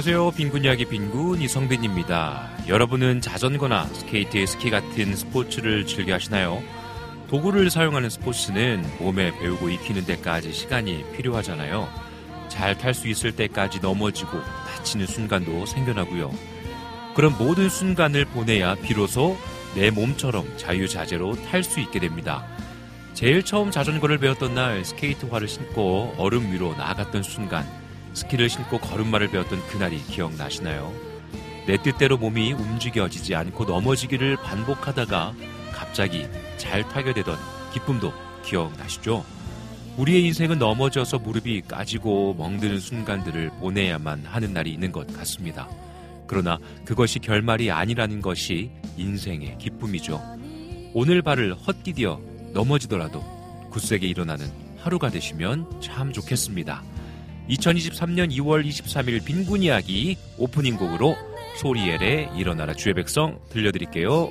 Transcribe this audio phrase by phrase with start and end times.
[0.00, 0.30] 안녕하세요.
[0.30, 2.68] 빈군 이야기 빈군 이성빈입니다.
[2.68, 6.62] 여러분은 자전거나 스케이트, 스키 같은 스포츠를 즐겨 하시나요?
[7.28, 11.86] 도구를 사용하는 스포츠는 몸에 배우고 익히는 데까지 시간이 필요하잖아요.
[12.48, 16.32] 잘 탈 수 있을 때까지 넘어지고 다치는 순간도 생겨나고요.
[17.14, 19.36] 그런 모든 순간을 보내야 비로소
[19.74, 22.46] 내 몸처럼 자유자재로 탈 수 있게 됩니다.
[23.12, 27.79] 제일 처음 자전거를 배웠던 날 스케이트화를 신고 얼음 위로 나아갔던 순간
[28.14, 30.92] 스키를 신고 걸음마를 배웠던 그날이 기억나시나요?
[31.66, 35.34] 내 뜻대로 몸이 움직여지지 않고 넘어지기를 반복하다가
[35.72, 37.36] 갑자기 잘 타게 되던
[37.72, 38.12] 기쁨도
[38.44, 39.24] 기억나시죠?
[39.96, 45.68] 우리의 인생은 넘어져서 무릎이 까지고 멍드는 순간들을 보내야만 하는 날이 있는 것 같습니다.
[46.26, 50.20] 그러나 그것이 결말이 아니라는 것이 인생의 기쁨이죠.
[50.94, 52.20] 오늘 발을 헛디뎌
[52.52, 53.22] 넘어지더라도
[53.70, 56.82] 굳세게 일어나는 하루가 되시면 참 좋겠습니다.
[57.50, 61.16] 2023년 2월 23일 빈군 이야기 오프닝 곡으로
[61.56, 64.30] 소리엘의 일어나라 주의 백성 들려드릴게요.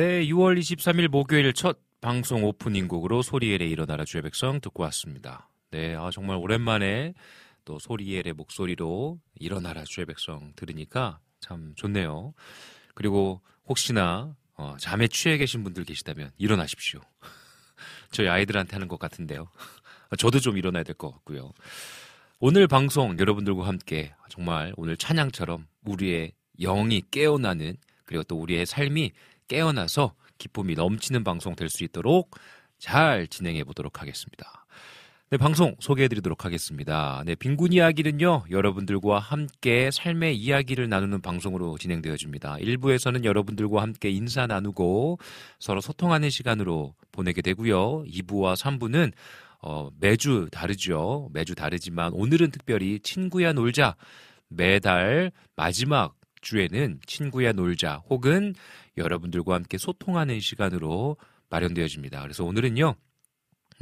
[0.00, 5.50] 네, 6월 23일 목요일 첫 방송 오프닝 곡으로 소리엘의 일어나라 주의 백성 듣고 왔습니다.
[5.72, 7.12] 네, 아, 정말 오랜만에
[7.66, 12.32] 또 소리엘의 목소리로 일어나라 주의 백성 들으니까 참 좋네요.
[12.94, 17.02] 그리고 혹시나 어, 잠에 취해 계신 분들 계시다면 일어나십시오.
[18.10, 19.50] 저희 아이들한테 하는 것 같은데요.
[20.16, 21.52] 저도 좀 일어나야 될 것 같고요.
[22.38, 27.76] 오늘 방송 여러분들과 함께 정말 오늘 찬양처럼 우리의 영이 깨어나는
[28.06, 29.12] 그리고 또 우리의 삶이
[29.50, 32.30] 깨어나서 기쁨이 넘치는 방송 될 수 있도록
[32.78, 34.64] 잘 진행해 보도록 하겠습니다.
[35.28, 37.22] 네, 방송 소개해 드리도록 하겠습니다.
[37.24, 42.56] 네, 빈군 이야기는요, 여러분들과 함께 삶의 이야기를 나누는 방송으로 진행되어 줍니다.
[42.60, 45.18] 1부에서는 여러분들과 함께 인사 나누고
[45.60, 48.04] 서로 소통하는 시간으로 보내게 되고요.
[48.06, 49.12] 2부와 3부는
[49.62, 51.28] 어, 매주 다르죠.
[51.32, 53.94] 매주 다르지만 오늘은 특별히 친구야 놀자.
[54.48, 58.54] 매달 마지막 주에는 친구야 놀자 혹은
[59.00, 61.16] 여러분들과 함께 소통하는 시간으로
[61.48, 62.22] 마련되어집니다.
[62.22, 62.94] 그래서 오늘은요,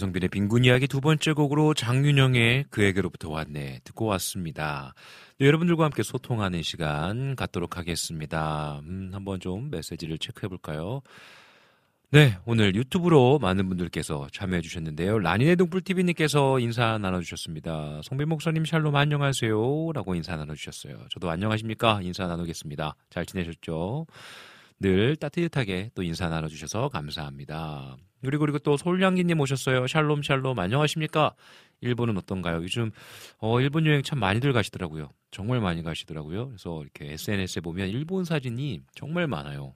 [0.04, 4.92] 네, 이성빈의 빈곤 이야기 두 번째 곡으로 장윤영의 그에게로부터 왔네 듣고 왔습니다.
[5.38, 8.80] 네, 여러분들과 함께 소통하는 시간 갖도록 하겠습니다.
[8.84, 11.00] 음, 한번 좀 메시지를 체크해 볼까요?
[12.10, 15.20] 네, 오늘 유튜브로 많은 분들께서 참여해 주셨는데요.
[15.20, 18.02] 라니네 동풀TV님께서 인사 나눠주셨습니다.
[18.04, 19.92] 성빈 목사님 샬롬 안녕하세요.
[19.94, 21.06] 라고 인사 나눠주셨어요.
[21.10, 22.00] 저도 안녕하십니까?
[22.02, 22.94] 인사 나누겠습니다.
[23.08, 24.06] 잘 지내셨죠?
[24.84, 27.96] 늘 따뜻하게 또 인사 나눠주셔서 감사합니다.
[28.20, 29.86] 그리고 그리고 또 솔량기님 오셨어요.
[29.86, 31.34] 샬롬 샬롬 안녕하십니까?
[31.80, 32.56] 일본은 어떤가요?
[32.56, 32.90] 요즘
[33.38, 35.08] 어, 일본 여행 참 많이들 가시더라고요.
[35.30, 36.48] 정말 많이 가시더라고요.
[36.48, 39.72] 그래서 이렇게 SNS에 보면 일본 사진이 정말 많아요.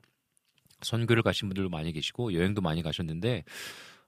[0.81, 3.45] 선교를 가신 분들도 많이 계시고 여행도 많이 가셨는데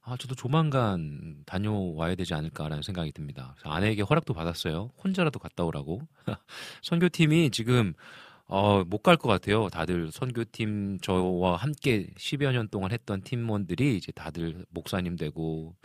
[0.03, 3.55] 아 저도 조만간 다녀와야 되지 않을까라는 생각이 듭니다.
[3.57, 4.91] 그래서 아내에게 허락도 받았어요.
[5.03, 6.03] 혼자라도 갔다 오라고.
[6.83, 7.95] 선교팀이 지금
[8.51, 9.69] 어, 못 갈 것 같아요.
[9.69, 15.75] 다들 선교팀 저와 함께 10여 년 동안 했던 팀원들이 이제 다들 목사님 되고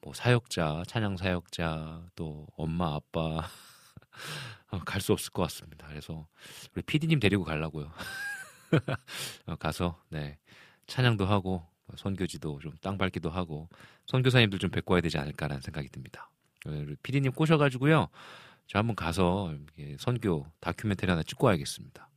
[0.00, 3.42] 뭐 사역자, 찬양 사역자, 또 엄마, 아빠
[4.72, 5.88] 어, 갈수 없을 것 같습니다.
[5.88, 6.26] 그래서
[6.74, 7.92] 우리 PD님 데리고 가려고요.
[9.46, 10.38] 어, 가서 네
[10.86, 13.68] 찬양도 하고 선교지도 좀 땅 밟기도 하고
[14.06, 16.30] 선교사님들 좀 뵙고 와야 되지 않을까라는 생각이 듭니다.
[16.66, 18.08] 우리 PD님 꼬셔가지고요.
[18.66, 19.54] 저 한번 가서
[19.98, 22.08] 선교 다큐멘터리 하나 찍고 와야겠습니다.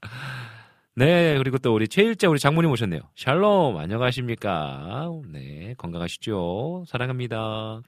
[0.96, 3.00] 네, 그리고 또 우리 최일자 우리 장모님 오셨네요.
[3.14, 5.10] 샬롬, 안녕하십니까?
[5.28, 6.84] 네, 건강하시죠?
[6.86, 7.82] 사랑합니다.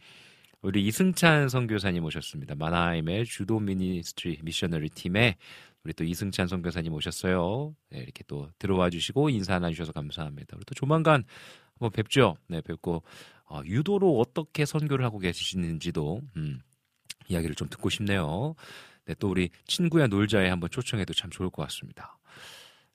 [0.62, 2.55] 우리 이승찬 선교사님 오셨습니다.
[2.55, 5.37] 마나임의 Judo Ministry Missionary 팀에
[5.83, 7.75] 우리 또 이승찬 선교사님 오셨어요.
[7.91, 10.57] 네, 이렇게 또 들어와 주시고 인사 나눠 주셔서 감사합니다.
[10.57, 11.25] 우리 또 조만간
[11.73, 12.37] 한번 뵙죠.
[12.47, 13.02] 네, 뵙고
[13.47, 16.61] 어, 유도로 어떻게 선교를 하고 계시는지도 음,
[17.29, 18.55] 이야기를 좀 듣고 싶네요.
[19.07, 22.19] 네, 또 우리 친구야 놀자에 한번 초청해도 참 좋을 것 같습니다.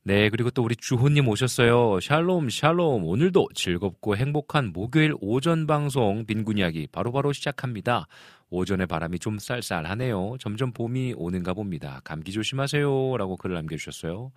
[0.04, 2.00] 네, 그리고 또 우리 주호님 오셨어요.
[2.00, 3.04] 샬롬, 샬롬.
[3.04, 8.08] 오늘도 즐겁고 행복한 목요일 오전 방송 빈군 이야기 바로바로 시작합니다.
[8.50, 10.38] 오전에 바람이 좀 쌀쌀하네요.
[10.40, 12.00] 점점 봄이 오는가 봅니다.
[12.06, 13.18] 감기 조심하세요.
[13.18, 14.32] 라고 글을 남겨주셨어요.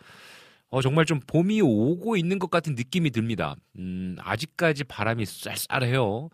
[0.71, 3.55] 어, 정말 좀 봄이 오고 있는 것 같은 느낌이 듭니다.
[3.79, 6.31] 음, 아직까지 바람이 쌀쌀해요.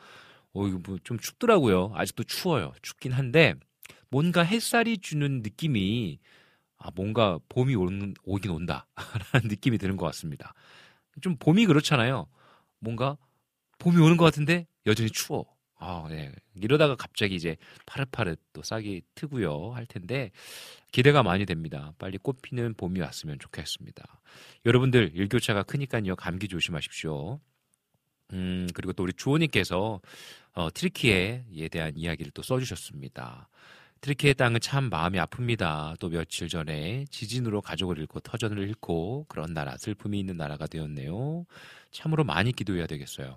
[0.61, 1.93] 어, 이거 뭐 좀 춥더라고요.
[1.95, 2.73] 아직도 추워요.
[2.83, 3.55] 춥긴 한데,
[4.11, 6.19] 뭔가 햇살이 주는 느낌이
[6.79, 8.87] 아, 뭔가 봄이 오는, 오긴 온다.
[9.33, 10.55] 라는 느낌이 드는 것 같습니다.
[11.23, 12.27] 좀 봄이 그렇잖아요.
[12.81, 13.17] 뭔가
[13.79, 15.47] 봄이 오는 것 같은데 여전히 추워.
[15.79, 16.33] 아, 네.
[16.55, 19.73] 이러다가 갑자기 이제 파릇파릇 또 싹이 트고요.
[19.73, 20.31] 할 텐데
[20.93, 21.93] 기대가 많이 됩니다.
[21.99, 24.05] 빨리 꽃피는 봄이 왔으면 좋겠습니다.
[24.67, 26.17] 여러분들 일교차가 크니까요.
[26.17, 27.41] 감기 조심하십시오.
[28.33, 30.01] 음, 그리고 또 우리 주호님께서
[30.57, 33.47] 어, 트리키에 대한 이야기를 또 써주셨습니다.
[34.01, 35.99] 튀르키예 땅은 참 마음이 아픕니다.
[36.01, 41.45] 또 며칠 전에 지진으로 가족을 잃고 터전을 잃고 그런 나라, 슬픔이 있는 나라가 되었네요.
[41.91, 43.37] 참으로 많이 기도해야 되겠어요.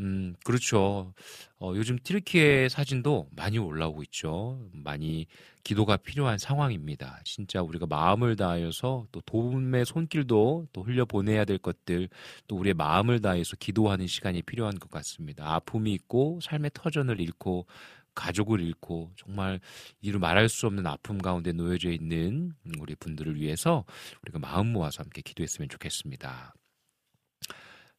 [0.00, 1.14] 음, 그렇죠.
[1.60, 4.68] 어, 요즘 트리키의 사진도 많이 올라오고 있죠.
[4.72, 5.26] 많이
[5.62, 7.20] 기도가 필요한 상황입니다.
[7.24, 12.08] 진짜 우리가 마음을 다하여서 또 도움의 손길도 또 흘려보내야 될 것들
[12.48, 15.54] 또 우리의 마음을 다해서 기도하는 시간이 필요한 것 같습니다.
[15.54, 17.66] 아픔이 있고 삶의 터전을 잃고
[18.14, 19.60] 가족을 잃고 정말
[20.00, 23.84] 이루 말할 수 없는 아픔 가운데 놓여져 있는 우리 분들을 위해서
[24.22, 26.54] 우리가 마음 모아서 함께 기도했으면 좋겠습니다.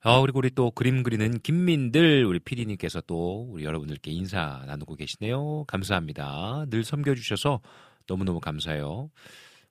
[0.05, 5.63] 어, 그리고 우리 또 그림 그리는 김민들 우리 피디님께서 또 우리 여러분들께 인사 나누고 계시네요.
[5.65, 6.65] 감사합니다.
[6.69, 7.59] 늘 섬겨주셔서
[8.05, 9.09] 너무너무 감사해요.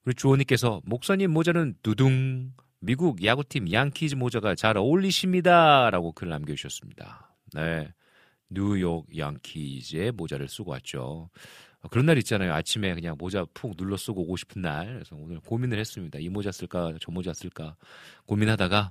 [0.05, 5.91] 우리 주호님께서 목사님 모자는 두둥 미국 야구팀 양키즈 모자가 잘 어울리십니다.
[5.91, 7.33] 라고 글 남겨주셨습니다.
[7.53, 7.93] 네.
[8.51, 11.31] 뉴욕 양키즈의 모자를 쓰고 왔죠.
[11.81, 12.53] 어, 그런 날 있잖아요.
[12.55, 14.95] 아침에 그냥 모자 푹 눌러 쓰고 오고 싶은 날.
[14.95, 16.19] 그래서 오늘 고민을 했습니다.
[16.19, 17.77] 이 모자 쓸까, 저 모자 쓸까
[18.27, 18.91] 고민하다가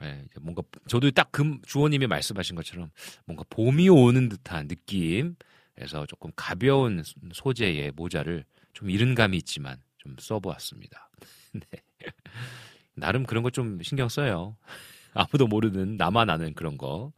[0.00, 2.90] 네, 뭔가 저도 딱 금 주호님이 말씀하신 것처럼
[3.26, 11.10] 뭔가 봄이 오는 듯한 느낌에서 조금 가벼운 소재의 모자를 좀 이른 감이 있지만 좀 써보았습니다.
[11.52, 11.82] 네.
[12.94, 14.56] 나름 그런 거 좀 신경 써요.
[15.14, 17.12] 아무도 모르는 나만 아는 그런 거.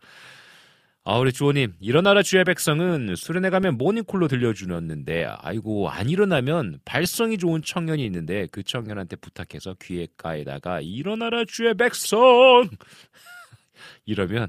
[1.10, 7.62] 아, 우리 주호님, 일어나라 주의 백성은 수련회 가면 모닝콜로 들려주었는데, 아이고, 안 일어나면 발성이 좋은
[7.62, 12.68] 청년이 있는데, 그 청년한테 부탁해서 귀에가에다가, 일어나라 주의 백성!
[14.04, 14.48] 이러면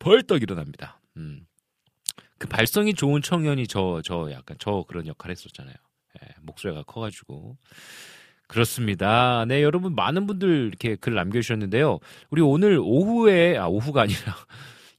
[0.00, 0.98] 벌떡 일어납니다.
[1.18, 1.46] 음.
[2.36, 5.76] 그 발성이 좋은 청년이 저, 저 약간, 저 그런 역할 했었잖아요.
[6.20, 7.56] 예, 목소리가 커가지고.
[8.48, 9.44] 그렇습니다.
[9.46, 12.00] 네, 여러분, 많은 분들 이렇게 글 남겨주셨는데요.
[12.30, 14.34] 우리 오늘 오후에, 아, 오후가 아니라,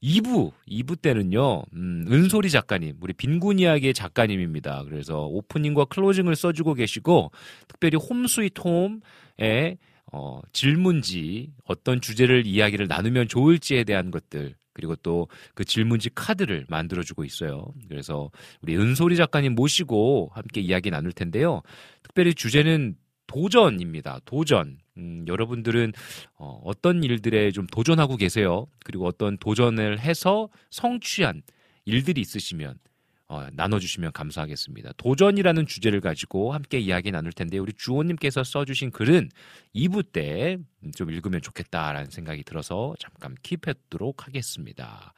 [0.04, 4.84] 2부, 2부 때는요, 음, 은솔이 작가님, 우리 빈곤 이야기의 작가님입니다.
[4.84, 7.30] 그래서 오프닝과 클로징을 써주고 계시고,
[7.68, 9.78] 특별히 홈 스위트 홈의
[10.12, 17.24] 어, 질문지, 어떤 주제를 이야기를 나누면 좋을지에 대한 것들, 그리고 또 그 질문지 카드를 만들어주고
[17.24, 17.66] 있어요.
[17.88, 21.62] 그래서 우리 은솔이 작가님 모시고 함께 이야기 나눌 텐데요.
[22.02, 24.20] 특별히 주제는 도전입니다.
[24.24, 24.78] 도전.
[24.96, 25.92] 음, 여러분들은
[26.38, 28.66] 어, 어떤 일들에 좀 도전하고 계세요?
[28.84, 31.42] 그리고 어떤 도전을 해서 성취한
[31.84, 32.78] 일들이 있으시면
[33.26, 34.92] 어, 나눠주시면 감사하겠습니다.
[34.96, 39.30] 도전이라는 주제를 가지고 함께 이야기 나눌 텐데 우리 주호님께서 써주신 글은
[39.74, 40.58] 2부 때
[40.94, 45.14] 좀 읽으면 좋겠다라는 생각이 들어서 잠깐 킵해두도록 하겠습니다.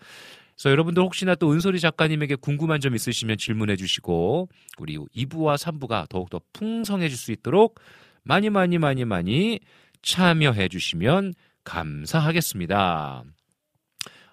[0.56, 6.40] 그래서 여러분들 혹시나 또 은솔이 작가님에게 궁금한 점 있으시면 질문해 주시고 우리 2부와 3부가 더욱더
[6.54, 7.78] 풍성해질 수 있도록
[8.22, 9.60] 많이 많이 많이 많이
[10.02, 13.24] 참여해 주시면 감사하겠습니다.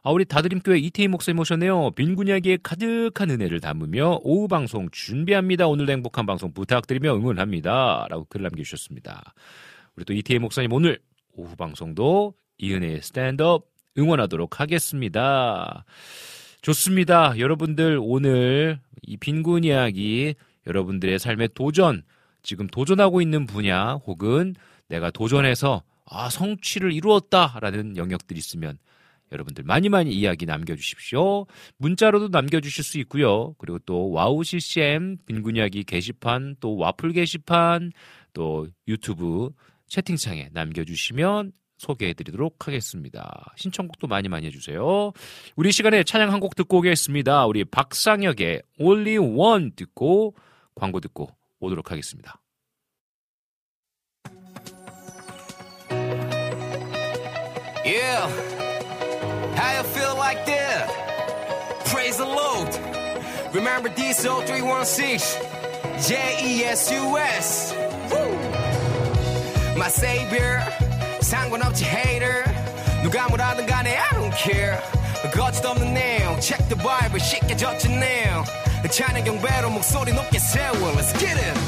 [0.05, 1.91] 아, 우리 다드림교회 이태희 목사님 오셨네요.
[1.91, 5.67] 빈군 이야기에 가득한 은혜를 담으며 오후 방송 준비합니다.
[5.67, 8.07] 오늘도 행복한 방송 부탁드리며 응원합니다.
[8.09, 9.33] 라고 글 남겨주셨습니다.
[9.95, 10.99] 우리 또 이태희 목사님 오늘
[11.33, 15.85] 오후 방송도 이은혜의 스탠드업 응원하도록 하겠습니다.
[16.61, 17.37] 좋습니다.
[17.37, 22.03] 여러분들 오늘 이 빈군 이야기 여러분들의 삶의 도전
[22.41, 24.55] 지금 도전하고 있는 분야 혹은
[24.87, 28.77] 내가 도전해서 아, 성취를 이루었다라는 영역들이 있으면
[29.31, 31.47] 여러분들 많이 많이 이야기 남겨주십시오.
[31.77, 33.53] 문자로도 남겨주실 수 있고요.
[33.57, 37.91] 그리고 또 와우 CCM 빈군 이야기 게시판 또 와플 게시판
[38.33, 39.49] 또 유튜브
[39.87, 41.51] 채팅창에 남겨주시면
[41.83, 43.53] 소개해드리도록 하겠습니다.
[43.57, 45.11] 신청곡도 많이 많이 해주세요.
[45.55, 47.45] 우리 시간에 찬양 한 곡 듣고 오겠습니다.
[47.45, 50.33] 우리 박상혁의 Only One 듣고
[50.75, 52.39] 광고 듣고 오도록 하겠습니다.
[57.85, 58.27] Yeah.
[59.55, 60.87] How you feel like that?
[61.85, 62.69] Praise the Lord.
[63.53, 65.37] Remember this 0316
[66.07, 67.73] J-E-S-U-S.
[68.11, 69.77] Woo.
[69.77, 70.61] My savior.
[71.33, 72.43] 상관없지 hater.
[73.01, 74.77] 누가 뭐라든 간에 I don't care.
[75.33, 76.39] 거짓 없는 내용.
[76.39, 77.19] Check the Bible.
[77.19, 78.43] 쉽게 젖혀내요.
[78.87, 80.91] 찬양 경배로 목소리 높게 세워.
[80.91, 81.59] Let's get it.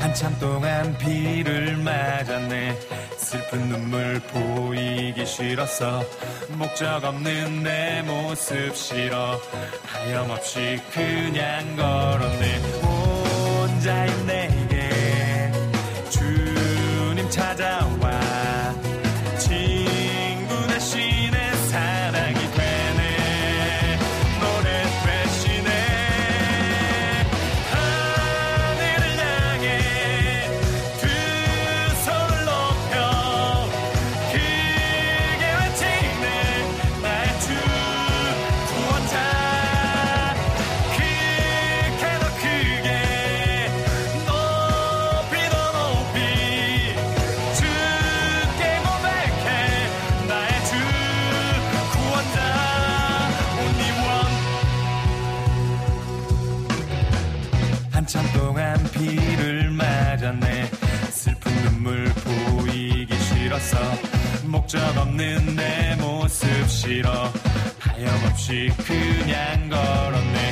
[0.00, 6.02] 한참 동안 비를 맞았네 슬픈 눈물 보이기 싫었어.
[6.48, 9.40] 목적 없는 내 모습 싫어.
[9.86, 12.56] 하염없이 그냥 걸었네.
[12.82, 15.52] 혼자인 내게.
[16.10, 18.49] 주님 찾아와
[63.70, 63.78] 싫었어
[64.46, 67.32] 목적 없는 내 모습 싫어.
[67.78, 70.49] 하염없이 그냥 걸었네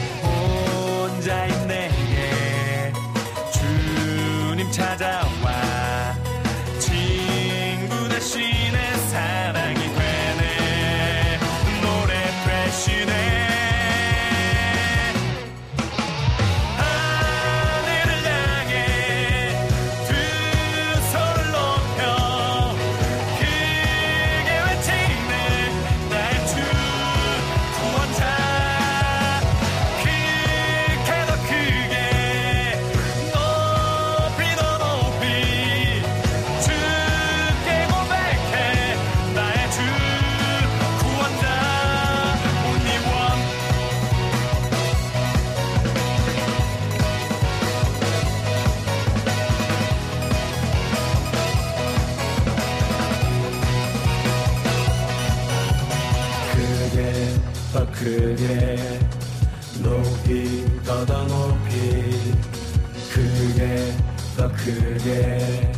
[64.68, 65.72] 더 크게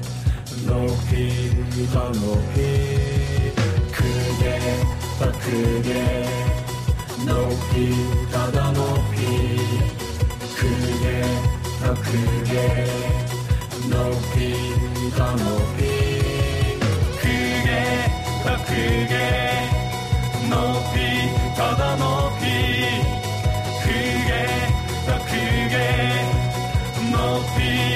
[0.66, 2.58] 높이 더 높이.
[3.92, 4.58] 크게
[5.16, 6.26] 더 크게.
[7.24, 7.94] 높이
[8.32, 9.16] 더 더 높이.
[10.56, 11.22] 크게
[11.80, 12.86] 더 크게.
[13.88, 14.54] 높이
[15.16, 15.80] 더 높이.
[17.22, 17.68] 크게
[18.42, 19.14] 더 크게.
[20.50, 20.96] 높이
[21.56, 22.44] 더 더 높이.
[23.84, 24.46] 크게
[25.06, 25.76] 더 크게.
[27.12, 27.89] 높이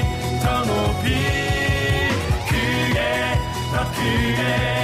[4.04, 4.83] 더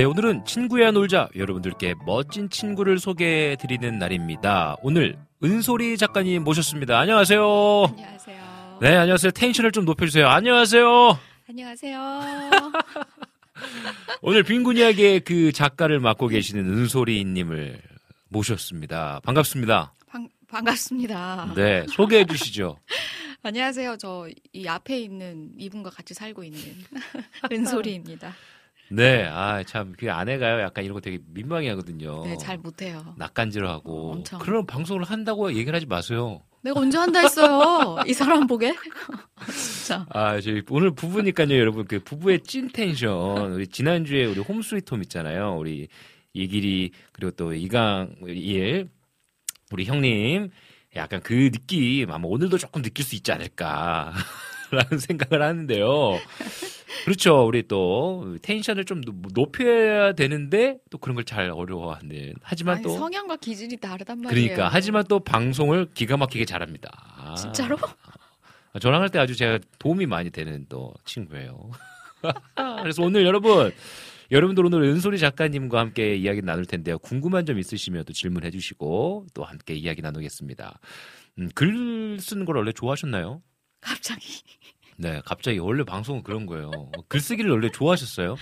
[0.00, 4.76] 네, 오늘은 친구야 놀자 여러분들께 멋진 친구를 소개해 드리는 날입니다.
[4.80, 6.98] 오늘 은솔이 작가님 모셨습니다.
[6.98, 7.84] 안녕하세요.
[7.90, 8.78] 안녕하세요.
[8.80, 9.30] 네, 안녕하세요.
[9.32, 10.26] 텐션을 좀 높여 주세요.
[10.26, 11.18] 안녕하세요.
[11.50, 12.00] 안녕하세요.
[14.22, 17.82] 오늘 빈곤 이야기의 그 작가를 맡고 계시는 은솔이 님을
[18.30, 19.20] 모셨습니다.
[19.22, 19.92] 반갑습니다.
[20.08, 21.52] 반, 반갑습니다.
[21.56, 22.78] 네, 소개해 주시죠.
[23.42, 23.98] 안녕하세요.
[23.98, 26.58] 저 이 앞에 있는 이분과 같이 살고 있는
[27.52, 28.32] 은솔이입니다.
[28.90, 32.24] 네, 아, 참, 그 아내가요, 약간 이런 거 되게 민망해 하거든요.
[32.24, 33.14] 네, 잘 못해요.
[33.16, 33.92] 낯간지러하고.
[33.92, 34.40] 어, 엄청.
[34.40, 36.42] 그런 방송을 한다고 얘기를 하지 마세요.
[36.62, 37.96] 내가 언제 한다 했어요.
[38.06, 38.74] 이 사람 보게.
[39.52, 40.06] 진짜.
[40.10, 41.86] 아, 저희 오늘 부부니까요, 여러분.
[41.86, 43.52] 그 부부의 찐 텐션.
[43.52, 45.56] 우리 지난주에 우리 홈스위트홈 있잖아요.
[45.56, 45.88] 우리
[46.32, 48.88] 이길이 그리고 또 이강 일
[49.72, 50.50] 우리 형님
[50.96, 54.12] 약간 그 느낌 아마 오늘도 조금 느낄 수 있지 않을까
[54.70, 56.18] 라는 생각을 하는데요.
[57.04, 57.46] 그렇죠.
[57.46, 62.34] 우리 또 텐션을 좀 노- 높여야 되는데 또 그런 걸 잘 어려워하는.
[62.42, 64.48] 하지만 아니, 또 성향과 기질이 다르단 말이에요.
[64.48, 67.34] 그러니까 하지만 또 방송을 기가 막히게 잘합니다.
[67.36, 67.76] 진짜로?
[68.72, 71.70] 아, 저랑 할 때 아주 제가 도움이 많이 되는 또 친구예요.
[72.82, 73.72] 그래서 오늘 여러분,
[74.30, 76.98] 여러분들 오늘 은솔이 작가님과 함께 이야기 나눌 텐데요.
[76.98, 80.78] 궁금한 점 있으시면 또 질문해 주시고 또 함께 이야기 나누겠습니다.
[81.38, 83.42] 음, 글 쓰는 걸 원래 좋아하셨나요?
[83.80, 84.42] 갑자기.
[85.00, 86.70] 네, 갑자기 원래 방송은 그런 거예요.
[87.08, 88.36] 글쓰기를 원래 좋아하셨어요?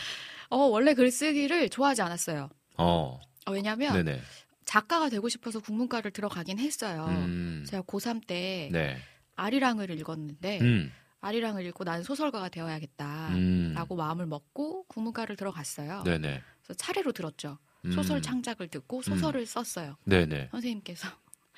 [0.51, 2.49] 어, 원래 글쓰기를 좋아하지 않았어요.
[2.79, 4.21] 어, 어, 왜냐면 네네.
[4.65, 7.07] 작가가 되고 싶어서 국문과를 들어가긴 했어요.
[7.09, 8.97] 음, 제가 고3 때 네.
[9.37, 13.29] 아리랑을 읽었는데 음, 아리랑을 읽고 난 소설가가 되어야겠다.
[13.31, 16.03] 음, 라고 마음을 먹고 국문과를 들어갔어요.
[16.03, 16.43] 네네.
[16.63, 17.59] 그래서 차례로 들었죠.
[17.85, 19.97] 음, 소설 창작을 듣고 소설을 썼어요.
[20.05, 20.49] 네네.
[20.51, 21.09] 선생님께서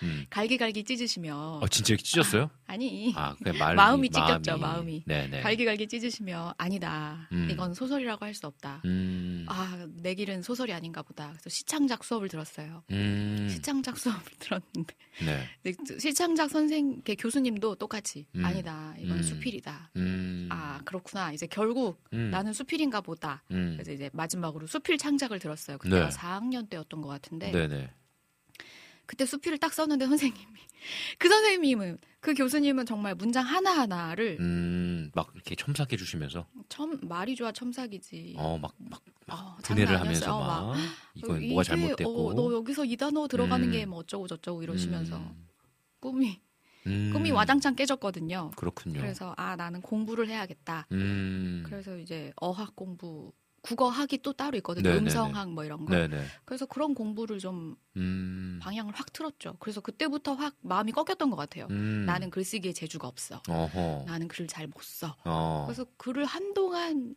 [0.02, 0.26] 음.
[0.30, 2.50] 갈기갈기 찢으시며 어, 진짜 이렇게 찢었어요?
[2.66, 5.04] 아 니 아, 그냥 마음이, 마음이 찢겼죠, 마음이.
[5.06, 5.40] 네네.
[5.42, 7.28] 갈기갈기 찢으시며 아니다.
[7.32, 7.48] 음.
[7.50, 8.80] 이건 소설이라고 할 수 없다.
[8.84, 11.30] 음, 아, 내 길은 소설이 아닌가 보다.
[11.32, 12.84] 그래서 시창작 수업을 들었어요.
[12.92, 15.44] 음, 시창작 수업을 들었는데 네.
[15.62, 18.44] 근데 시창작 선생 그 교수님도 똑같이 음.
[18.44, 18.94] 아니다.
[18.98, 19.22] 이건 음.
[19.22, 19.90] 수필이다.
[19.96, 21.32] 음, 아, 그렇구나.
[21.32, 23.42] 이제 결국 음, 나는 수필인가 보다.
[23.50, 25.76] 음, 그래서 이제 마지막으로 수필 창작을 들었어요.
[25.78, 26.16] 그때가 네.
[26.16, 27.90] 4학년 때였던 것 같은데 네네.
[29.10, 30.60] 그때 수필을 딱 썼는데 선생님이
[31.18, 37.34] 그 선생님은 그 교수님은 정말 문장 하나 하나를 음, 막 이렇게 첨삭해 주시면서, 첨 말이
[37.34, 38.34] 좋아 첨삭이지.
[38.38, 40.38] 어, 막, 막, 막, 어, 분해를 하면서 아니었어요.
[40.38, 40.76] 막,
[41.16, 42.28] 이건 이게, 뭐가 잘못됐고.
[42.28, 43.72] 어, 너 여기서 이 단어 들어가는 음.
[43.72, 45.48] 게뭐 어쩌고 저쩌고 이러시면서 음,
[45.98, 46.40] 꿈이
[46.86, 48.52] 음, 꿈이 와장창 깨졌거든요.
[48.54, 49.00] 그렇군요.
[49.00, 50.86] 그래서 아 나는 공부를 해야겠다.
[50.92, 54.88] 음, 그래서 이제 어학 공부, 국어학이 또 따로 있거든요.
[54.88, 55.02] 네네네.
[55.04, 55.92] 음성학 뭐 이런 거.
[55.92, 56.26] 네네.
[56.44, 59.56] 그래서 그런 공부를 좀 음, 방향을 확 틀었죠.
[59.60, 61.66] 그래서 그때부터 확 마음이 꺾였던 것 같아요.
[61.70, 63.42] 음, 나는 글쓰기에 재주가 없어.
[63.48, 65.16] 어허, 나는 글을 잘 못 써.
[65.24, 67.14] 어, 그래서 글을 한동안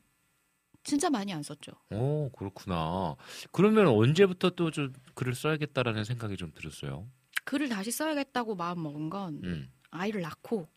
[0.84, 1.71] 진짜 많이 안 썼죠.
[1.91, 3.15] 오, 그렇구나.
[3.51, 7.08] 그러면 언제부터 또 좀 글을 써야겠다라는 생각이 좀 들었어요?
[7.45, 10.67] 글을 다시 써야겠다고 마음 먹은 건 음, 아이를 낳고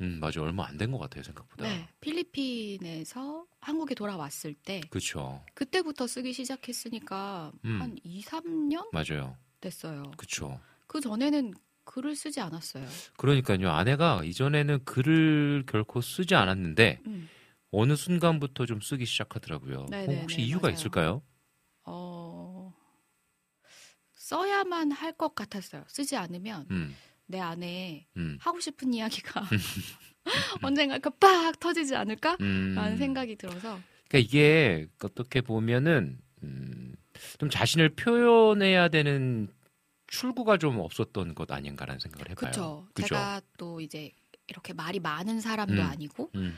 [0.00, 0.40] 음, 맞아.
[0.42, 1.64] 얼마 안 된 것 같아요, 생각보다.
[1.68, 5.44] 네, 필리핀에서 한국에 돌아왔을 때 그쵸.
[5.54, 7.80] 그때부터 쓰기 시작했으니까 음.
[7.80, 9.36] 한 2, 3년 맞아요.
[9.60, 10.02] 됐어요.
[10.16, 10.58] 그쵸.
[10.86, 11.52] 그 전에는
[11.84, 12.86] 글을 쓰지 않았어요.
[13.18, 13.70] 그러니까요.
[13.70, 17.28] 아내가 이전에는 글을 결코 쓰지 않았는데 음.
[17.72, 19.86] 어느 순간부터 좀 쓰기 시작하더라고요.
[19.90, 20.74] 네네네, 혹시 이유가 맞아요.
[20.78, 21.22] 있을까요?
[21.84, 22.72] 어,
[24.14, 25.84] 써야만 할 것 같았어요.
[25.88, 26.96] 쓰지 않으면 음,
[27.30, 29.44] 내 안에 음, 하고 싶은 이야기가
[30.62, 32.36] 언젠가 팍 터지지 않을까?
[32.40, 32.74] 음.
[32.76, 36.94] 라는 생각이 들어서 그러니까 이게 어떻게 보면은 음,
[37.38, 39.48] 좀 자신을 표현해야 되는
[40.08, 42.50] 출구가 좀 없었던 것 아닌가라는 생각을 해봐요.
[42.50, 42.88] 그쵸.
[42.94, 43.08] 그죠?
[43.08, 44.10] 제가 또 이제
[44.48, 45.86] 이렇게 말이 많은 사람도 음.
[45.86, 46.56] 아니고 음,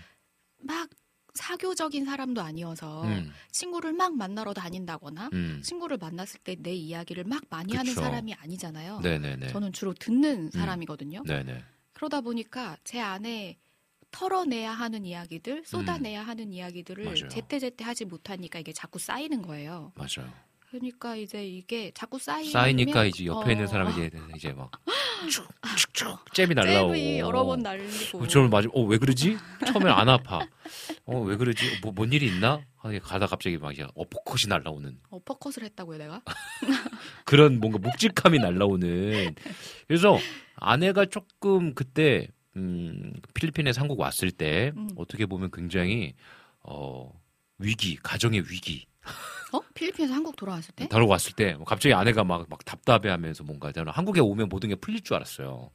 [0.58, 0.88] 막
[1.34, 5.62] 사교적인 사람도 아니어서 음, 친구를 막 만나러 다닌다거나 음.
[5.62, 8.00] 친구를 만났을 때 내 이야기를 막 많이 하는 그쵸.
[8.02, 8.98] 사람이 아니잖아요.
[9.02, 9.46] 네네네.
[9.46, 11.24] 저는 주로 듣는 사람이거든요.
[11.24, 11.64] 네네.
[11.94, 13.58] 그러다 보니까 제 안에
[14.12, 17.28] 털어내야 하는 이야기들, 쏟아내야 하는 이야기들을 음.
[17.28, 17.28] 맞아요.
[17.28, 19.94] 제때제때 하지 못하니까 이게 자꾸 쌓이는 거예요.
[19.94, 20.32] 맞아요.
[20.72, 24.70] 그러니까 이제 이게 자꾸 쌓이면 쌓이니까 이제 옆에 어, 있는 사람이 이제, 이제 막
[25.30, 26.94] 쭉쭉쭉 잼이 날라오고.
[26.94, 28.26] 잼이 여러 번 날리고.
[28.26, 29.36] 저를 맞으면 어왜 그러지?
[29.66, 30.40] 처음엔 안 아파.
[31.04, 31.80] 어 왜 그러지?
[31.82, 32.62] 뭐 뭔 일이 있나?
[32.78, 36.22] 하게 가다 갑자기 막 이제 어퍼컷이 날라오는 어퍼컷을 했다고요, 내가?
[37.26, 39.34] 그런 뭔가 묵직함이 날라오는.
[39.86, 40.18] 그래서
[40.56, 44.88] 아내가 조금 그때 음, 필리핀에서 한국 왔을 때 음.
[44.96, 46.14] 어떻게 보면 굉장히
[46.62, 47.12] 어
[47.58, 48.86] 위기, 가정의 위기.
[49.52, 49.60] 어?
[49.74, 50.88] 필리핀에서 한국 돌아왔을 때?
[50.88, 55.02] 다루고 왔을 때 갑자기 아내가 막, 막 답답해하면서 뭔가 저는 한국에 오면 모든 게 풀릴
[55.02, 55.70] 줄 알았어요.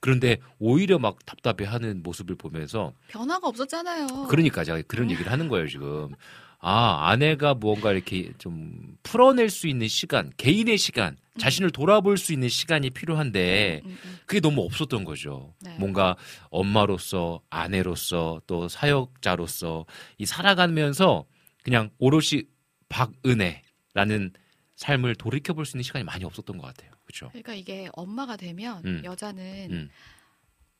[0.00, 4.26] 그런데 오히려 막 답답해하는 모습을 보면서 변화가 없었잖아요.
[4.28, 6.10] 그러니까 제가 그런 얘기를 하는 거예요 지금.
[6.58, 12.48] 아 아내가 무언가 이렇게 좀 풀어낼 수 있는 시간, 개인의 시간, 자신을 돌아볼 수 있는
[12.48, 14.18] 시간이 필요한데 음, 음.
[14.24, 15.54] 그게 너무 없었던 거죠.
[15.60, 15.76] 네.
[15.78, 16.16] 뭔가
[16.50, 19.86] 엄마로서 아내로서 또 사역자로서
[20.18, 21.26] 이 살아가면서
[21.62, 22.44] 그냥 오롯이
[22.88, 24.32] 박은혜라는
[24.76, 26.90] 삶을 돌이켜 볼 수 있는 시간이 많이 없었던 것 같아요.
[27.04, 27.28] 그렇죠?
[27.28, 29.02] 그러니까 이게 엄마가 되면 음.
[29.04, 29.90] 여자는 음,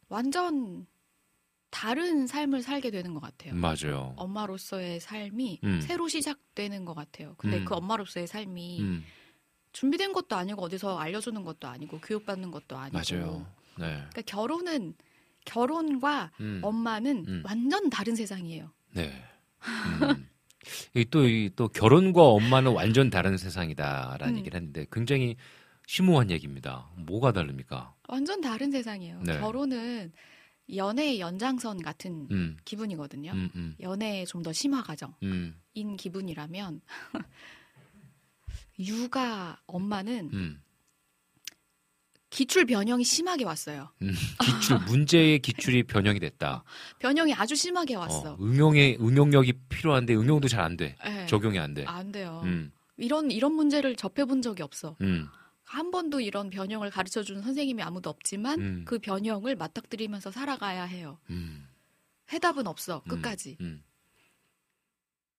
[0.09, 0.87] 완전
[1.71, 3.55] 다른 삶을 살게 되는 것 같아요.
[3.55, 4.15] 맞아요.
[4.17, 5.81] 엄마로서의 삶이 음.
[5.81, 7.35] 새로 시작되는 것 같아요.
[7.39, 7.65] 근데 음.
[7.65, 9.05] 그 엄마로서의 삶이 음,
[9.73, 13.47] 준비된 것도 아니고 어디서 알려주는 것도 아니고 교육받는 것도 아니고 맞아요.
[13.79, 13.87] 네.
[13.97, 14.95] 그러니까 결혼은
[15.45, 16.61] 결혼과 음.
[16.63, 17.43] 엄마는 음.
[17.45, 18.73] 완전 다른 세상이에요.
[18.93, 19.23] 네.
[21.11, 24.39] 또, 이 또 결혼과 엄마는 완전 다른 세상이다라는 음.
[24.39, 25.37] 얘기를 했는데 굉장히
[25.87, 26.89] 심오한 얘기입니다.
[26.97, 27.95] 뭐가 다릅니까?
[28.09, 29.23] 완전 다른 세상이에요.
[29.25, 29.39] 네.
[29.39, 30.13] 결혼은
[30.75, 33.31] 연애의 연장선 같은 음, 기분이거든요.
[33.33, 36.81] 음, 음, 연애의 좀 더 심화 과정인 음, 기분이라면
[38.79, 40.63] 육아 엄마는 음.
[42.31, 43.91] 기출 변형이 심하게 왔어요.
[44.03, 44.13] 음.
[44.41, 46.65] 기출, 문제의 기출이 변형이 됐다.
[46.99, 48.33] 변형이 아주 심하게 왔어.
[48.33, 50.97] 어, 응용의, 응용력이 필요한데 응용도 잘 안 돼.
[51.05, 51.27] 네.
[51.27, 51.85] 적용이 안 돼.
[51.87, 52.41] 안 돼요.
[52.45, 54.97] 음, 이런 이런 문제를 접해 본 적이 없어.
[55.03, 55.29] 음,
[55.65, 58.83] 한 번도 이런 변형을 가르쳐 주는 선생님이 아무도 없지만 음.
[58.87, 61.19] 그 변형을 맞닥뜨리면서 살아가야 해요.
[61.31, 61.69] 음,
[62.33, 63.03] 해답은 없어.
[63.07, 63.57] 음, 끝까지.
[63.61, 63.83] 음.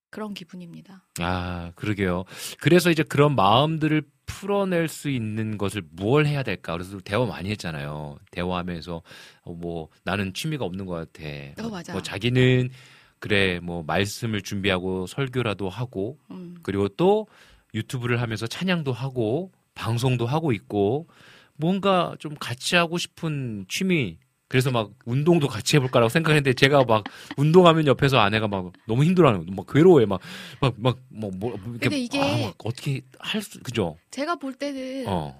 [0.10, 1.06] 그런 기분입니다.
[1.20, 2.24] 아, 그러게요.
[2.62, 6.74] 그래서 이제 그런 마음들을 풀어낼 수 있는 것을 무엇 해야 될까?
[6.74, 8.20] 그래서 대화 많이 했잖아요.
[8.30, 9.02] 대화하면서
[9.42, 11.66] 어, 뭐 나는 취미가 없는 것 같아.
[11.66, 11.94] 어, 맞아.
[11.94, 12.70] 뭐 자기는
[13.18, 16.56] 그래 뭐 말씀을 준비하고 설교라도 하고 음.
[16.62, 17.28] 그리고 또
[17.74, 21.08] 유튜브를 하면서 찬양도 하고 방송도 하고 있고
[21.56, 27.04] 뭔가 좀 같이 하고 싶은 취미 그래서 막 운동도 같이 해볼까라고 생각했는데 제가 막
[27.38, 30.22] 운동하면 옆에서 아내가 막 너무 힘들어하는 거 막 괴로워해 막
[30.62, 33.98] 막막뭐 뭐, 뭐, 이렇게 근데 이게 아, 막 어떻게 할 수 그죠?
[34.12, 35.40] 제가 볼 때는 어,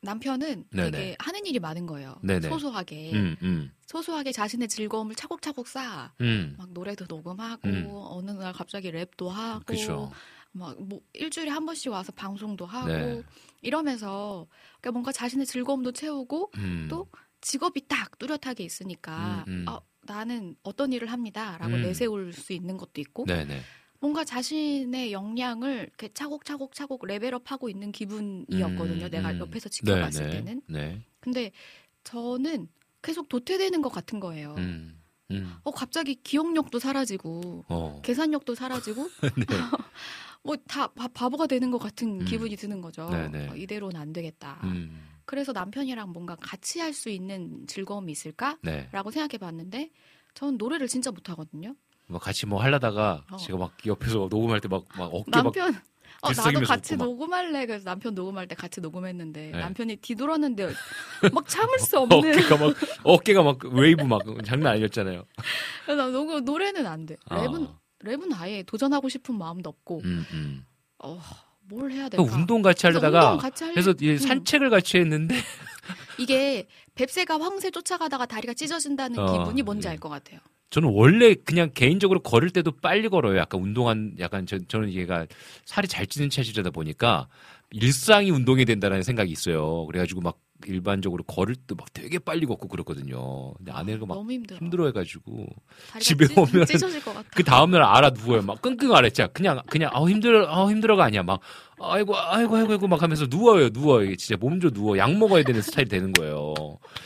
[0.00, 0.90] 남편은 네네.
[0.90, 2.16] 되게 하는 일이 많은 거예요.
[2.22, 2.48] 네네.
[2.48, 6.12] 소소하게 음, 음, 소소하게 자신의 즐거움을 차곡차곡 쌓아.
[6.20, 7.86] 음, 막 노래도 녹음하고 음.
[7.90, 10.12] 어느 날 갑자기 랩도 하고 그렇죠.
[10.52, 13.22] 막뭐 일주일에 한 번씩 와서 방송도 하고 네.
[13.60, 14.46] 이러면서
[14.80, 17.08] 그러니까 뭔가 자신의 즐거움도 채우고 음, 또
[17.40, 19.64] 직업이 딱 뚜렷하게 있으니까 음, 음.
[19.68, 21.82] 아, 나는 어떤 일을 합니다라고 음.
[21.82, 23.60] 내세울 수 있는 것도 있고 네네.
[24.00, 29.06] 뭔가 자신의 역량을 이렇게 차곡차곡 차곡 레벨업하고 있는 기분이었거든요.
[29.06, 29.38] 음, 내가 음.
[29.40, 30.30] 옆에서 지켜봤을 네네.
[30.30, 30.62] 때는.
[30.68, 31.02] 네.
[31.20, 31.50] 근데
[32.04, 32.68] 저는
[33.02, 34.54] 계속 도태되는 것 같은 거예요.
[34.58, 39.56] 음, 음, 어 갑자기 기억력도 사라지고 어, 계산력도 사라지고 네.
[40.44, 42.24] 뭐다 바보가 되는 것 같은 음.
[42.24, 43.10] 기분이 드는 거죠.
[43.10, 43.48] 네네.
[43.48, 44.60] 어, 이대로는 안 되겠다.
[45.28, 48.88] 음, 그래서 남편이랑 뭔가 같이 할 수 있는 즐거움이 있을까라고 네.
[48.92, 49.90] 생각해 봤는데
[50.34, 51.74] 전 노래를 진짜 못 하거든요.
[52.06, 53.36] 뭐 같이 뭐 하려다가 어.
[53.36, 55.74] 제가 막 옆에서 녹음할 때 막 막 어깨 막 남편
[56.22, 57.04] 어, 나도 같이 막.
[57.04, 59.58] 녹음할래 그래서 남편 녹음할 때 같이 녹음했는데 네.
[59.60, 60.68] 남편이 뒤돌았는데
[61.34, 62.74] 막 참을 수 없는 어깨가 막
[63.04, 65.24] 어깨가 막 웨이브 막 장난 아니었잖아요.
[65.84, 67.16] 그래서 나 녹음 노래는 안 돼.
[67.28, 67.36] 아.
[67.36, 70.66] 랩은 랩은 아예 도전하고 싶은 마음도 없고 음, 음.
[71.00, 71.20] 어,
[71.68, 72.36] 뭘 해야 또 될까?
[72.36, 74.18] 운동 같이 하려다가 운동 같이 그래서 이 음.
[74.18, 75.34] 산책을 같이 했는데
[76.18, 79.92] 이게 뱁새가 황새 쫓아가다가 다리가 찢어진다는 어, 기분이 뭔지 네.
[79.92, 80.40] 알것 같아요.
[80.70, 83.38] 저는 원래 그냥 개인적으로 걸을 때도 빨리 걸어요.
[83.38, 85.26] 약간 운동한 약간 저, 저는 얘가
[85.64, 87.28] 살이 잘 찌는 체질이다 보니까
[87.70, 89.86] 일상이 운동이 된다는 생각이 있어요.
[89.86, 93.54] 그래가지고 막 일반적으로 걸을 때 막 되게 빨리 걷고 그렇거든요.
[93.54, 94.58] 근데 아내가 막 힘들어.
[95.92, 96.34] 다리가 집에 찢-
[97.14, 97.28] 같아.
[97.34, 98.42] 그 다음 날 알아 누워요.
[98.42, 98.88] 막 끙끙.
[99.10, 101.22] 진짜 그냥 그냥 아우 힘들어 아우 힘들어가 아니야.
[101.22, 101.40] 막
[101.78, 104.02] 아이고 아이고 아이고 아이고 막 하면서 누워요 누워.
[104.02, 104.98] 이게 진짜 몸 좀 누워.
[104.98, 106.54] 약 먹어야 되는 스타일이 되는 거예요.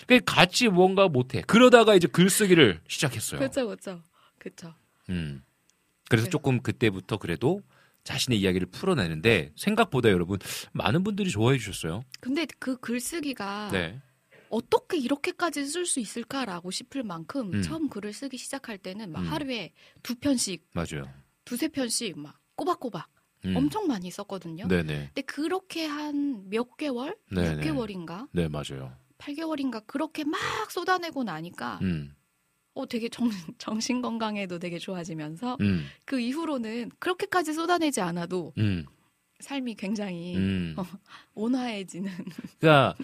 [0.07, 1.43] 그 같이 뭔가 못해.
[1.47, 3.39] 그러다가 이제 글쓰기를 시작했어요.
[3.41, 4.01] 그렇죠, 그렇죠,
[4.39, 4.73] 그렇죠.
[5.11, 5.43] 음.
[6.09, 6.31] 그래서 네.
[6.31, 7.61] 조금 그때부터 그래도
[8.05, 10.39] 자신의 이야기를 풀어내는데 생각보다 여러분
[10.73, 12.03] 많은 분들이 좋아해 주셨어요.
[12.21, 14.01] 근데 그 글쓰기가 네.
[14.49, 17.63] 어떻게 이렇게까지 쓸 수 있을까라고 싶을 만큼 음.
[17.63, 19.27] 처음 글을 쓰기 시작할 때는 막 음.
[19.29, 19.73] 하루에
[20.03, 21.09] 두 편씩, 맞아요.
[21.45, 23.09] 두세 편씩 막 꼬박꼬박
[23.47, 23.57] 음.
[23.57, 24.69] 엄청 많이 썼거든요.
[24.69, 25.07] 네네.
[25.07, 27.63] 근데 그렇게 한 몇 개월, 네네.
[27.63, 28.95] 6개월인가, 네 맞아요.
[29.19, 30.39] 8개월인가 그렇게 막
[30.71, 32.15] 쏟아내고 나니까 음.
[32.75, 35.87] 어 되게 정, 정신 건강에도 되게 좋아지면서 음.
[36.05, 38.85] 그 이후로는 그렇게까지 쏟아내지 않아도 음.
[39.41, 40.75] 삶이 굉장히 음.
[40.79, 40.85] 어.
[41.35, 42.11] 온화해지는
[42.61, 42.95] 그러니까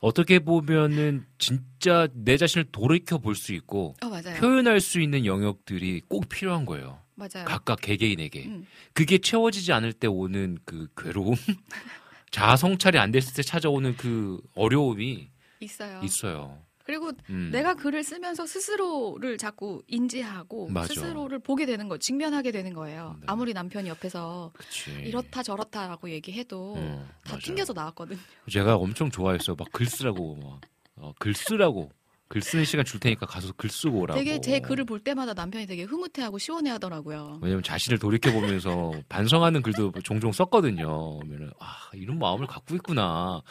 [0.00, 6.28] 어떻게 보면은 진짜 내 자신을 돌이켜 볼 수 있고 어 표현할 수 있는 영역들이 꼭
[6.28, 7.00] 필요한 거예요.
[7.14, 8.44] 맞아요 각각 개개인에게.
[8.46, 8.66] 음.
[8.92, 11.34] 그게 채워지지 않을 때 오는 그 괴로움,
[12.30, 15.28] 자아 성찰이 안 됐을 때 찾아오는 그 어려움이
[15.60, 16.62] 있어요 있어요.
[16.88, 17.50] 그리고 음.
[17.52, 20.86] 내가 글을 쓰면서 스스로를 자꾸 인지하고 맞아.
[20.94, 23.26] 스스로를 보게 되는 거 직면하게 되는 거예요 네.
[23.26, 24.90] 아무리 남편이 옆에서 그치.
[25.04, 27.40] 이렇다 저렇다라고 얘기해도 어, 다 맞아요.
[27.40, 28.16] 튕겨서 나왔거든
[28.50, 29.54] 제가 엄청 좋아했어요.
[29.58, 30.60] 막 글 쓰라고 막
[30.96, 31.90] 어, 글 쓰라고
[32.28, 34.18] 글 쓰는 시간 줄 테니까 가서 글 쓰고 오라고.
[34.18, 39.92] 되게 제 글을 볼 때마다 남편이 되게 흐뭇해하고 시원해하더라고요 왜냐면 자신을 돌이켜 보면서 반성하는 글도
[40.04, 41.20] 종종 썼거든요.
[41.20, 43.42] 그러면은 아 이런 마음을 갖고 있구나.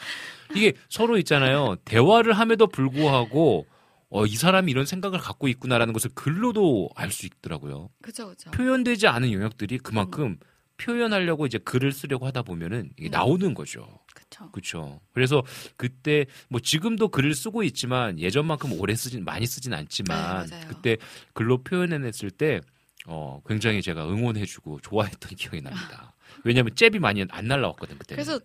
[0.54, 1.76] 이게 서로 있잖아요.
[1.84, 3.66] 대화를 함에도 불구하고
[4.10, 7.90] 어, 이 사람이 이런 생각을 갖고 있구나라는 것을 글로도 알 수 있더라고요.
[8.00, 10.38] 그죠 그죠 표현되지 않은 영역들이 그만큼
[10.78, 13.16] 표현하려고 이제 글을 쓰려고 하다 보면은 이게 네.
[13.16, 14.00] 나오는 거죠.
[14.14, 14.50] 그쵸.
[14.50, 15.00] 그렇죠.
[15.12, 15.42] 그래서
[15.76, 20.60] 그때 뭐 지금도 글을 쓰고 있지만 예전만큼 오래 쓰진 많이 쓰진 않지만 네.
[20.68, 20.96] 그때
[21.34, 22.60] 글로 표현해냈을 때
[23.06, 26.14] 어, 굉장히 제가 응원해주고 좋아했던 기억이 납니다.
[26.44, 28.14] 왜냐하면 잽이 많이 안 날라왔거든 그때.
[28.14, 28.38] 그래서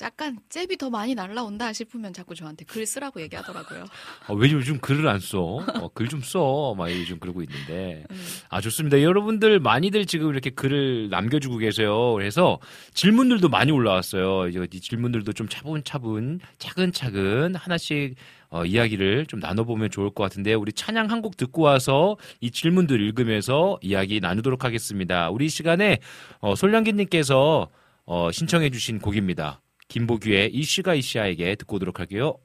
[0.00, 3.84] 약간 잽이 더 많이 날라온다 싶으면 자꾸 저한테 글 쓰라고 얘기하더라고요.
[4.28, 5.40] 어, 왜 요즘 글을 안 써?
[5.40, 6.74] 어, 글좀 써.
[6.76, 8.04] 막 요즘 그러고 있는데.
[8.10, 8.26] 음.
[8.48, 9.02] 아, 좋습니다.
[9.02, 12.12] 여러분들 많이들 지금 이렇게 글을 남겨주고 계세요.
[12.14, 12.58] 그래서
[12.94, 14.48] 질문들도 많이 올라왔어요.
[14.48, 18.14] 이 질문들도 좀 차분차분, 차근차근 하나씩
[18.50, 23.00] 어, 이야기를 좀 나눠보면 좋을 것 같은데, 우리 찬양 한 곡 듣고 와서 이 질문들
[23.00, 25.30] 읽으면서 이야기 나누도록 하겠습니다.
[25.30, 25.98] 우리 이 시간에
[26.38, 27.68] 어, 솔량기님께서
[28.06, 29.60] 어, 신청해주신 곡입니다.
[29.88, 32.38] 김보규의 이씨가 이씨아에게 듣고 오도록 할게요.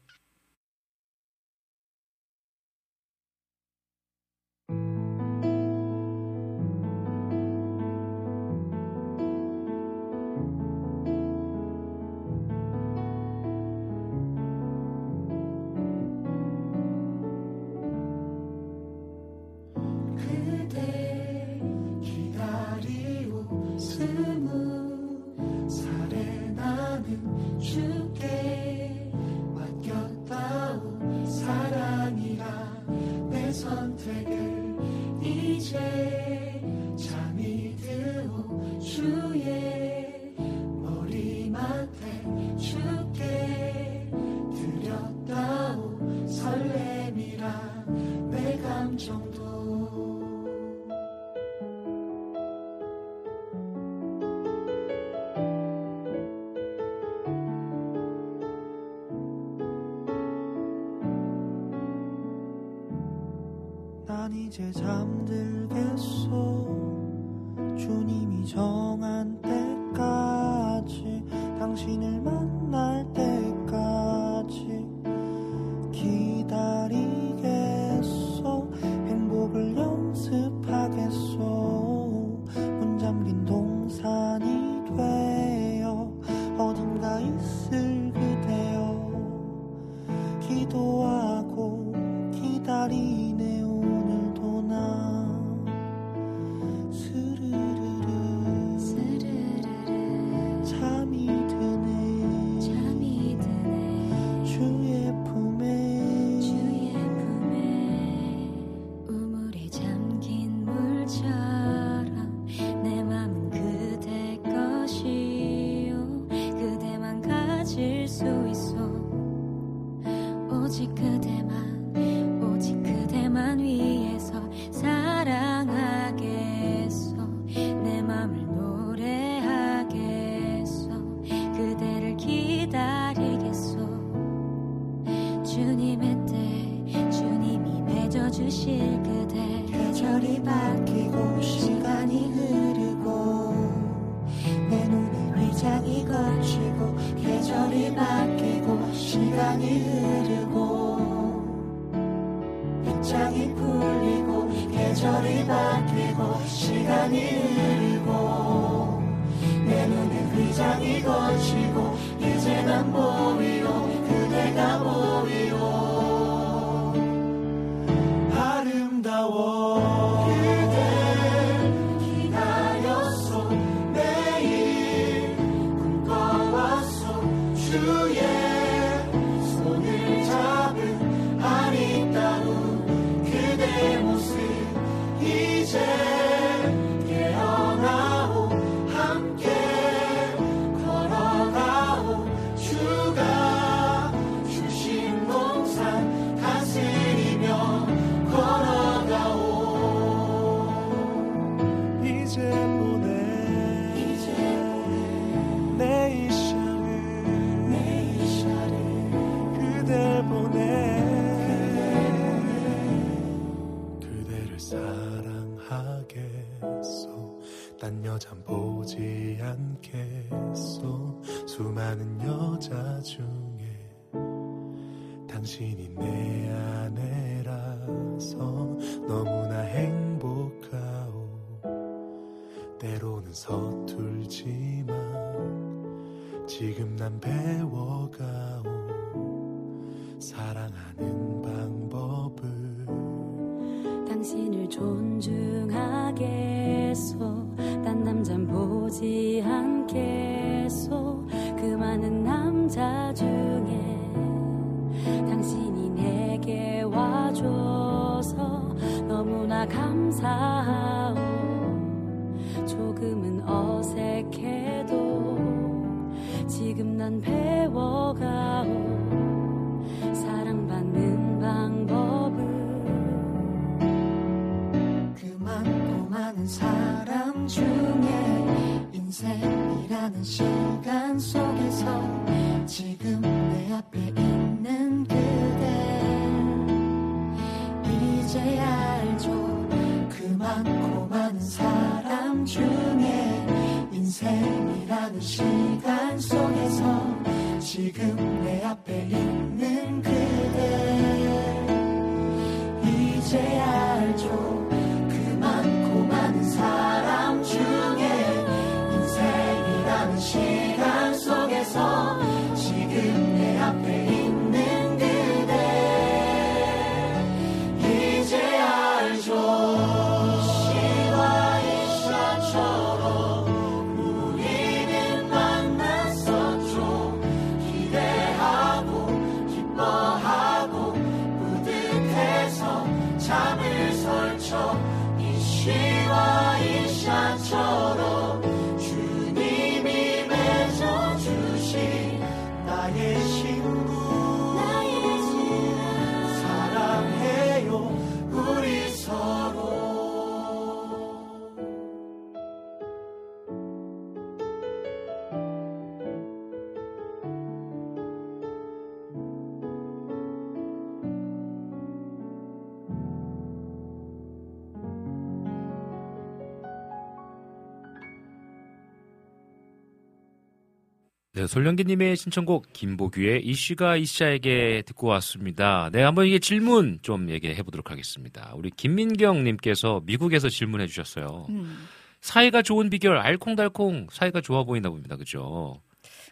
[371.43, 375.89] 네, 솔령기님의 신청곡 김보규의 이슈가 이샤에게 듣고 왔습니다.
[375.91, 378.53] 네, 한번 이게 질문 좀 얘기해 보도록 하겠습니다.
[378.55, 381.47] 우리 김민경님께서 미국에서 질문해 주셨어요.
[381.49, 381.85] 음.
[382.21, 385.17] 사이가 좋은 비결 알콩달콩 사이가 좋아 보이나 봅니다.
[385.17, 385.81] 그죠?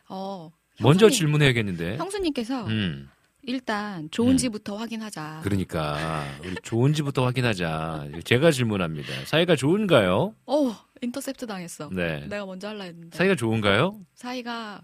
[0.08, 0.50] 어,
[0.80, 1.98] 먼저 형수님, 질문해야겠는데.
[1.98, 3.10] 형수님께서 음,
[3.42, 5.42] 일단 좋은지부터 확인하자.
[5.44, 8.08] 그러니까 우리 좋은지부터 확인하자.
[8.24, 9.26] 제가 질문합니다.
[9.26, 10.36] 사이가 좋은가요?
[10.46, 11.90] 어, 인터셉트 당했어.
[11.92, 12.26] 네.
[12.28, 13.18] 내가 먼저 할라 했는데.
[13.18, 14.00] 사이가 좋은가요?
[14.16, 14.84] 사이가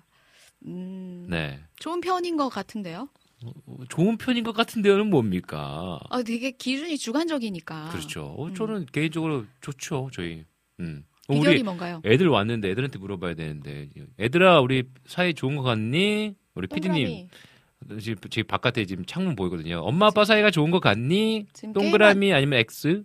[0.66, 1.60] 음, 네.
[1.80, 3.10] 좋은 편인 것 같은데요.
[3.46, 3.52] 어,
[3.90, 6.00] 좋은 편인 것 같은데요는 뭡니까?
[6.10, 7.90] 아, 되게 기준이 주관적이니까.
[7.90, 8.26] 그렇죠.
[8.38, 8.56] 어, 음.
[8.56, 10.10] 저는 개인적으로 좋죠.
[10.14, 10.46] 저희.
[10.80, 11.04] 음.
[11.30, 12.02] 우리 뭔가요?
[12.06, 16.36] 애들 왔는데 애들한테 물어봐야 되는데 애들아 우리 사이 좋은 거 같니?
[16.56, 17.28] 우리 피디님.
[18.00, 19.80] 지금, 지금 바깥에 지금 창문 보이거든요.
[19.80, 21.46] 엄마 아빠 사이가 좋은 거 같니?
[21.74, 23.04] 동그라미 아니면 X?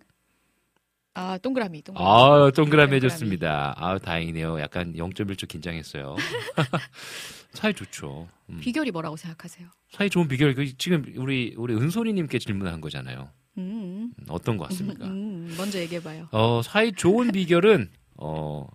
[1.15, 1.83] 아, 동그라미.
[1.83, 2.11] 동그라미.
[2.11, 3.75] 아 동그라미 해줬습니다.
[3.77, 4.61] 아 다행이네요.
[4.61, 6.17] 약간 0.1초 긴장했어요.
[7.53, 8.29] 사이 좋죠.
[8.51, 8.59] 음.
[8.61, 9.69] 비결이 뭐라고 생각하세요?
[9.91, 13.31] 사이 좋은 비결 그 지금 우리 우리 은솔이님께 질문한 거잖아요.
[13.59, 15.05] 음, 음, 어떤 것 같습니까?
[15.07, 16.29] 음, 먼저 얘기해봐요.
[16.33, 18.67] 어 사이 좋은 비결은 어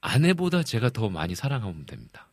[0.00, 2.28] 아내보다 제가 더 많이 사랑하면 됩니다.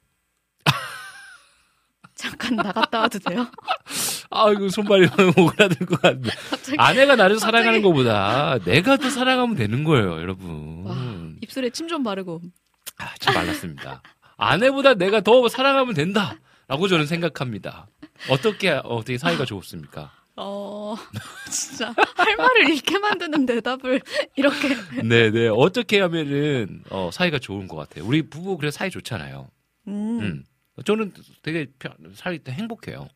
[2.16, 3.48] 잠깐 나갔다 와도 돼요?
[4.32, 5.08] 아, 이거 손발이
[5.38, 6.30] 오그라들 것 같네.
[6.50, 10.84] 갑자기 아내가 나를 사랑하는 것보다 내가 더 사랑하면 되는 거예요, 여러분.
[10.86, 10.96] 와,
[11.42, 12.42] 입술에 침 좀 바르고.
[12.98, 14.02] 아, 참 말랐습니다.
[14.40, 16.40] 아내보다 내가 더 사랑하면 된다.
[16.68, 17.88] 라고 저는 생각합니다.
[18.30, 20.12] 어떻게, 어떻게 사이가 좋습니까?
[20.38, 20.96] 어,
[21.52, 24.02] 진짜 할 말을 잃게 만드는 대답을
[24.36, 24.70] 이렇게.
[25.04, 25.48] 네 네.
[25.50, 28.06] 어떻게 하면은, 어, 사이가 좋은 것 같아요.
[28.06, 29.50] 우리 부부 그래 사이 좋잖아요.
[29.90, 30.20] 음.
[30.22, 30.46] 음.
[30.86, 31.12] 저는
[31.42, 33.10] 되게 편- 사이 행복해요.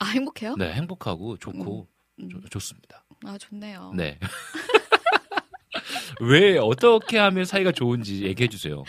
[0.00, 0.56] 아, 행복해요?
[0.56, 1.88] 네, 행복하고 좋고
[2.20, 2.28] 음.
[2.28, 3.02] 좋- 좋습니다.
[3.24, 3.92] 아, 좋네요.
[3.96, 4.18] 네.
[6.20, 8.84] 왜 어떻게 하면 사이가 좋은지 얘기해 주세요.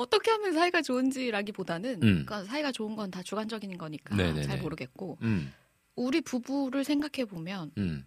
[0.00, 2.00] 어떻게 하면 사이가 좋은지라기보다는 음.
[2.00, 4.42] 그러니까 사이가 좋은 건 다 주관적인 거니까 네네네.
[4.42, 5.52] 잘 모르겠고 음,
[5.96, 8.06] 우리 부부를 생각해 보면 음,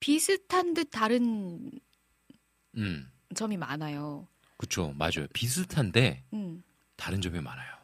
[0.00, 1.70] 비슷한 듯 다른
[2.76, 3.10] 음.
[3.34, 4.26] 점이 많아요.
[4.56, 5.26] 그쵸, 맞아요.
[5.32, 6.62] 비슷한데 음.
[6.96, 7.74] 다른 점이 많아요.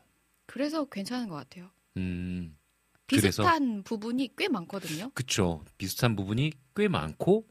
[0.46, 1.70] 그래서 괜찮은 것 같아요.
[1.96, 2.56] 음,
[3.06, 5.10] 그래서 비슷한 부분이 꽤 많거든요.
[5.14, 5.64] 그쵸.
[5.78, 7.46] 비슷한 부분이 꽤 많고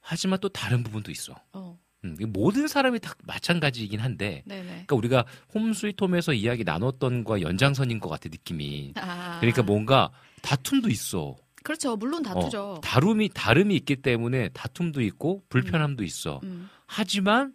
[0.00, 1.34] 하지만 또 다른 부분도 있어.
[1.52, 4.66] 어, 음, 모든 사람이 다 마찬가지이긴 한데, 네네.
[4.66, 5.24] 그러니까 우리가
[5.54, 8.92] 홈스위트홈에서 이야기 나눴던 거와 연장선인 것 같아 느낌이.
[8.96, 10.10] 아, 그러니까 뭔가
[10.42, 11.36] 다툼도 있어.
[11.62, 11.96] 그렇죠.
[11.96, 12.60] 물론 다투죠.
[12.60, 16.40] 어, 다름이 다름이 있기 때문에 다툼도 있고 불편함도 있어.
[16.42, 17.54] 음, 하지만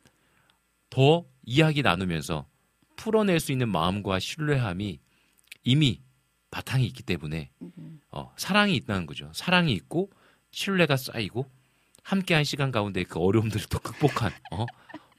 [0.90, 2.46] 더 이야기 나누면서
[2.96, 5.00] 풀어낼 수 있는 마음과 신뢰함이
[5.64, 6.02] 이미
[6.52, 8.00] 바탕이 있기 때문에 음.
[8.10, 9.30] 어, 사랑이 있다는 거죠.
[9.34, 10.10] 사랑이 있고
[10.52, 11.46] 신뢰가 쌓이고
[12.08, 14.66] 함께한 시간 가운데 그 어려움들을 또 극복한 어?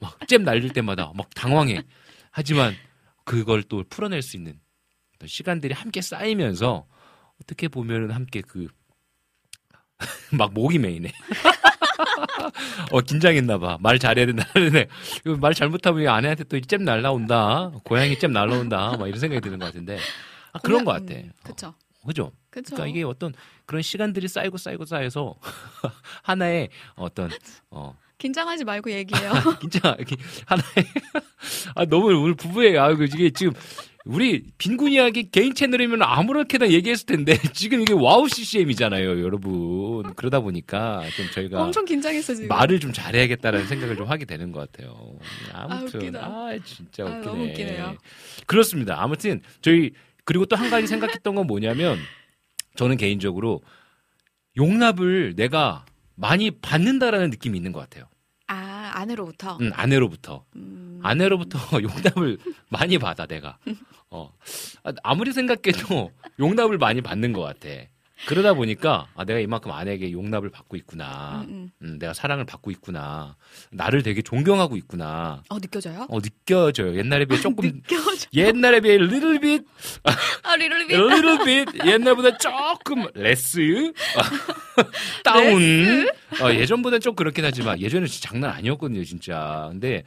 [0.01, 1.83] 막 잼 날릴 때마다 막 당황해.
[2.31, 2.75] 하지만
[3.25, 4.59] 그걸 또 풀어낼 수 있는
[5.27, 6.87] 시간들이 함께 쌓이면서
[7.43, 8.69] 어떻게 보면은 함께 그
[10.33, 11.13] 막 목이 메이네.
[12.93, 13.77] 어 긴장했나 봐.
[13.81, 14.87] 말 잘해야 된다는데
[15.41, 17.71] 말 잘못하면 아내한테 또 잼 날라온다.
[17.85, 18.97] 고양이 잼 날라온다.
[18.97, 19.99] 막 이런 생각이 드는 것 같은데.
[20.53, 21.15] 아, 그런 것 같아.
[21.15, 21.69] 음, 그쵸.
[21.69, 21.75] 어,
[22.09, 22.33] 그죠?
[22.51, 22.75] 그쵸.
[22.75, 23.33] 그러니까 이게 어떤
[23.67, 25.37] 그런 시간들이 쌓이고 쌓이고 쌓여서
[26.25, 27.31] 하나의 어떤
[27.71, 29.31] 어 긴장하지 말고 얘기해요.
[29.63, 30.87] 이렇게 하나의
[31.77, 33.53] 아 너무 우리 부부의 아 이게 지금
[34.05, 40.15] 우리 빈군 이야기 개인 채널이면 아무렇게나 얘기했을 텐데 지금 이게 와우 CCM이잖아요, 여러분.
[40.15, 42.49] 그러다 보니까 좀 저희가 엄청 긴장했어 지금.
[42.49, 45.13] 말을 좀 잘해야겠다라는 생각을 좀 하게 되는 것 같아요.
[45.53, 46.21] 아무튼 웃기다.
[46.25, 47.51] 아, 진짜 아, 웃기네.
[47.51, 47.97] 웃기네 요.
[48.47, 48.97] 그렇습니다.
[49.03, 49.93] 아무튼 저희
[50.29, 51.99] 그리고 또 한 가지 생각했던 건 뭐냐면
[52.77, 53.63] 저는 개인적으로
[54.59, 58.05] 용납을 내가 많이 받는다라는 느낌이 있는 것 같아요.
[58.47, 59.57] 아 아내로부터.
[59.63, 60.45] 음, 아내로부터.
[60.55, 61.01] 음.
[61.03, 62.37] 아내로부터 용납을
[62.69, 63.57] 많이 받아 내가.
[64.11, 64.31] 어
[64.85, 67.69] 아, 아무리 생각해도 용납을 많이 받는 것 같아.
[68.27, 71.45] 그러다 보니까 아, 내가 이만큼 아내에게 용납을 받고 있구나.
[71.49, 71.71] 음, 음.
[71.83, 73.37] 음, 내가 사랑을 받고 있구나.
[73.71, 75.43] 나를 되게 존경하고 있구나.
[75.49, 76.07] 어 느껴져요?
[76.09, 76.97] 어 느껴져요.
[76.97, 78.27] 옛날에 비해 조금 느껴져.
[78.35, 79.65] 옛날에 비해 little bit,
[80.43, 80.95] 아 리얼비.
[80.95, 83.93] little bit 옛날보다 조금 less
[85.25, 86.09] down.
[86.43, 89.69] 어, 예전보다 좀 그렇긴 하지만 예전에 진짜 장난 아니었거든요, 진짜.
[89.71, 90.05] 근데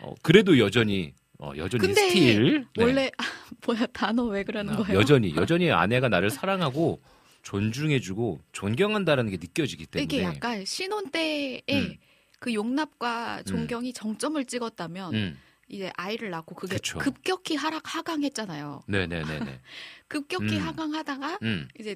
[0.00, 2.82] 어, 그래도 여전히 어, 여전히 still 네.
[2.84, 3.24] 원래 아,
[3.66, 4.98] 뭐야 단어 왜 그러는 어, 거예요?
[4.98, 7.00] 여전히 여전히 아내가 나를 사랑하고
[7.46, 11.96] 존중해주고 존경한다는 게 느껴지기 때문에 이게 약간 신혼 때에 음.
[12.40, 15.38] 그 용납과 존경이 정점을 찍었다면 음,
[15.68, 16.98] 이제 아이를 낳고 그게 그쵸.
[16.98, 18.82] 급격히 하락 하강했잖아요.
[18.88, 19.60] 네네네네.
[20.08, 20.66] 급격히 음.
[20.66, 21.94] 하강하다가 음, 이제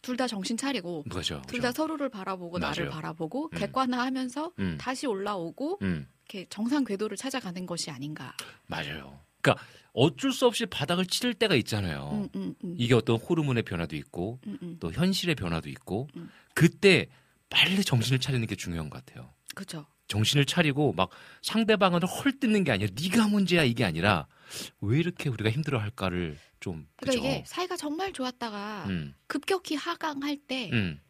[0.00, 1.42] 둘 다 정신 차리고 그죠.
[1.48, 2.94] 둘다 서로를 바라보고 나를 맞아요.
[2.94, 3.58] 바라보고 음.
[3.58, 8.34] 객관화하면서 음, 다시 올라오고 음, 이렇게 정상 궤도를 찾아가는 것이 아닌가.
[8.66, 9.20] 맞아요.
[9.42, 9.62] 그러니까
[9.96, 12.10] 어쩔 수 없이 바닥을 치를 때가 있잖아요.
[12.12, 12.74] 음, 음, 음.
[12.78, 14.76] 이게 어떤 호르몬의 변화도 있고 음, 음.
[14.78, 16.30] 또 현실의 변화도 있고 음.
[16.54, 17.06] 그때
[17.48, 19.32] 빨리 정신을 차리는 게 중요한 것 같아요.
[19.54, 19.86] 그렇죠.
[20.08, 21.08] 정신을 차리고 막
[21.40, 24.28] 상대방을 헐뜯는 게 아니라 네가 문제야 이게 아니라
[24.82, 27.26] 왜 이렇게 우리가 힘들어 할까를 좀 그러니까?
[27.28, 31.00] 이게 사이가 정말 좋았다가 음, 급격히 하강할 때를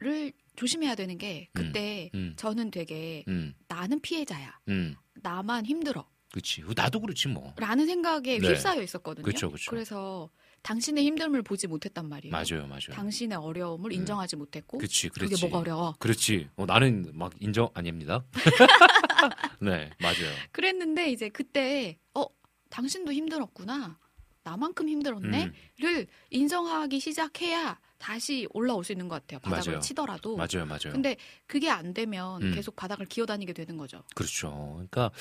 [0.00, 2.34] 음, 조심해야 되는 게 그때 음.
[2.36, 4.58] 저는 되게 음, 나는 피해자야.
[4.68, 6.10] 음, 나만 힘들어.
[6.32, 6.64] 그렇지.
[6.74, 7.52] 나도 그렇지 뭐.
[7.56, 8.48] 라는 생각에 네.
[8.48, 9.24] 휩싸여 있었거든요.
[9.24, 9.70] 그쵸, 그쵸.
[9.70, 10.30] 그래서
[10.62, 12.32] 당신의 힘듦을 보지 못했단 말이에요.
[12.32, 12.80] 맞아요, 맞아요.
[12.92, 13.96] 당신의 어려움을 음.
[13.96, 15.44] 인정하지 못했고 그치, 그게 그렇지.
[15.44, 15.94] 뭐가 어려워.
[15.98, 16.48] 그렇지.
[16.56, 18.24] 어, 나는 막 인정 아닙니다.
[19.60, 20.34] 네, 맞아요.
[20.52, 22.24] 그랬는데 이제 그때 어
[22.70, 23.98] 당신도 힘들었구나.
[24.44, 25.52] 나만큼 힘들었네를
[25.84, 29.38] 음, 인정하기 시작해야 다시 올라올 수 있는 것 같아요.
[29.38, 29.80] 바닥을 맞아요.
[29.80, 30.36] 치더라도.
[30.36, 30.90] 맞아요, 맞아요.
[30.90, 32.52] 근데 그게 안 되면 음.
[32.52, 34.02] 계속 바닥을 기어다니게 되는 거죠.
[34.16, 34.50] 그렇죠.
[34.74, 35.12] 그러니까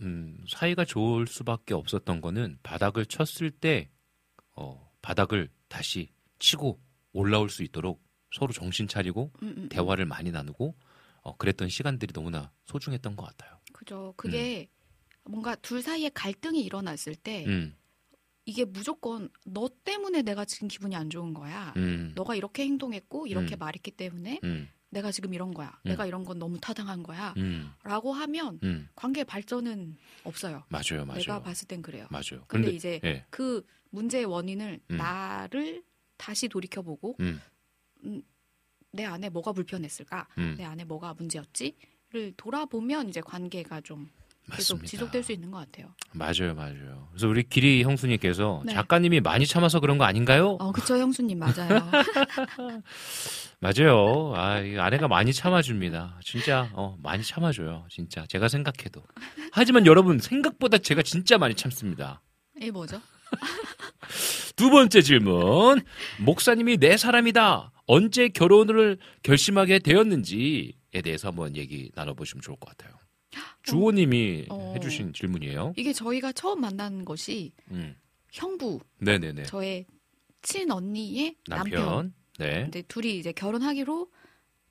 [0.00, 3.90] 음, 사이가 좋을 수밖에 없었던 거는 바닥을 쳤을 때
[4.54, 6.80] 어, 바닥을 다시 치고
[7.12, 8.00] 올라올 수 있도록
[8.32, 9.68] 서로 정신 차리고 음, 음, 음.
[9.68, 10.76] 대화를 많이 나누고
[11.22, 13.58] 어, 그랬던 시간들이 너무나 소중했던 것 같아요.
[13.72, 14.14] 그죠.
[14.16, 14.68] 그게
[15.24, 17.74] 뭔가 둘 사이에 갈등이 일어났을 때 음,
[18.48, 21.74] 이게 무조건 너 때문에 내가 지금 기분이 안 좋은 거야.
[21.76, 23.58] 음, 너가 이렇게 행동했고 이렇게 음.
[23.58, 25.78] 말했기 때문에 음, 내가 지금 이런 거야.
[25.84, 25.88] 음.
[25.90, 27.34] 내가 이런 건 너무 타당한 거야.
[27.36, 30.64] 음, 라고 하면 음, 관계 발전은 없어요.
[30.70, 31.18] 맞아요, 맞아요.
[31.20, 32.06] 내가 봤을 땐 그래요.
[32.10, 32.42] 맞아요.
[32.46, 34.96] 근데, 이제 예, 그 문제의 원인을 음.
[34.96, 35.82] 나를
[36.16, 37.42] 다시 돌이켜보고 음,
[38.92, 40.26] 내 안에 뭐가 불편했을까?
[40.38, 44.10] 음, 내 안에 뭐가 문제였지?를 돌아보면 이제 관계가 좀
[44.50, 44.86] 계속 맞습니다.
[44.86, 45.94] 지속될 수 있는 것 같아요.
[46.12, 47.08] 맞아요, 맞아요.
[47.10, 48.72] 그래서 우리 기리 형수님께서 네.
[48.74, 50.56] 작가님이 많이 참아서 그런 거 아닌가요?
[50.60, 51.90] 어, 그쵸, 형수님, 맞아요.
[53.60, 54.32] 맞아요.
[54.36, 56.20] 아, 이 아내가 많이 참아줍니다.
[56.24, 57.86] 진짜, 어, 많이 참아줘요.
[57.90, 58.24] 진짜.
[58.28, 59.02] 제가 생각해도.
[59.52, 62.22] 하지만 여러분, 생각보다 제가 진짜 많이 참습니다.
[62.60, 63.00] 이 뭐죠?
[64.56, 65.82] 두 번째 질문.
[66.20, 67.72] 목사님이 내 사람이다.
[67.86, 72.96] 언제 결혼을 결심하게 되었는지에 대해서 한번 얘기 나눠보시면 좋을 것 같아요.
[73.62, 74.72] 주호님이 어.
[74.76, 75.74] 해주신 질문이에요.
[75.76, 77.94] 이게 저희가 처음 만난 것이 음.
[78.32, 79.44] 형부, 네네네.
[79.44, 79.86] 저의
[80.42, 81.80] 친 언니의 남편.
[81.84, 82.14] 남편.
[82.38, 82.62] 네.
[82.62, 84.10] 근데 둘이 이제 결혼하기로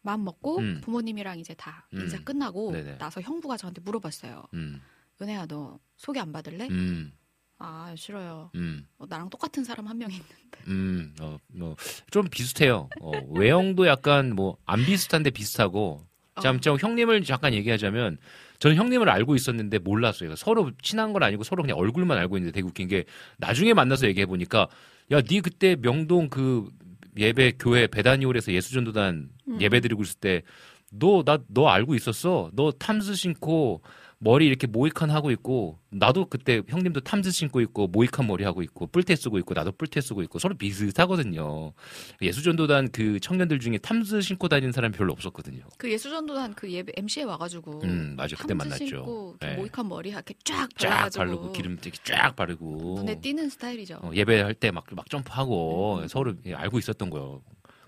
[0.01, 0.81] 마음 먹고 음.
[0.83, 2.01] 부모님이랑 이제 다 음.
[2.01, 2.97] 인사 끝나고 네네.
[2.97, 4.45] 나서 형부가 저한테 물어봤어요.
[4.53, 4.81] 음.
[5.21, 6.67] 은혜야 너 소개 안 받을래?
[6.69, 7.11] 음.
[7.59, 8.51] 아 싫어요.
[8.55, 8.87] 음.
[8.99, 10.35] 어, 나랑 똑같은 사람 한 명 있는데.
[10.67, 11.75] 음, 어, 뭐,
[12.11, 12.87] 좀 비슷해요.
[13.01, 16.05] 어, 외형도 약간 뭐, 안 비슷한데 비슷하고.
[16.39, 16.59] 참, 어.
[16.59, 18.19] 좀 형님을 잠깐 얘기하자면,
[18.59, 20.35] 저는 형님을 알고 있었는데 몰랐어요.
[20.35, 23.05] 서로 친한 건 아니고 서로 그냥 얼굴만 알고 있는데 되게 웃긴 게,
[23.37, 24.67] 나중에 만나서 얘기해 보니까,
[25.11, 26.69] 야, 니 그때 명동 그
[27.17, 29.61] 예배 교회 배단이홀에서 예수전도단 음.
[29.61, 30.43] 예배 드리고 있을 때,
[30.91, 32.49] 너, 나, 너 알고 있었어?
[32.53, 33.81] 너 탐스 신고,
[34.19, 38.87] 머리 이렇게 모이칸 하고 있고 나도 그때 형님도 탐즈 신고 있고 모이칸 머리 하고 있고
[38.87, 41.73] 뿔테 쓰고 있고 나도 뿔테 쓰고 있고 서로 비슷하거든요.
[42.21, 45.63] 예수전도단 그 청년들 중에 탐즈 신고 다니는 사람이 별로 없었거든요.
[45.77, 48.85] 그 예수전도단 그 예배 MC에 와가지고 음 맞아 그때 만났죠.
[48.87, 49.55] 신고 네.
[49.55, 53.99] 모이칸 머리 이렇게 쫙 쫙 바르고 기름 되게 쫙 바르고 눈에 띄는 스타일이죠.
[54.01, 56.07] 어, 예배할 때 막 막 점프하고 음.
[56.07, 57.41] 서로 알고 있었던 거예요.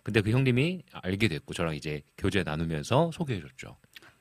[0.03, 3.77] 근데 그 형님이 알게 됐고 저랑 이제 교제 나누면서 소개해줬죠.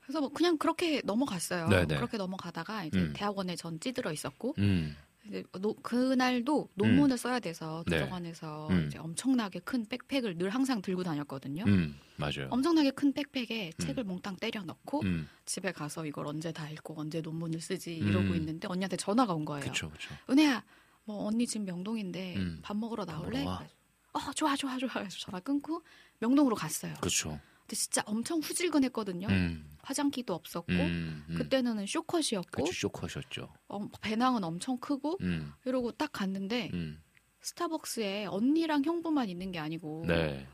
[0.09, 1.69] 그래서 뭐 그냥 그렇게 넘어갔어요.
[1.69, 1.97] 네네.
[1.97, 3.13] 그렇게 넘어가다가 이제 음.
[3.15, 4.97] 대학원에 전 찌들어 있었고 음,
[5.27, 7.99] 이제 노- 그날도 논문을 써야 돼서 네.
[7.99, 8.87] 도서관에서 음.
[8.87, 11.63] 이제 엄청나게 큰 백팩을 늘 항상 들고 다녔거든요.
[11.67, 12.49] 음 맞아요.
[12.49, 13.85] 엄청나게 큰 백팩에 음.
[13.85, 18.29] 책을 몽땅 때려 넣고 음, 집에 가서 이걸 언제 다 읽고 언제 논문을 쓰지 이러고
[18.31, 18.37] 음.
[18.37, 19.61] 있는데 언니한테 전화가 온 거예요.
[19.61, 20.15] 그렇죠, 그렇죠.
[20.31, 20.65] 은혜야,
[21.05, 22.61] 뭐 언니 지금 명동인데 음.
[22.63, 23.45] 밥 먹으러 나올래?
[23.45, 23.59] 먹으러.
[23.59, 23.75] 그래서,
[24.15, 25.83] 어 좋아 좋아 좋아 해서 전화 끊고
[26.21, 26.95] 명동으로 갔어요.
[26.99, 27.39] 그렇죠.
[27.69, 29.27] 근데 진짜 엄청 후질근했거든요.
[29.29, 31.35] 음, 화장기도 없었고 음, 음.
[31.37, 33.53] 그때는 쇼컷이었고 그렇죠, 쇼커셨죠.
[33.69, 37.03] 어, 배낭은 엄청 크고 음, 이러고 딱 갔는데 음,
[37.43, 40.47] 스타벅스에 언니랑 형부만 있는 게 아니고 네,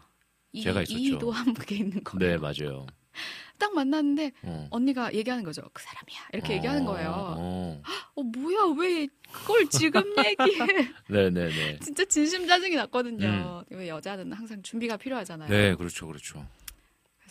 [0.51, 0.99] 이, 제가 있었죠.
[0.99, 2.33] 이도 함께 있는 거예요.
[2.33, 2.85] 네 맞아요.
[3.59, 4.67] 딱 만났는데 어.
[4.73, 5.63] 언니가 얘기하는 거죠.
[5.73, 7.11] 그 사람이야 이렇게 얘기하는 거예요.
[7.39, 7.83] 어,
[8.17, 10.67] 어 뭐야 왜 그걸 지금 얘기해?
[11.11, 11.79] 네, 네, 네.
[11.79, 13.65] 진짜 진심 짜증이 났거든요.
[13.71, 15.49] 왜 여자는 항상 준비가 필요하잖아요.
[15.49, 16.45] 네, 그렇죠, 그렇죠.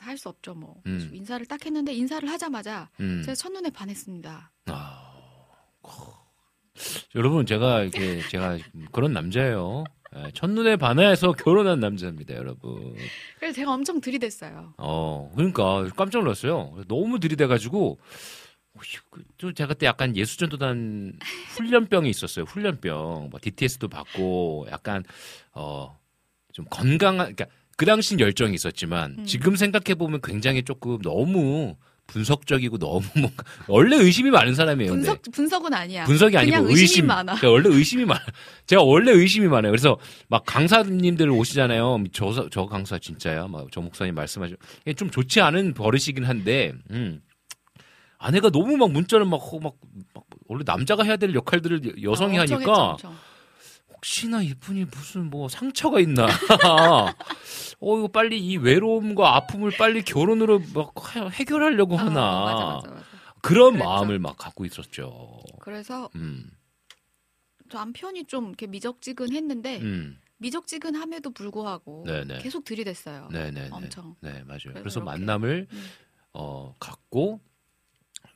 [0.04, 0.82] 그래서 할 수 없죠 뭐.
[0.86, 1.10] 음.
[1.14, 3.22] 인사를 딱 했는데 인사를 하자마자 음.
[3.24, 4.52] 제가 첫눈에 반했습니다.
[4.68, 5.14] 아,
[5.82, 6.14] 거-
[7.16, 8.58] 여러분 제가 이게 제가
[8.92, 9.84] 그런 남자예요.
[10.16, 12.96] 예, 첫눈에 반해서 결혼한 남자입니다, 여러분.
[13.40, 14.76] 그래서 제가 엄청 들이댔어요.
[14.78, 16.84] 어, 그러니까 깜짝 놀랐어요.
[16.88, 17.98] 너무 들이대가지고
[19.10, 21.18] 그, 또 제가 그때 약간 예수전도단
[21.56, 22.46] 훈련병이 있었어요.
[22.46, 25.04] 훈련병, 뭐 DTS도 받고 약간
[25.54, 25.98] 어
[26.56, 27.46] 좀 건강한, 그러니까
[27.78, 29.26] 그 당시는 열정이 있었지만 음.
[29.26, 34.92] 지금 생각해 보면 굉장히 조금 너무 분석적이고 너무 뭔가 원래 의심이 많은 사람이에요.
[34.92, 35.08] 근데.
[35.08, 36.04] 분석 분석은 아니야.
[36.06, 36.82] 분석이 아니고 그냥 의심.
[36.84, 37.36] 의심이 많아.
[37.36, 38.22] 그러니까 원래 의심이 많아.
[38.68, 39.72] 제가 원래 의심이 많아요.
[39.72, 39.98] 그래서
[40.28, 42.04] 막 강사님들 오시잖아요.
[42.12, 43.48] 저, 저 강사 진짜야.
[43.48, 44.56] 막 저 목사님 말씀하죠.
[44.82, 47.22] 이게 좀 좋지 않은 버릇이긴 한데, 음.
[48.18, 49.74] 아내가 너무 막 문자를 막, 허- 막,
[50.14, 53.16] 막 원래 남자가 해야 될 역할들을 여성이 어, 엄청 하니까 했죠, 엄청.
[54.04, 56.28] 혹시나 이분이 무슨 뭐 상처가 있나.
[57.80, 60.94] 어, 이거 빨리 이 외로움과 아픔을 빨리 결혼으로 막
[61.32, 62.44] 해결하려고 어, 하나.
[62.44, 63.08] 맞아, 맞아, 맞아.
[63.42, 63.86] 그런 그랬죠.
[63.86, 65.40] 마음을 막 갖고 있었죠.
[65.62, 66.52] 그래서 음,
[67.72, 70.20] 남편이 좀 이렇게 미적지근했는데 음.
[70.38, 72.40] 미적지근함에도 불구하고 네네.
[72.40, 73.30] 계속 들이댔어요.
[73.32, 73.70] 네네.
[73.72, 74.18] 엄청.
[74.20, 74.60] 네, 맞아요.
[74.74, 75.00] 그래서 그래서.
[75.02, 75.86] 만남을 음.
[76.34, 77.40] 어 갖고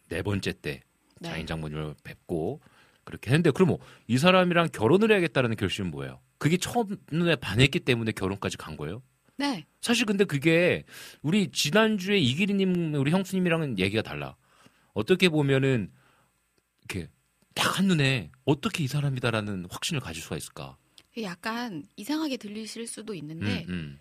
[0.07, 0.81] 네 번째 때
[1.19, 1.29] 네.
[1.29, 2.61] 장인 장모님을 뵙고
[3.07, 6.19] 그렇게 했는데 그럼 뭐이 사람이랑 결혼을 해야겠다는 결심은 뭐예요?
[6.37, 9.01] 그게 첫눈에 반했기 때문에 결혼까지 간 거예요?
[9.37, 9.65] 네.
[9.79, 10.83] 사실 근데 그게
[11.21, 14.35] 우리 지난주에 이기리님 우리 형수님이랑은 얘기가 달라.
[14.93, 15.89] 어떻게 보면은
[16.81, 17.09] 이렇게
[17.55, 20.75] 딱 한눈에 어떻게 이 사람이다라는 확신을 가질 수가 있을까?
[21.21, 23.97] 약간 이상하게 들리실 수도 있는데 음,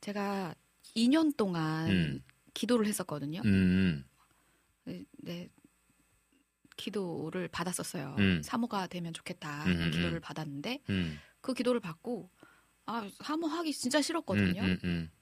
[0.00, 0.54] 제가
[0.96, 2.24] 2년 동안 음.
[2.54, 3.42] 기도를 했었거든요.
[3.44, 4.04] 음, 음,
[4.84, 5.48] 네, 네.
[6.80, 8.16] 기도를 받았었어요.
[8.18, 8.42] 음.
[8.42, 9.64] 사모가 되면 좋겠다.
[9.66, 10.20] 음, 음, 기도를 음.
[10.20, 12.30] 받았는데 음, 그 기도를 받고
[12.86, 14.62] 아 사모하기 진짜 음, 싫었거든요.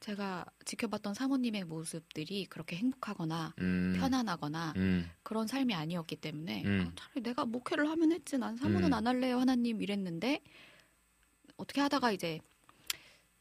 [0.01, 6.87] 제가 지켜봤던 사모님의 모습들이 그렇게 행복하거나 음, 편안하거나 음, 그런 삶이 아니었기 때문에 음.
[6.87, 8.95] 아, 차라리 내가 목회를 하면 했지 난 사모는 음.
[8.95, 10.41] 안 할래요 하나님 이랬는데
[11.57, 12.41] 어떻게 하다가 이제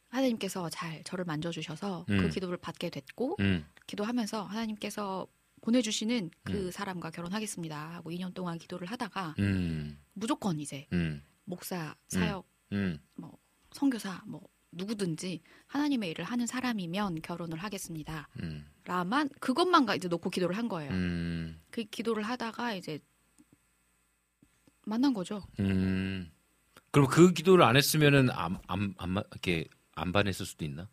[0.10, 2.30] 하나님께서 잘 저를 만져주셔서 그 음.
[2.30, 5.28] 기도를 받게 됐고 음, 기도하면서 하나님께서
[5.62, 6.72] 보내주시는 그 음.
[6.72, 13.00] 사람과 결혼하겠습니다 하고 2년 동안 기도를 하다가 음, 무조건 이제 음, 목사 사역 음.
[13.16, 13.38] 뭐
[13.72, 18.28] 선교사 뭐 누구든지 하나님의 일을 하는 사람이면 결혼을 하겠습니다.
[18.42, 20.92] 음, 라만 그것만 가 이제 놓고 기도를 한 거예요.
[20.92, 23.00] 음, 그 기도를 하다가 이제
[24.86, 25.44] 만난 거죠.
[25.60, 26.32] 음.
[26.92, 30.88] 그럼 그 기도를 안 했으면은 안, 안, 안, 마- 이렇게 안 반했을 수도 있나?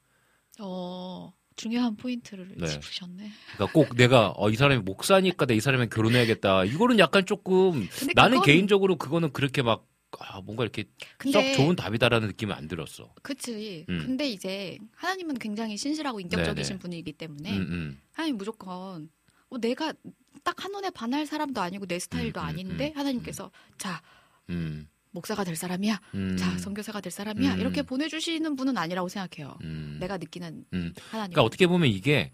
[0.61, 2.67] 어 중요한 포인트를 네.
[2.67, 3.31] 짚으셨네.
[3.55, 6.65] 그러니까 꼭 내가 어, 이 사람이 목사니까 내이 사람이랑 결혼해야겠다.
[6.65, 9.87] 이거는 약간 조금 나는 그건- 개인적으로 그거는 그렇게 막
[10.21, 10.85] 아, 뭔가 이렇게
[11.19, 13.13] 근데 썩 좋은 답이다라는 느낌은 안 들었어.
[13.23, 13.85] 그치.
[13.89, 13.99] 음.
[13.99, 16.79] 근데 이제 하나님은 굉장히 신실하고 인격적이신 네네.
[16.79, 19.09] 분이기 때문에 음, 음, 하나님 무조건
[19.49, 19.93] 어, 내가
[20.45, 24.01] 딱 한눈에 반할 사람도 아니고 내 스타일도 음, 음, 아닌데 음, 하나님께서 자
[24.51, 26.01] 음, 목사가 될 사람이야.
[26.15, 27.55] 음, 자 선교사가 될 사람이야.
[27.55, 27.61] 음.
[27.61, 29.57] 이렇게 보내주시는 분은 아니라고 생각해요.
[29.63, 29.97] 음.
[30.01, 30.93] 내가 느끼는 음.
[31.11, 31.33] 하나님.
[31.33, 32.33] 그러니까 어떻게 보면 이게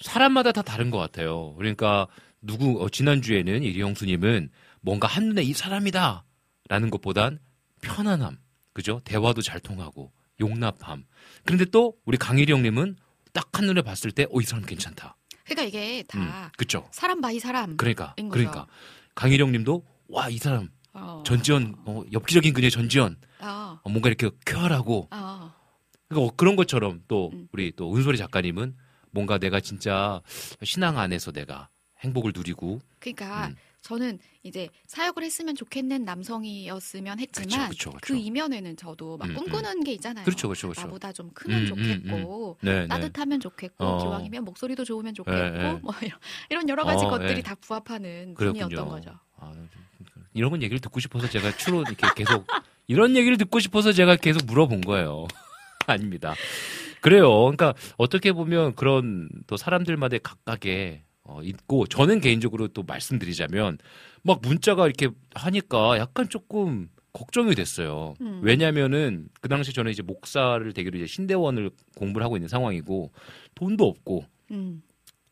[0.00, 1.54] 사람마다 다 다른 것 같아요.
[1.54, 2.08] 그러니까
[2.40, 4.50] 누구 어, 지난 주에는 이리 형수님은
[4.80, 7.38] 뭔가 한 눈에 이 사람이다라는 것보단
[7.82, 8.38] 편안함,
[8.72, 9.00] 그죠?
[9.04, 11.04] 대화도 잘 통하고 용납함.
[11.44, 12.96] 그런데 또 우리 강일이 형님은
[13.32, 15.16] 딱 한 눈에 봤을 때, 어, 이 사람 괜찮다.
[15.44, 16.88] 그러니까 이게 다 음, 그쵸.
[16.92, 17.76] 사람 by 사람.
[17.76, 18.38] 그러니까, 인 거죠.
[18.38, 18.66] 그러니까.
[19.16, 20.68] 강희령 님도, 와, 이 사람,
[21.00, 21.22] 어.
[21.24, 23.80] 전지현, 어, 엽기적인 그녀의 전지현, 어.
[23.82, 25.52] 어, 뭔가 이렇게 쾌활하고, 어.
[26.08, 27.48] 그러니까 그런 것처럼 또, 음.
[27.52, 28.76] 우리 또 은소리 작가님은
[29.10, 30.20] 뭔가 내가 진짜
[30.62, 31.68] 신앙 안에서 내가
[32.00, 33.56] 행복을 누리고, 그러니까 음.
[33.80, 37.98] 저는 이제 사역을 했으면 좋겠는 남성이었으면 했지만 그쵸, 그쵸, 그쵸.
[38.02, 40.24] 그 이면에는 저도 막 음, 꿈꾸는 게 있잖아요.
[40.24, 40.80] 그렇죠, 그렇죠, 그렇죠.
[40.82, 42.88] 나보다 좀 크면 음, 좋겠고 네, 네.
[42.88, 43.98] 따뜻하면 좋겠고 어.
[44.02, 45.74] 기왕이면 목소리도 좋으면 좋겠고 네, 네.
[45.80, 46.18] 뭐 이런,
[46.50, 47.42] 이런 여러 가지 어, 것들이 네.
[47.42, 48.68] 다 부합하는 그랬군요.
[48.68, 49.18] 분이었던 거죠.
[49.36, 49.52] 아,
[50.34, 52.46] 이런 건 얘기를 듣고 싶어서 제가 추로 이렇게 계속
[52.86, 55.26] 이런 얘기를 듣고 싶어서 제가 계속 물어본 거예요.
[55.86, 56.34] 아닙니다.
[57.00, 57.28] 그래요.
[57.30, 63.78] 그러니까 어떻게 보면 그런 또 사람들마다 각각의 어, 있고 저는 개인적으로 또 말씀드리자면
[64.22, 68.14] 막 문자가 이렇게 하니까 약간 조금 걱정이 됐어요.
[68.20, 68.40] 음.
[68.42, 73.12] 왜냐면은 그 당시 저는 이제 목사를 되기로 이제 신대원을 공부를 하고 있는 상황이고
[73.54, 74.82] 돈도 없고 음,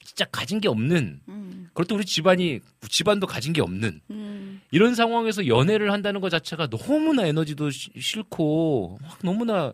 [0.06, 5.48] 진짜 가진 게 없는 음, 그렇다고 우리 집안이 집안도 가진 게 없는 음, 이런 상황에서
[5.48, 9.72] 연애를 한다는 것 자체가 너무나 에너지도 시- 싫고 막 너무나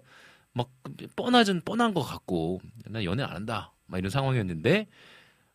[0.55, 0.71] 막
[1.17, 4.87] 뻔하진 뻔한 것 같고 나 연애 안 한다 막 이런 상황이었는데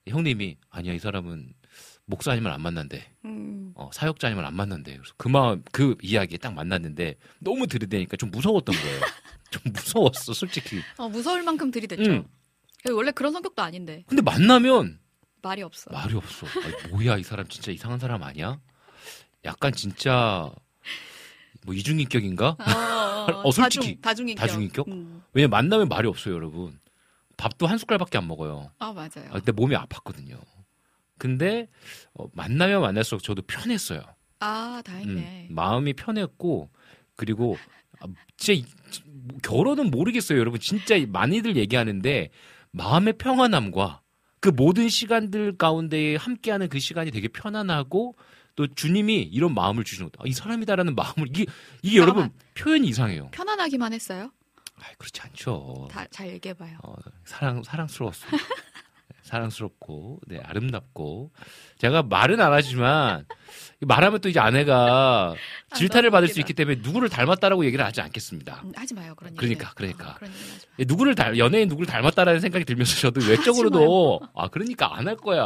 [0.07, 1.53] 형님이 아니야 이 사람은
[2.05, 3.71] 목사 아니면 안 만난대 음.
[3.75, 8.29] 어, 사역자 아니면 안 만난대 그래서 그 마음 그 이야기에 딱 만났는데 너무 들이대니까 좀
[8.31, 8.99] 무서웠던 거예요
[9.49, 12.11] 좀 무서웠어 솔직히 어, 무서울 만큼 들이댔죠.
[12.11, 12.25] 음.
[12.91, 14.99] 원래 그런 성격도 아닌데 근데 만나면
[15.41, 15.89] 말이 없어.
[15.91, 16.45] 말이 없어.
[16.61, 18.59] 아니, 뭐야 이 사람 진짜 이상한 사람 아니야?
[19.45, 20.51] 약간 진짜
[21.65, 22.57] 뭐 이중인격인가?
[22.59, 23.99] 어, 어, 어, 솔직히.
[24.01, 24.41] 다중, 다중 인격.
[24.41, 24.87] 다중인격?
[24.89, 25.23] 음.
[25.33, 26.79] 왜냐면 만나면 말이 없어요, 여러분.
[27.37, 28.71] 밥도 한 숟갈밖에 안 먹어요.
[28.79, 29.29] 아 맞아요.
[29.29, 30.39] 아, 그때 몸이 아팠거든요.
[31.17, 31.67] 근데
[32.13, 34.01] 어, 만나면 만날수록 저도 편했어요.
[34.39, 35.47] 아 다행이네.
[35.49, 36.69] 음, 마음이 편했고
[37.15, 37.57] 그리고
[37.99, 38.05] 아,
[38.37, 38.67] 진짜
[39.43, 40.59] 결혼은 모르겠어요, 여러분.
[40.59, 42.29] 진짜 많이들 얘기하는데
[42.71, 44.01] 마음의 평안함과
[44.39, 48.15] 그 모든 시간들 가운데 함께하는 그 시간이 되게 편안하고
[48.55, 50.23] 또 주님이 이런 마음을 주시는 거다.
[50.23, 51.45] 아, 이 사람이다라는 마음을 이게
[51.83, 52.29] 이게 여러분.
[52.55, 53.29] 표현이 이상해요.
[53.31, 54.31] 편안하기만 했어요.
[54.79, 55.87] 아, 그렇지 않죠.
[55.91, 56.77] 다 잘 얘기해봐요.
[56.83, 56.93] 어,
[57.25, 58.31] 사랑 사랑스러웠어요.
[59.27, 61.31] 사랑스럽고 네 아름답고
[61.77, 63.25] 제가 말은 안 하지만
[63.81, 65.35] 말하면 또 이제 아내가
[65.75, 66.39] 질타를 너무 받을 수.
[66.39, 68.61] 있기 때문에 누구를 닮았다라고 얘기를 하지 않겠습니다.
[68.63, 69.37] 음, 하지 마요 그런 얘기.
[69.37, 70.15] 그러니까, 그러니까.
[70.15, 70.73] 그런 얘기 하지 마.
[70.79, 75.45] 예, 누구를 닮 연예인 누구를 닮았다라는 생각이 들면서 저도 외적으로도 아 그러니까 안 할 거야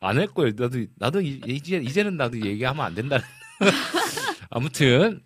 [0.00, 3.18] 안 할 거야 나도 나도 이- 이제 이제는 나도 얘기하면 안 된다
[4.50, 5.20] 아무튼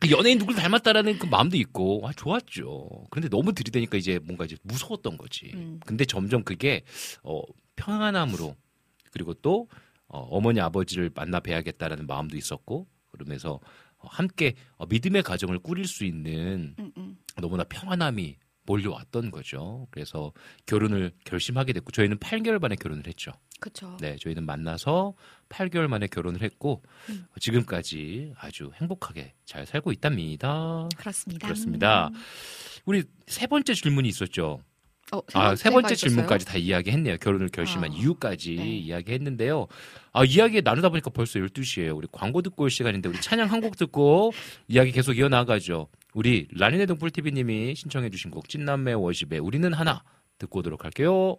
[0.00, 4.56] 그 연예인 누구를 닮았다라는 그 마음도 있고 아 좋았죠 그런데 너무 들이대니까 이제 뭔가 이제
[4.62, 5.78] 무서웠던 거지 음.
[5.84, 6.82] 근데 점점 그게
[7.22, 7.42] 어
[7.76, 8.56] 평안함으로
[9.12, 9.68] 그리고 또
[10.08, 13.60] 어, 어머니 아버지를 만나 뵈야겠다라는 마음도 있었고 그러면서
[13.98, 17.16] 어, 함께 어, 믿음의 가정을 꾸릴 수 있는 음, 음.
[17.40, 18.36] 너무나 평안함이
[18.70, 19.88] 몰려왔던 거죠.
[19.90, 20.32] 그래서
[20.66, 23.32] 결혼을 결심하게 됐고 저희는 8개월 만에 결혼을 했죠.
[23.58, 23.96] 그쵸.
[24.00, 25.14] 네, 저희는 만나서
[25.48, 27.26] 8개월 만에 결혼을 했고 음.
[27.40, 30.88] 지금까지 아주 행복하게 잘 살고 있답니다.
[30.96, 31.46] 그렇습니다.
[31.48, 32.10] 그렇습니다.
[32.86, 34.60] 우리 세 번째 질문이 있었죠.
[35.12, 36.08] 어, 아, 세 번째 있었어요?
[36.10, 37.16] 질문까지 다 이야기했네요.
[37.18, 38.76] 결혼을 결심한 아, 이유까지 네.
[38.78, 39.66] 이야기했는데요.
[40.12, 41.96] 아, 이야기 나누다 보니까 벌써 12시예요.
[41.96, 44.30] 우리 광고 듣고 올 시간인데 우리 찬양 한 곡 듣고
[44.68, 45.88] 이야기 계속 이어나가죠.
[46.14, 50.02] 우리 라니네 동풀 TV 님이 신청해 주신 곡 찐남매 워십의 우리는 하나
[50.38, 51.38] 듣고 오도록 할게요.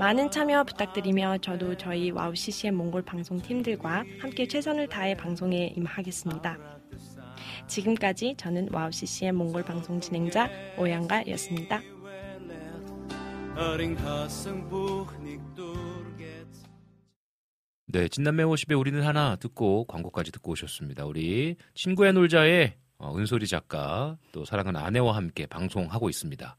[0.00, 6.56] 많은 참여 부탁드리며 저도 저희 와우 CCM 몽골 방송 팀들과 함께 최선을 다해 방송에 임하겠습니다.
[7.66, 10.48] 지금까지 저는 와우 CCM 몽골 방송 진행자
[10.78, 11.82] 오양가였습니다.
[17.88, 21.04] 네, 진남매 50에 우리는 하나 듣고 광고까지 듣고 오셨습니다.
[21.04, 26.56] 우리 친구야 놀자의 어, 은소리 작가 또 사랑하는 아내와 함께 방송하고 있습니다.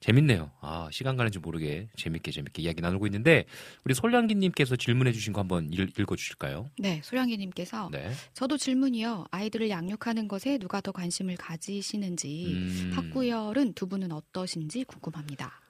[0.00, 0.50] 재밌네요.
[0.60, 3.44] 아, 시간 가는 줄 모르게 재밌게 재밌게 이야기 나누고 있는데
[3.84, 6.70] 우리 솔량기 님께서 질문해 주신 거 한번 읽, 읽어 주실까요?
[6.78, 8.10] 네, 소량기 님께서 네.
[8.32, 9.26] 저도 질문이요.
[9.30, 15.60] 아이들을 양육하는 것에 누가 더 관심을 가지시는지 음, 학구열은 두 분은 어떠신지 궁금합니다.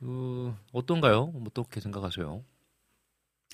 [0.00, 1.26] 어, 어떤가요?
[1.26, 2.42] 뭐 어떻게 생각하세요?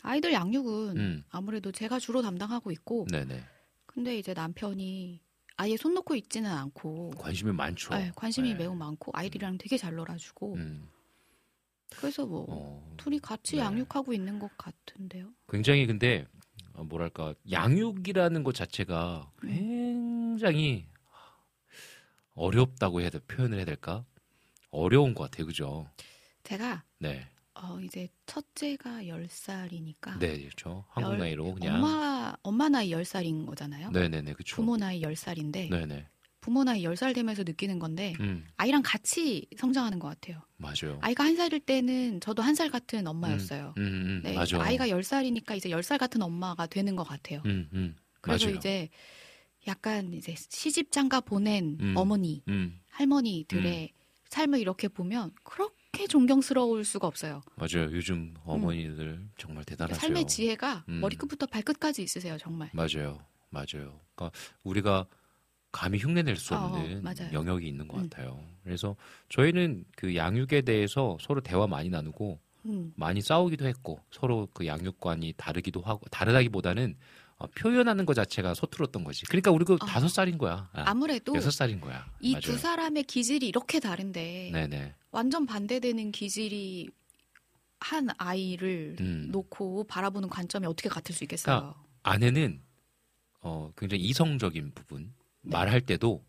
[0.03, 1.25] 아이들 양육은 음.
[1.31, 3.43] 아무래도 제가 주로 담당하고 있고 네네.
[3.87, 5.21] 근데 이제 남편이
[5.61, 7.93] 아예 손 놓고 있지는 않고 관심이 많죠.
[7.93, 8.61] 네, 관심이 네.
[8.61, 10.89] 매우 많고 아이들이랑 되게 잘 놀아주고 음,
[11.99, 13.63] 그래서 뭐 어, 둘이 같이 네.
[13.63, 15.35] 양육하고 있는 것 같은데요.
[15.51, 16.27] 굉장히 근데
[16.73, 20.39] 어, 뭐랄까 양육이라는 것 자체가 음.
[20.39, 20.89] 굉장히
[22.33, 24.07] 어렵다고 해야 돼 표현을 해야 될까?
[24.71, 25.91] 어려운 것 같아요, 그죠?
[26.43, 27.29] 제가 네,
[27.63, 30.85] 어 이제 첫째가 10살이니까 네, 그렇죠.
[30.91, 33.91] 한국 열- 나이로 그냥 엄마 엄마 나이 10살인 거잖아요.
[33.91, 34.57] 네네네, 그렇죠.
[34.57, 36.09] 부모 나이 10살인데 네네,
[36.41, 40.43] 부모 나이 10살 되면서 느끼는 건데 음, 아이랑 같이 성장하는 것 같아요.
[40.57, 40.99] 맞아요.
[41.03, 43.75] 아이가 한 살일 때는 저도 한 살 같은 엄마였어요.
[43.79, 44.61] 음, 음, 네, 맞아.
[44.63, 47.43] 아이가 10살이니까 이제 10살 같은 엄마가 되는 것 같아요.
[47.47, 48.57] 음, 음, 그래서 맞아요.
[48.59, 48.89] 이제
[49.67, 51.95] 약간 이제 시집 장가 보낸 음.
[51.97, 53.93] 어머니, 음, 할머니들의
[54.31, 55.75] 삶을 이렇게 보면 그렇게
[56.11, 57.41] 존경스러울 수가 없어요.
[57.55, 57.89] 맞아요.
[57.93, 59.97] 요즘 어머니들 정말 대단하세요.
[59.97, 60.01] 음.
[60.01, 61.01] 삶의 지혜가 음.
[61.01, 62.69] 머리끝부터 발끝까지 있으세요, 정말.
[62.73, 64.01] 맞아요, 맞아요.
[64.15, 64.33] 그러니까
[64.65, 65.07] 우리가
[65.71, 67.31] 감히 흉내낼 수 어, 없는 맞아요.
[67.33, 68.09] 영역이 있는 것 음.
[68.09, 68.43] 같아요.
[68.65, 68.97] 그래서
[69.29, 72.93] 저희는 그 양육에 대해서 서로 대화 많이 나누고 음.
[72.97, 76.97] 많이 싸우기도 했고 서로 그 양육관이 다르기도 하고 다르다기보다는
[77.39, 79.25] 어, 표현하는 것 자체가 서툴었던 거지.
[79.27, 79.87] 그러니까 우리 그 아.
[79.87, 80.69] 다섯 살인 거야.
[80.73, 82.05] 아, 아무래도 여섯 살인 거야.
[82.21, 82.35] 이.
[82.41, 84.95] 두 사람의 기질이 이렇게 다른데 네네.
[85.11, 86.89] 완전 반대되는 기질이
[87.81, 89.29] 한 아이를 음.
[89.31, 91.57] 놓고 바라보는 관점이 어떻게 같을 수 있겠어요?
[91.59, 92.63] 그러니까 아내는
[93.41, 95.13] 어 굉장히 이성적인 부분
[95.43, 95.51] 네.
[95.51, 96.25] 말할 때도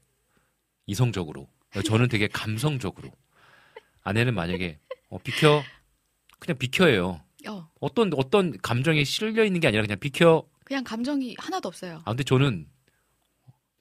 [0.86, 1.48] 이성적으로
[1.86, 3.12] 저는 되게 감성적으로
[4.04, 4.80] 아내는 만약에
[5.10, 5.64] 어, 비켜
[6.40, 7.22] 그냥 비켜예요.
[7.48, 10.48] 어, 어떤 어떤 감정에 실려 있는 게 아니라 그냥 비켜.
[10.64, 12.02] 그냥 감정이 하나도 없어요.
[12.06, 12.68] 아 근데 저는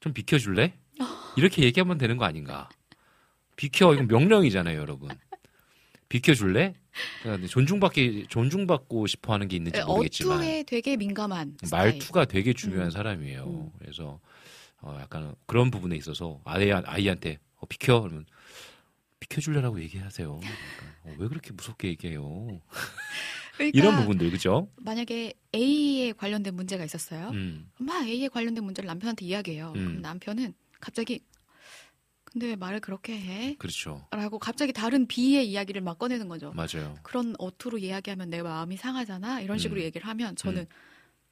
[0.01, 0.79] 좀 비켜줄래?
[1.37, 2.69] 이렇게 얘기하면 되는 거 아닌가?
[3.61, 5.11] 비켜 이건 명령이잖아요, 여러분.
[6.09, 6.73] 비켜줄래?
[7.51, 11.91] 존중받기 존중받고 싶어하는 게 있는지 모르겠지만 어투에 되게 민감한 스타일.
[11.91, 12.91] 말투가 되게 중요한 음.
[12.91, 13.45] 사람이에요.
[13.45, 13.71] 음.
[13.79, 14.19] 그래서
[14.81, 18.25] 어, 약간 그런 부분에 있어서 아이 아이한테 어, 비켜 그러면
[19.21, 20.41] 비켜줄래라고 얘기하세요.
[20.41, 20.59] 그러니까,
[21.03, 22.63] 어, 왜 그렇게 무섭게 얘기해요?
[23.59, 24.71] 그러니까 이런 부분들 그죠?
[24.77, 27.29] 만약에 A에 관련된 문제가 있었어요.
[27.35, 29.75] 음, 막 A에 관련된 문제를 남편한테 이야기해요.
[29.77, 29.85] 음.
[29.85, 31.21] 그럼 남편은 갑자기
[32.33, 33.57] 근데 왜 말을 그렇게 해?
[33.59, 34.07] 그렇죠.
[34.13, 36.53] 라고 갑자기 다른 B의 이야기를 막 꺼내는 거죠.
[36.53, 36.97] 맞아요.
[37.03, 39.41] 그런 어투로 이야기하면 내 마음이 상하잖아.
[39.41, 39.85] 이런 식으로 음.
[39.85, 40.67] 얘기를 하면 저는 음.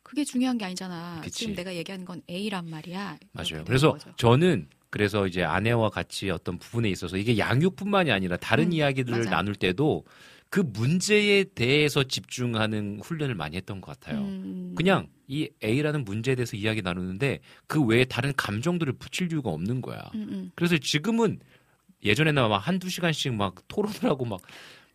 [0.03, 1.21] 그게 중요한 게 아니잖아.
[1.23, 1.41] 그치.
[1.41, 3.19] 지금 내가 얘기하는 건 A란 말이야.
[3.33, 3.65] 맞아요.
[3.65, 4.13] 그래서 거죠.
[4.17, 9.31] 저는 그래서 이제 아내와 같이 어떤 부분에 있어서 이게 양육뿐만이 아니라 다른 음, 이야기들을 맞아요.
[9.31, 10.05] 나눌 때도
[10.51, 14.21] 그 문제에 대해서 집중하는 훈련을 많이 했던 것 같아요.
[14.21, 19.83] 음, 그냥 이 A라는 문제에 대해서 이야기 나누는데 그 외에 다른 감정들을 붙일 이유가 없는
[19.83, 19.99] 거야.
[20.15, 20.51] 음, 음.
[20.55, 21.39] 그래서 지금은
[22.05, 24.41] 예전에는 막 한두 시간씩 막 토론을 하고 막,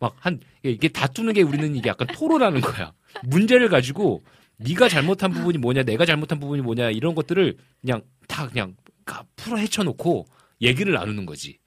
[0.00, 2.92] 막 한, 이게 다투는 게 우리는 이게 약간 토론하는 거야.
[3.22, 4.22] 문제를 가지고
[4.56, 9.56] 네가 잘못한 부분이 뭐냐, 내가 잘못한 부분이 뭐냐, 이런 것들을 그냥 다 그냥 가- 풀어
[9.58, 10.26] 헤쳐놓고
[10.62, 11.58] 얘기를 나누는 거지.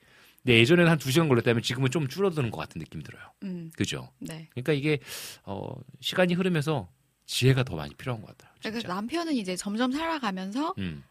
[0.44, 3.22] 근데 예전에는 한 두 시간 걸렸다면 지금은 좀 줄어드는 것 같은 느낌 들어요.
[3.44, 4.10] 음, 그죠?
[4.20, 4.48] 네.
[4.52, 5.00] 그러니까 이게,
[5.44, 5.70] 어,
[6.02, 6.90] 시간이 흐르면서
[7.28, 8.52] 지혜가 더 많이 필요한 것 같아요.
[8.60, 8.94] 그래서 진짜.
[8.94, 11.04] 남편은 이제 점점 살아가면서 음,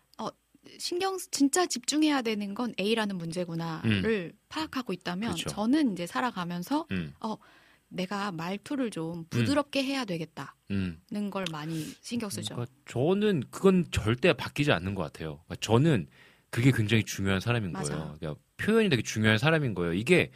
[0.78, 5.48] 신경 쓰- 진짜 집중해야 되는 건 A라는 문제구나를 파악하고 있다면 그렇죠.
[5.48, 7.14] 저는 이제 살아가면서 음,
[7.88, 11.30] 내가 말투를 좀 부드럽게 해야 되겠다는 음.
[11.30, 12.56] 걸 많이 신경 쓰죠.
[12.56, 15.36] 그러니까 저는 그건 절대 바뀌지 않는 것 같아요.
[15.46, 16.08] 그러니까 저는
[16.50, 17.94] 그게 굉장히 중요한 사람인 맞아.
[17.94, 18.16] 거예요.
[18.18, 19.92] 그러니까 표현이 되게 중요한 사람인 거예요.
[19.92, 20.32] 이게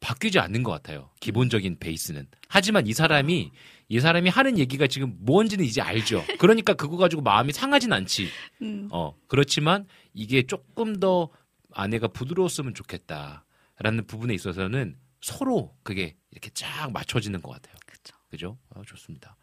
[0.00, 1.10] 바뀌지 않는 것 같아요.
[1.20, 2.26] 기본적인 베이스는.
[2.48, 3.52] 하지만 이 사람이
[3.92, 6.24] 이 사람이 하는 얘기가 지금 뭔지는 이제 알죠.
[6.38, 8.28] 그러니까 그거 가지고 마음이 상하진 않지.
[8.62, 8.88] 음.
[8.92, 9.84] 어 그렇지만
[10.14, 11.28] 이게 조금 더
[11.72, 17.74] 아내가 부드러웠으면 좋겠다라는 부분에 있어서는 서로 그게 이렇게 쫙 맞춰지는 것 같아요.
[17.84, 18.16] 그쵸.
[18.30, 18.58] 그죠?
[18.74, 19.36] 아, 좋습니다.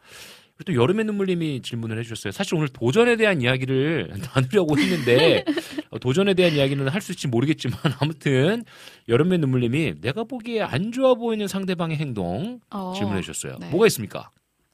[0.56, 2.32] 그리고 또 여름의 눈물님이 질문을 해주셨어요.
[2.32, 5.44] 사실 오늘 도전에 대한 이야기를 나누려고 했는데
[5.90, 8.64] 어, 도전에 대한 이야기는 할 수 있을지 모르겠지만 아무튼
[9.08, 13.58] 여름의 눈물님이 내가 보기에 안 좋아 보이는 상대방의 행동 어, 질문해 주셨어요.
[13.60, 13.68] 네.
[13.68, 14.30] 뭐가 있습니까?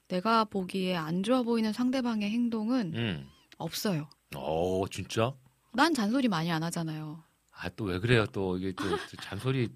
[0.07, 3.27] 내가 보기에 안 좋아 보이는 상대방의 행동은 음.
[3.57, 4.07] 없어요.
[4.35, 5.33] 어 진짜?
[5.73, 7.23] 난 잔소리 많이 안 하잖아요.
[7.57, 8.25] 아 또 왜 그래요?
[8.27, 9.69] 또 이게 또, 또 잔소리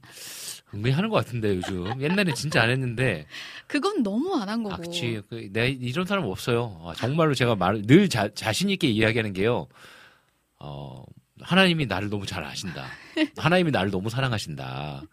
[0.73, 3.25] 은근히 하는 것 같은데 요즘 옛날에 진짜 안 했는데
[3.67, 4.75] 그건 너무 안 한 거고.
[4.75, 6.81] 아 그치 그, 내 이런 사람 없어요.
[6.85, 9.67] 아, 정말로 제가 말늘 자신 있게 이야기하는 게요.
[10.59, 11.03] 어
[11.41, 12.85] 하나님이 나를 너무 잘 아신다.
[13.37, 15.03] 하나님이 나를 너무 사랑하신다.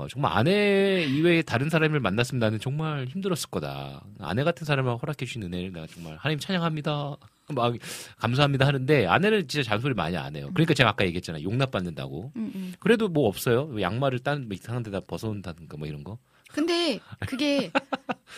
[0.00, 4.02] 어, 정말 아내 이외에 다른 사람을 만났으면 나는 정말 힘들었을 거다.
[4.18, 7.16] 아내 같은 사람을 허락해 주신 은혜를 내가 정말 하나님 찬양합니다.
[7.52, 7.74] 막
[8.18, 10.50] 감사합니다 하는데 아내는 진짜 잔소리 많이 안 해요.
[10.54, 11.42] 그러니까 제가 아까 얘기했잖아요.
[11.42, 12.32] 용납받는다고.
[12.36, 12.72] 음, 음.
[12.78, 13.78] 그래도 뭐 없어요.
[13.80, 16.16] 양말을 딴 뭐 이상한 데다 벗어온다든가 뭐 이런 거.
[16.52, 17.70] 근데 그게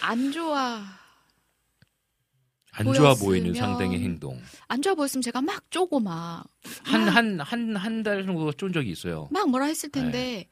[0.02, 0.82] 안 좋아
[2.74, 4.40] 안 좋아 보였으면- 보이는 상대의 행동.
[4.68, 6.44] 안 좋아 보였으면 제가 막 쪼고 막
[6.86, 9.28] 한 한 한 한 달 정도 쫀 적이 있어요.
[9.30, 10.00] 막 뭐라 했을 네.
[10.00, 10.48] 텐데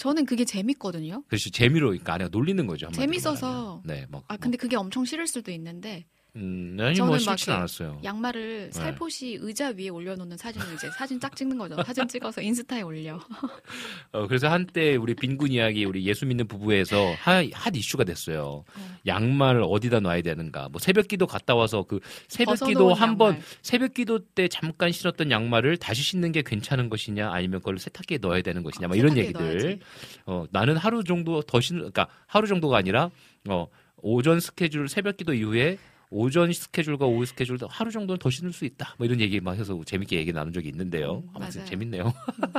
[0.00, 1.24] 저는 그게 재밌거든요.
[1.28, 2.90] 그래서 재미로 그러니까 아내가 놀리는 거죠.
[2.90, 3.82] 재밌어서.
[3.84, 7.50] 네, 막 아 근데 그게 엄청 싫을 수도 있는데 음, 아니 저는 뭐 막 싫진
[7.52, 8.00] 이렇게 않았어요.
[8.04, 8.78] 양말을 네.
[8.78, 11.82] 살포시 의자 위에 올려놓는 사진을 이제 사진 짝 찍는 거죠.
[11.82, 13.18] 사진 찍어서 인스타에 올려.
[14.12, 18.64] 어, 그래서 한때 우리 빈군 이야기 우리 예수 믿는 부부에서 하, 핫 이슈가 됐어요.
[19.06, 20.68] 양말을 어디다 놔야 되는가.
[20.70, 21.98] 뭐 새벽기도 갔다 와서 그
[22.28, 23.42] 새벽기도 벗어놓은 한번 양말.
[23.62, 28.62] 새벽기도 때 잠깐 신었던 양말을 다시 신는 게 괜찮은 것이냐 아니면 그걸 세탁기에 넣어야 되는
[28.62, 29.58] 것이냐 뭐 이런 세탁기에 얘기들.
[29.62, 29.80] 넣어야지.
[30.26, 33.10] 어, 나는 하루 정도 더 신, 그러니까 하루 정도가 아니라
[33.48, 33.66] 어,
[33.96, 35.76] 오전 스케줄 새벽 기도 이후에
[36.10, 38.94] 오전 스케줄과 오후 스케줄도 하루 정도는 더 신을 수 있다.
[38.98, 41.22] 뭐 이런 얘기 막 해서 재밌게 얘기 나눈 적이 있는데요.
[41.34, 41.70] 아무튼 맞아요.
[41.70, 42.14] 재밌네요.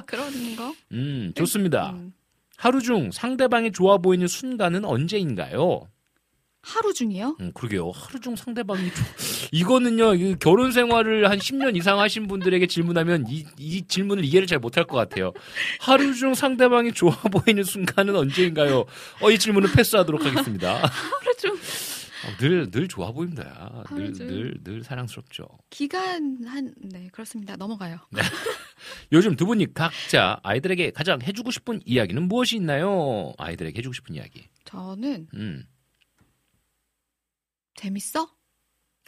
[0.05, 0.73] 그런 거.
[0.93, 1.91] 음, 좋습니다.
[1.91, 2.13] 음.
[2.55, 5.87] 하루 중 상대방이 좋아 보이는 순간은 언제인가요?
[6.61, 7.37] 하루 중이요?
[7.39, 7.89] 음, 그러게요.
[7.89, 8.95] 하루 중 상대방이 좋...
[9.51, 10.13] 이거는요.
[10.13, 14.85] 이 결혼 생활을 한 10년 이상 하신 분들에게 질문하면 이, 이 질문을 이해를 잘 못할
[14.85, 15.33] 것 같아요.
[15.79, 18.85] 하루 중 상대방이 좋아 보이는 순간은 언제인가요?
[19.21, 20.75] 어, 이 질문은 패스하도록 하겠습니다.
[20.85, 21.57] 하루 중
[22.27, 23.83] 어, 늘, 늘 좋아 보입니다.
[23.89, 24.27] 늘, 하루 중.
[24.27, 25.47] 늘, 늘 사랑스럽죠.
[25.69, 27.55] 기간 한 네 그렇습니다.
[27.55, 27.97] 넘어가요.
[29.11, 33.33] 요즘 두 분이 각자 아이들에게 가장 해주고 싶은 이야기는 무엇이 있나요?
[33.37, 34.47] 아이들에게 해주고 싶은 이야기.
[34.65, 35.65] 저는 음.
[37.75, 38.29] 재밌어?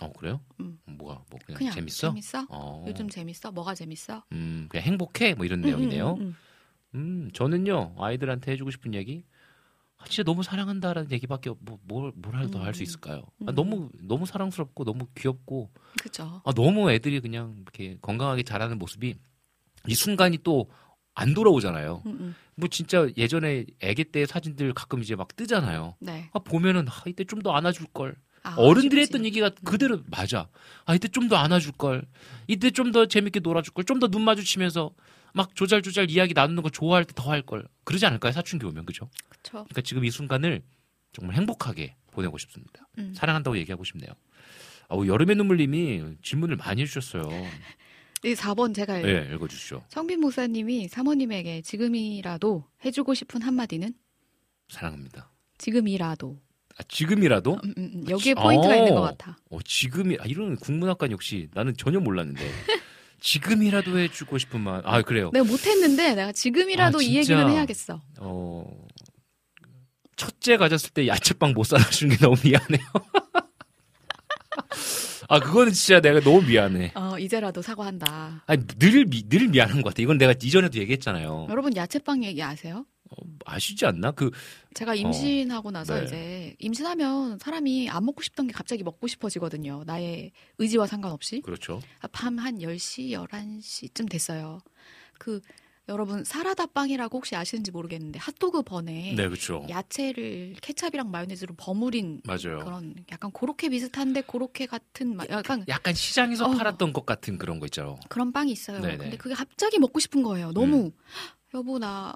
[0.01, 0.41] 어, 그래요?
[0.59, 0.79] 음.
[0.85, 2.09] 뭐가, 뭐, 그냥, 그냥 재밌어?
[2.09, 2.45] 재밌어?
[2.49, 2.85] 어.
[2.87, 3.51] 요즘 재밌어?
[3.51, 4.23] 뭐가 재밌어?
[4.31, 5.35] 음, 그냥 행복해?
[5.35, 6.13] 뭐 이런 음, 내용이네요.
[6.15, 6.35] 음, 음,
[6.95, 9.23] 음, 저는요, 아이들한테 해주고 싶은 얘기,
[10.03, 12.83] 아, 진짜 너무 사랑한다라는 얘기밖에 뭐, 뭘, 뭘더 할수 음.
[12.83, 13.23] 있을까요?
[13.45, 13.55] 아, 음.
[13.55, 15.71] 너무, 너무 사랑스럽고, 너무 귀엽고,
[16.01, 16.41] 그죠.
[16.43, 19.15] 아, 너무 애들이 그냥 이렇게 건강하게 자라는 모습이,
[19.87, 20.67] 이 순간이 또
[21.15, 22.01] 안 돌아오잖아요.
[22.07, 22.35] 음, 음.
[22.55, 25.95] 뭐 진짜 예전에 아기 때 사진들 가끔 이제 막 뜨잖아요.
[25.99, 26.29] 네.
[26.33, 28.15] 아, 보면은, 아, 이때 좀 더 안아줄 걸.
[28.41, 29.01] 아, 어른들이.
[29.01, 30.49] 했던 얘기가 그대로 맞아.
[30.85, 32.03] 아, 이때 좀 더 안아줄 걸.
[32.47, 33.85] 이때 좀 더 재밌게 놀아줄 걸.
[33.85, 34.91] 좀 더 눈 마주치면서
[35.33, 37.67] 막 조잘조잘 이야기 나누는 거 좋아할 때 더 할 걸.
[37.83, 38.31] 그러지 않을까요?
[38.31, 39.09] 사춘기 오면 그죠?
[39.29, 39.51] 그쵸.
[39.51, 40.61] 그러니까 지금 이 순간을
[41.11, 42.87] 정말 행복하게 보내고 싶습니다.
[42.99, 43.13] 음.
[43.15, 44.11] 사랑한다고 얘기하고 싶네요.
[44.89, 47.23] 아우 여름의 눈물님이 질문을 많이 해주셨어요.
[48.25, 49.83] 이 4번 제가 네, 읽어주시죠.
[49.89, 53.93] 성빈 목사님이 사모님에게 지금이라도 해주고 싶은 한마디는
[54.69, 55.31] 사랑합니다.
[55.57, 56.39] 지금이라도
[56.77, 57.59] 아, 지금이라도?
[57.63, 58.09] 음, 음, 음.
[58.09, 59.37] 여기에 포인트가 있는 것 같아.
[59.49, 62.41] 어, 지금이 아, 이런 국문학관 역시 나는 전혀 몰랐는데
[63.23, 64.81] 지금이라도 해주고 싶은 말.
[64.83, 65.31] 아 그래요.
[65.33, 67.15] 내가 못했는데 내가 지금이라도 아, 이.
[67.15, 68.01] 얘기는 해야겠어.
[68.19, 68.65] 어,
[70.17, 72.83] 첫째 가졌을 때 야채빵 못 사주는 게 너무 미안해요.
[75.29, 76.91] 아, 그거는 진짜 내가 너무 미안해.
[76.95, 78.43] 어, 이제라도 사과한다.
[78.45, 80.03] 아니, 늘, 미, 늘 미안한 것 같아.
[80.03, 81.47] 이건 내가 이전에도 얘기했잖아요.
[81.49, 82.85] 여러분 야채빵 얘기 아세요?
[83.45, 84.11] 아시지 않나?
[84.11, 84.31] 그,
[84.73, 86.03] 제가 임신하고 나서 네.
[86.05, 89.83] 이제 임신하면 사람이 안 먹고 싶던 게 갑자기 먹고 싶어지거든요.
[89.85, 91.41] 나의 의지와 상관없이.
[91.41, 91.81] 그렇죠.
[92.11, 94.59] 밤 한 10시, 11시쯤 됐어요.
[95.19, 95.39] 그
[95.89, 99.65] 여러분 사라다 빵이라고 혹시 아시는지 모르겠는데 핫도그 번에 네, 그렇죠.
[99.69, 102.59] 야채를 케찹이랑 마요네즈로 버무린 맞아요.
[102.63, 106.51] 그런 약간 고로케 비슷한데 고로케 같은 마- 약간 약간 시장에서 어.
[106.51, 107.99] 팔았던 것 같은 그런 거 있죠.
[108.07, 108.79] 그런 빵이 있어요.
[108.79, 108.93] 네네.
[108.93, 108.97] 음.
[108.99, 110.51] 근데 그게 갑자기 먹고 싶은 거예요.
[110.53, 110.91] 너무
[111.53, 112.15] 여보 나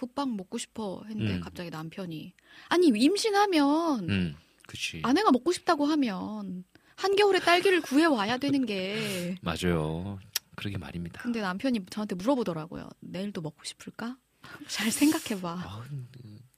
[0.00, 1.40] 그빵 먹고 싶어 했는데 음.
[1.40, 2.32] 갑자기 남편이
[2.68, 4.36] 아니 임신하면 음,
[4.66, 5.02] 그치.
[5.04, 6.64] 아내가 먹고 싶다고 하면
[6.96, 10.18] 한겨울에 딸기를 구해 와야 되는 게 맞아요.
[10.56, 11.22] 그러게 말입니다.
[11.22, 12.88] 근데 남편이 저한테 물어보더라고요.
[13.00, 14.16] 내일도 먹고 싶을까?
[14.68, 15.48] 잘 생각해봐.
[15.50, 15.84] 아,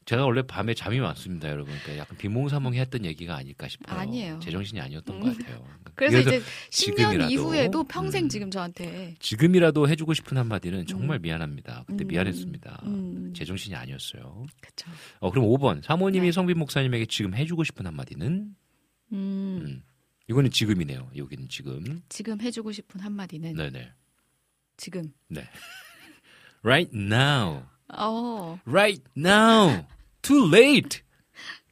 [0.05, 1.75] 제가 원래 밤에 잠이 많습니다, 여러분.
[1.83, 3.99] 그러니까 약간 비몽사몽 했던 얘기가 아닐까 싶어요.
[3.99, 4.39] 아니에요.
[4.41, 5.21] 제정신이 아니었던 음.
[5.21, 5.65] 것 같아요.
[5.95, 6.41] 그래서 이제
[6.71, 11.23] 10년 지금이라도, 이후에도 평생 음, 지금 저한테 지금이라도 해주고 싶은 한마디는 정말 음.
[11.23, 11.85] 미안합니다.
[11.87, 12.09] 그때 음.
[12.09, 12.83] 미안했습니다.
[12.85, 13.33] 음.
[13.35, 14.47] 제정신이 아니었어요.
[14.61, 14.91] 그쵸.
[15.21, 15.83] 어, 그럼 5번.
[15.83, 16.33] 사모님이 네.
[16.33, 18.55] 성빈 목사님에게 지금 해주고 싶은 한마디는?
[19.13, 19.83] 음, 음.
[20.29, 21.11] 이거는 지금이네요.
[21.17, 22.03] 여기는 지금.
[22.09, 23.93] 지금 해주고 싶은 한마디는 네네.
[24.77, 25.13] 지금.
[25.29, 25.43] 네.
[26.63, 27.65] Right now.
[27.89, 29.85] 어, Right now.
[30.23, 31.03] Too late.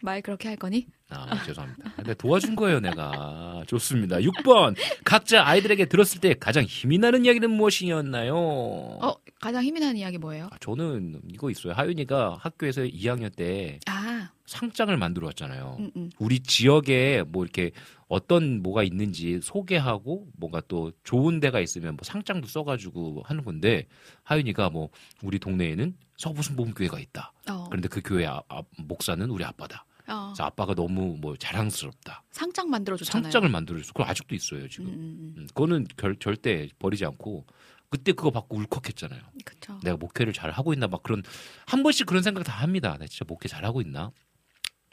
[0.03, 0.87] 말 그렇게 할 거니?
[1.11, 1.93] 아, 죄송합니다.
[1.97, 3.63] 근데 도와준 거예요, 내가.
[3.67, 4.17] 좋습니다.
[4.19, 4.77] 6번.
[5.05, 8.35] 각자 아이들에게 들었을 때 가장 힘이 나는 이야기는 무엇이었나요?
[8.37, 10.49] 어, 가장 힘이 나는 이야기 뭐예요?
[10.51, 11.73] 아, 저는 이거 있어요.
[11.73, 15.77] 하윤이가 학교에서 2학년 때 아, 상장을 만들어 왔잖아요.
[15.79, 16.11] 음, 음.
[16.19, 17.71] 우리 지역에 뭐 이렇게
[18.09, 23.87] 어떤 뭐가 있는지 소개하고 뭔가 또 좋은 데가 있으면 뭐 상장도 써가지고 하는 건데
[24.25, 24.91] 하윤이가 뭐
[25.23, 27.33] 우리 동네에는 서부순복음교회가 있다.
[27.51, 29.87] 어, 그런데 그 교회 아, 아, 목사는 우리 아빠다.
[30.11, 32.25] 어, 그래서 아빠가 너무 뭐 자랑스럽다.
[32.31, 33.23] 상장 만들어줬잖아요.
[33.23, 33.93] 상장을 만들어줬어.
[33.93, 34.87] 그거 아직도 있어요 지금.
[34.87, 37.47] 음, 음, 음, 그거는 결, 절대 버리지 않고
[37.89, 39.21] 그때 그거 받고 울컥했잖아요.
[39.21, 39.39] 음.
[39.45, 39.79] 그쵸.
[39.83, 41.23] 내가 목회를 잘 하고 있나 막 그런
[41.67, 42.97] 한 번씩 그런 생각 다 합니다.
[42.99, 44.13] 나 진짜 목회 잘 하고 있나?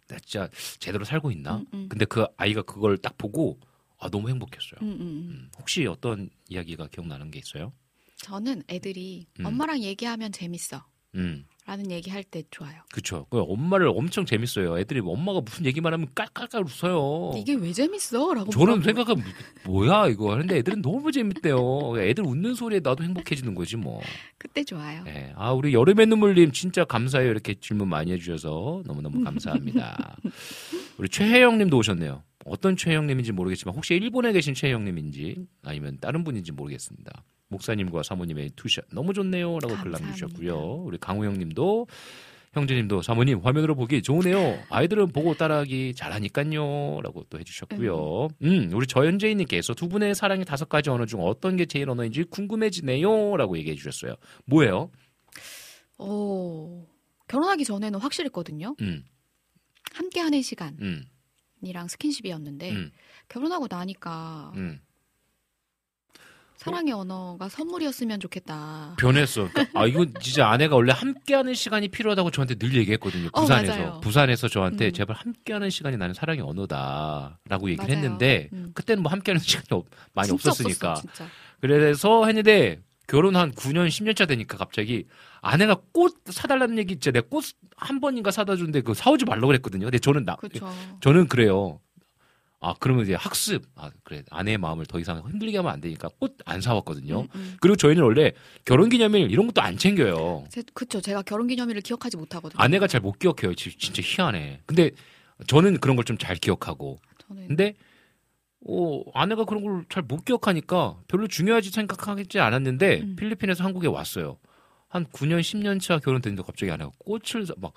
[0.07, 0.49] 나 진짜
[0.80, 1.57] 제대로 살고 있나?
[1.57, 1.89] 음, 음.
[1.89, 3.60] 근데 그 아이가 그걸 딱 보고
[3.99, 4.80] 아 너무 행복했어요.
[4.81, 5.30] 음, 음, 음.
[5.30, 7.73] 음, 혹시 어떤 이야기가 기억나는 게 있어요?
[8.18, 9.45] 저는 애들이 음.
[9.45, 10.85] 엄마랑 얘기하면 재밌어.
[11.15, 12.81] 음, 라는 얘기 할 때 좋아요.
[12.94, 13.27] 그쵸.
[13.30, 14.80] 그 엄마를 엄청 재밌어요.
[14.80, 17.34] 애들이 엄마가 무슨 얘기만 하면 깔깔깔 웃어요.
[17.38, 18.34] 이게 왜 재밌어?
[18.34, 18.81] 라고 저는.
[18.81, 19.23] 생각하면
[19.65, 21.95] 뭐야 이거 하는데 애들은 너무 재밌대요.
[21.99, 24.02] 애들 웃는 소리에 나도 행복해지는 거지 뭐.
[24.38, 25.03] 그때 좋아요.
[25.03, 25.34] 네.
[25.35, 27.30] 아 우리 여름의 눈물님 진짜 감사해요.
[27.30, 30.18] 이렇게 질문 많이 해주셔서 너무 너무 감사합니다.
[30.98, 32.23] 우리 최혜영 님도 오셨네요.
[32.45, 37.26] 어떤 최혜영 님인지 모르겠지만 혹시 일본에 계신 최혜영 님인지 아니면 다른 분인지 모르겠습니다.
[37.49, 39.91] 목사님과 사모님의 two shot 너무 좋네요라고 글.
[39.91, 40.57] 남겨주셨고요.
[40.86, 41.88] 우리 강호영님도
[42.53, 44.60] 형제님도 사모님 화면으로 보기 좋으네요.
[44.69, 48.30] 아이들은 보고 따라하기 잘하니까요라고 또 해주셨고요.
[48.44, 53.57] 음 우리 저현재인님께서 두 분의 사랑의 다섯 가지 언어 중 어떤 게 제일 언어인지 궁금해지네요라고
[53.60, 54.15] 얘기해 주셨어요.
[54.45, 54.90] 뭐예요?
[55.99, 56.88] 오,
[57.28, 58.76] 결혼하기 전에는 확실했거든요.
[58.82, 59.03] 음,
[59.94, 62.91] 함께 하는 시간이랑 음, 스킨십이었는데 음,
[63.30, 64.80] 결혼하고 나니까 음.
[66.58, 68.96] 사랑의 언어가 선물이었으면 좋겠다.
[68.98, 69.48] 변했어.
[69.52, 73.30] 그러니까 아 이거 진짜 아내가 원래 함께하는 시간이 필요하다고 저한테 늘 얘기했거든요.
[73.32, 74.00] 어, 부산에서 맞아요.
[74.02, 74.94] 부산에서 저한테 음.
[74.94, 77.94] 제발 함께하는 시간이 나는 사랑의 언어다라고 얘기를 맞아요.
[78.04, 78.72] 했는데 음.
[78.74, 81.26] 그때는 뭐 함께하는 시간이 없- 많이 없었으니까 없었어.
[81.62, 85.06] 그래서 했는데 결혼 한 9년 10년차 되니까 갑자기
[85.42, 87.46] 아내가 꽃 사달라는 얘기 진짜 내가 꽃
[87.78, 89.86] 한 번인가 사다 줬는데 그거 사오지 말라고 그랬거든요.
[89.86, 90.68] 근데 저는 나 그렇죠.
[91.02, 91.80] 저는 그래요.
[92.60, 96.36] 아 그러면 이제 학습 아 그래 아내의 마음을 더 이상 힘들게 하면 안 되니까 꽃
[96.46, 97.22] 안 사왔거든요.
[97.22, 97.58] 음, 음.
[97.62, 98.32] 그리고 저희는 원래
[98.66, 100.46] 결혼기념일 이런 것도 안 챙겨요.
[100.50, 101.00] 제, 그쵸.
[101.00, 102.60] 제가 결혼기념일을 기억하지 못하거든요.
[102.62, 103.54] 아내가 잘 못 기억해요.
[103.54, 104.62] 지- 진짜 희한해.
[104.66, 104.90] 근데
[105.46, 106.98] 저는 그런 걸 좀 잘 기억하고.
[107.28, 107.76] 저는 근데
[108.68, 113.16] 어, 아내가 그런 걸 잘 못 기억하니까 별로 중요하지 생각하지 않았는데 음.
[113.16, 114.40] 필리핀에서 한국에 왔어요.
[114.90, 117.74] 한 9년 10년 차 결혼됐는데 갑자기 아내가 꽃을 사- 막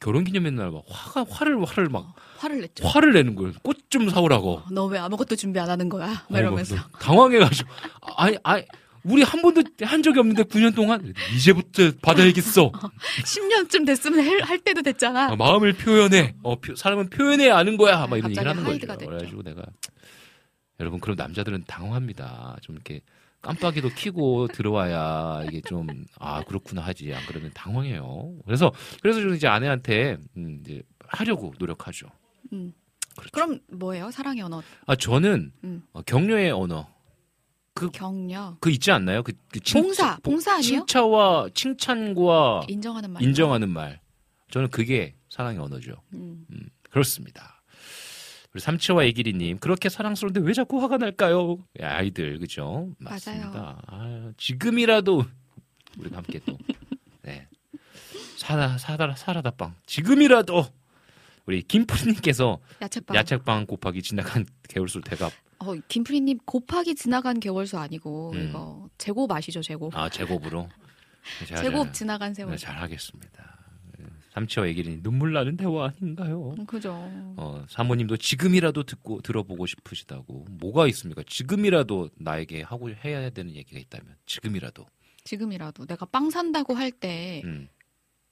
[0.00, 2.86] 결혼 기념일 날 막 화가 화를 화를 막 화를 냈죠.
[2.86, 3.52] 화를 내는 거예요.
[3.62, 4.62] 꽃 좀 사오라고.
[4.70, 6.06] 너 왜 아무것도 준비 안 하는 거야?
[6.28, 6.76] 막 어, 이러면서.
[6.76, 7.68] 막 당황해가지고
[8.16, 8.64] 아니 아니
[9.04, 12.70] 우리 한 번도 한 적이 없는데 9년 동안 이제부터 받아야겠어.
[13.24, 15.30] 10년쯤 됐으면 할, 할 때도 됐잖아.
[15.32, 16.34] 아, 마음을 표현해.
[16.42, 18.06] 어, 표- 사람은 표현해야 아는 거야.
[18.06, 18.64] 막 이런 얘기를 하는.
[18.78, 18.96] 됐죠.
[18.98, 19.62] 그래가지고 내가
[20.80, 22.56] 여러분 그럼 남자들은 당황합니다.
[22.62, 23.00] 좀 이렇게
[23.42, 25.86] 깜빡이도 켜고 들어와야 이게 좀
[26.18, 27.12] 아 그렇구나 하지.
[27.14, 28.34] 안 그러면 당황해요.
[28.44, 32.08] 그래서 그래서 저는 이제 아내한테 음, 이제 하려고 노력하죠.
[32.52, 32.72] 음.
[33.16, 33.30] 그렇죠.
[33.32, 34.10] 그럼 뭐예요?
[34.10, 34.62] 사랑의 언어.
[34.86, 35.82] 아 저는 음.
[35.92, 36.88] 어, 격려의 언어
[37.74, 38.56] 그- 격려.
[38.60, 39.22] 그 있지 않나요?
[39.22, 40.16] 그, 그 칭- 봉사.
[40.16, 40.84] 봉- 봉사 아니에요?
[40.86, 43.22] 칭찬과 칭찬과 인정하는 말.
[43.22, 44.00] 인정하는 말.
[44.50, 45.92] 저는 그게 사랑의 언어죠.
[46.14, 46.44] 음.
[46.50, 47.57] 음, 그렇습니다.
[48.58, 51.58] 우리 삼치와 애기리님 그렇게 사랑스러운데 왜 자꾸 화가 날까요?
[51.80, 52.90] 예, 아이들 그죠?
[52.98, 53.80] 맞습니다.
[53.86, 55.24] 아, 지금이라도
[55.96, 56.58] 우리가 함께 또
[57.22, 57.46] 네.
[58.36, 60.66] 사다 사다 사라다 빵 지금이라도
[61.46, 63.16] 우리 김프리님께서 야채빵.
[63.16, 65.30] 야채빵 곱하기 지나간 개울술 대갑
[65.60, 68.48] 어, 김프리님 곱하기 지나간 개월수 아니고 음.
[68.48, 69.62] 이거 제곱 아시죠?
[69.62, 69.96] 제곱.
[69.96, 70.68] 아 제곱으로
[71.46, 72.56] 제곱 잘- 지나간 네, 세월.
[72.56, 73.47] 잘하겠습니다.
[74.38, 76.54] 삼치와 애기리님 눈물 나는 대화 아닌가요?
[76.58, 76.92] 음, 그죠.
[77.36, 81.22] 어, 사모님도 지금이라도 듣고 들어보고 싶으시다고 뭐가 있습니까?
[81.26, 84.86] 지금이라도 나에게 하고 해야 되는 얘기가 있다면 지금이라도.
[85.24, 87.68] 지금이라도 내가 빵 산다고 할때 음.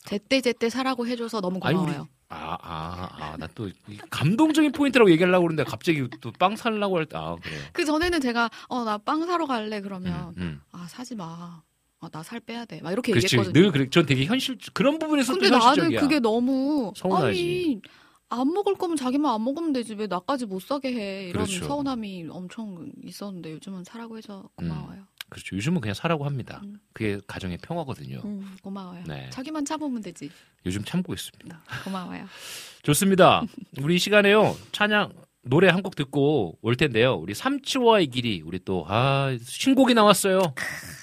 [0.04, 2.08] 제때 제때 사라고 해줘서 너무 고마워요.
[2.28, 3.70] 아, 아, 아, 나또
[4.10, 7.60] 감동적인 포인트라고 얘기하려고 그러는데 갑자기 또 빵 살라고 할 때, 아, 그래요.
[7.72, 10.60] 그 전에는 제가 어 나 빵 사러 갈래 그러면 음, 음.
[10.72, 11.62] 아 사지 마.
[12.00, 12.80] 아, 나 살 빼야 돼.
[12.82, 13.26] 막 이렇게 그렇지.
[13.36, 13.62] 얘기했거든요.
[13.62, 13.88] 늘 그래.
[13.90, 16.00] 전 되게 현실 그런 부분에서 또 근데 나는 현실적이야.
[16.00, 17.26] 그게 너무 서운하지.
[17.26, 17.80] 아니
[18.28, 21.64] 안 먹을 거면 자기만 안 먹으면 되지 왜 나까지 못 사게 해 이런 그렇죠.
[21.66, 25.06] 서운함이 엄청 있었는데 요즘은 사라고 해서 고마워요.
[25.28, 25.56] 그렇죠.
[25.56, 26.62] 요즘은 그냥 사라고 합니다.
[26.92, 28.20] 그게 가정의 평화거든요.
[28.24, 29.02] 음, 고마워요.
[29.08, 29.28] 네.
[29.30, 30.30] 자기만 참으면 되지.
[30.64, 31.62] 요즘 참고 있습니다.
[31.84, 32.26] 고마워요.
[32.82, 33.42] 좋습니다.
[33.80, 34.54] 우리 이 시간에요.
[34.72, 35.12] 찬양
[35.46, 37.14] 노래 한 곡 듣고 올 텐데요.
[37.14, 40.40] 우리 삼치와의 길이 우리 또 아 신곡이 나왔어요.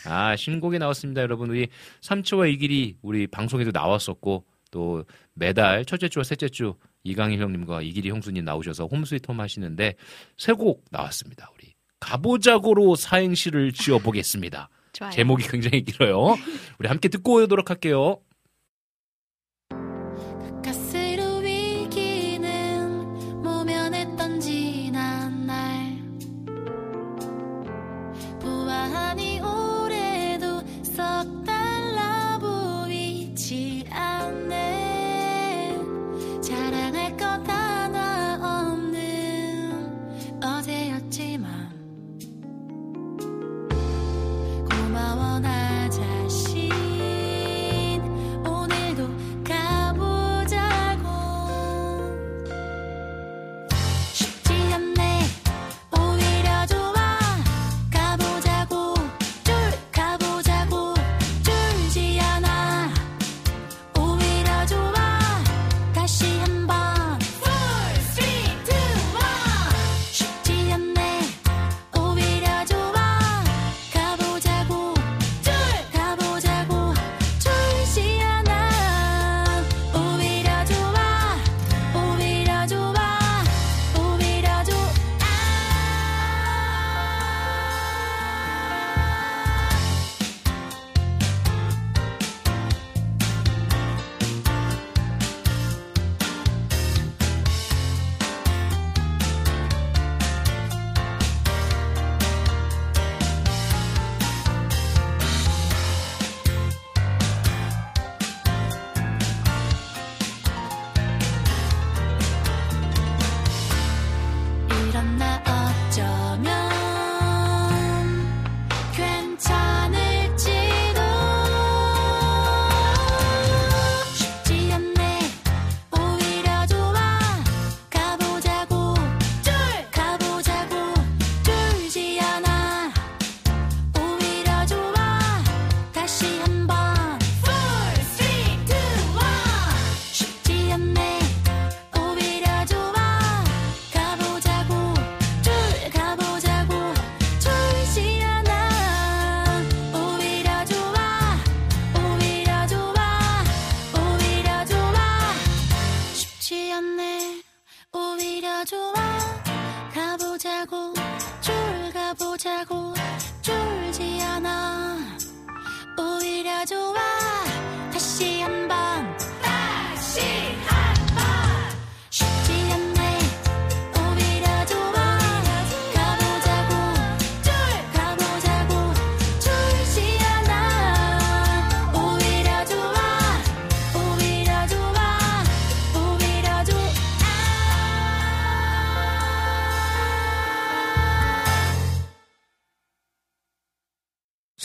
[0.05, 1.49] 아 신곡이 나왔습니다, 여러분.
[1.49, 1.67] 우리
[2.01, 8.43] 삼치와의 길이 우리 방송에도 나왔었고 또 매달 첫째 주와 셋째 주 이강일 형님과 이길이 형수님
[8.43, 9.95] 나오셔서 홈스위트홈 하시는데
[10.37, 11.49] 새 곡 나왔습니다.
[11.57, 14.69] 우리 가보자고로 사행시를 지어보겠습니다.
[15.11, 16.35] 제목이 굉장히 길어요.
[16.79, 18.19] 우리 함께 듣고 오도록 할게요.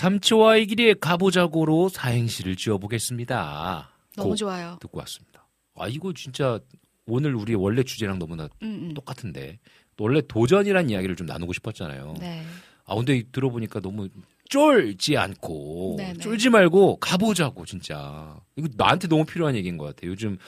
[0.08, 3.90] 삼치와의 길에 가보자고로 사행시를 지어보겠습니다.
[4.16, 4.78] 너무 곡 좋아요.
[4.80, 5.46] 듣고 왔습니다.
[5.74, 6.58] 아 이거 진짜
[7.06, 8.94] 오늘 우리 원래 주제랑 너무나 음, 음.
[8.94, 9.58] 똑같은데
[9.98, 12.14] 원래 도전이란 이야기를 좀 나누고 싶었잖아요.
[12.20, 12.42] 네.
[12.86, 14.08] 아 근데 들어보니까 너무
[14.48, 16.20] 쫄지 않고 네네.
[16.20, 20.12] 쫄지 말고 가보자고 진짜 이거 나한테 너무 필요한 얘기인 것 같아요.
[20.12, 20.38] 요즘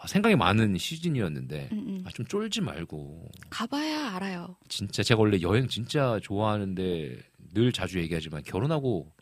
[0.00, 2.04] 아, 생각이 많은 시즌이었는데 음, 음.
[2.06, 4.54] 아, 좀 쫄지 말고 가봐야 알아요.
[4.68, 7.18] 진짜 제가 원래 여행 진짜 좋아하는데
[7.54, 9.12] 늘 자주 얘기하지만 결혼하고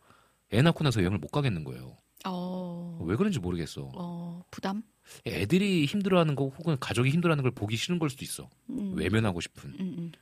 [0.53, 1.97] 애 낳고 나서 여행을 못 가겠는 거예요.
[2.25, 3.91] 어, 왜 그런지 모르겠어.
[3.95, 4.83] 어, 부담?
[5.27, 8.51] 애들이 힘들어하는 거 혹은 가족이 힘들어하는 걸 보기 싫은 걸 수도 있어.
[8.71, 8.95] 음.
[8.97, 10.13] 외면하고 싶은 음, 음.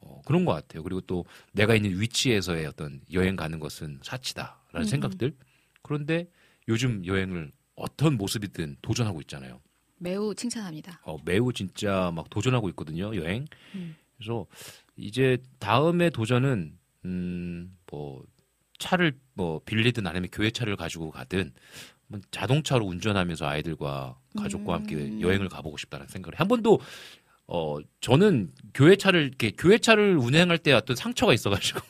[0.00, 0.82] 어, 그런 것 같아요.
[0.82, 5.36] 그리고 또 내가 있는 위치에서의 어떤 여행 가는 것은 사치다라는 음, 생각들.
[5.82, 6.30] 그런데
[6.68, 9.60] 요즘 여행을 어떤 모습이든 도전하고 있잖아요.
[9.98, 11.00] 매우 칭찬합니다.
[11.04, 13.46] 어, 매우 진짜 막 도전하고 있거든요, 여행.
[13.74, 13.96] 음.
[14.16, 14.46] 그래서
[14.96, 18.24] 이제 다음에 도전은 음, 뭐
[18.78, 21.52] 차를 뭐 빌리든 아니면 교회 차를 가지고 가든
[22.06, 25.20] 뭐 자동차로 운전하면서 아이들과 가족과 함께 음.
[25.20, 26.36] 여행을 가보고 싶다는 생각을 해.
[26.38, 26.80] 한 번도
[27.46, 31.80] 어 저는 교회 차를 이렇게 교회 차를 운행할 때 어떤 상처가 있어가지고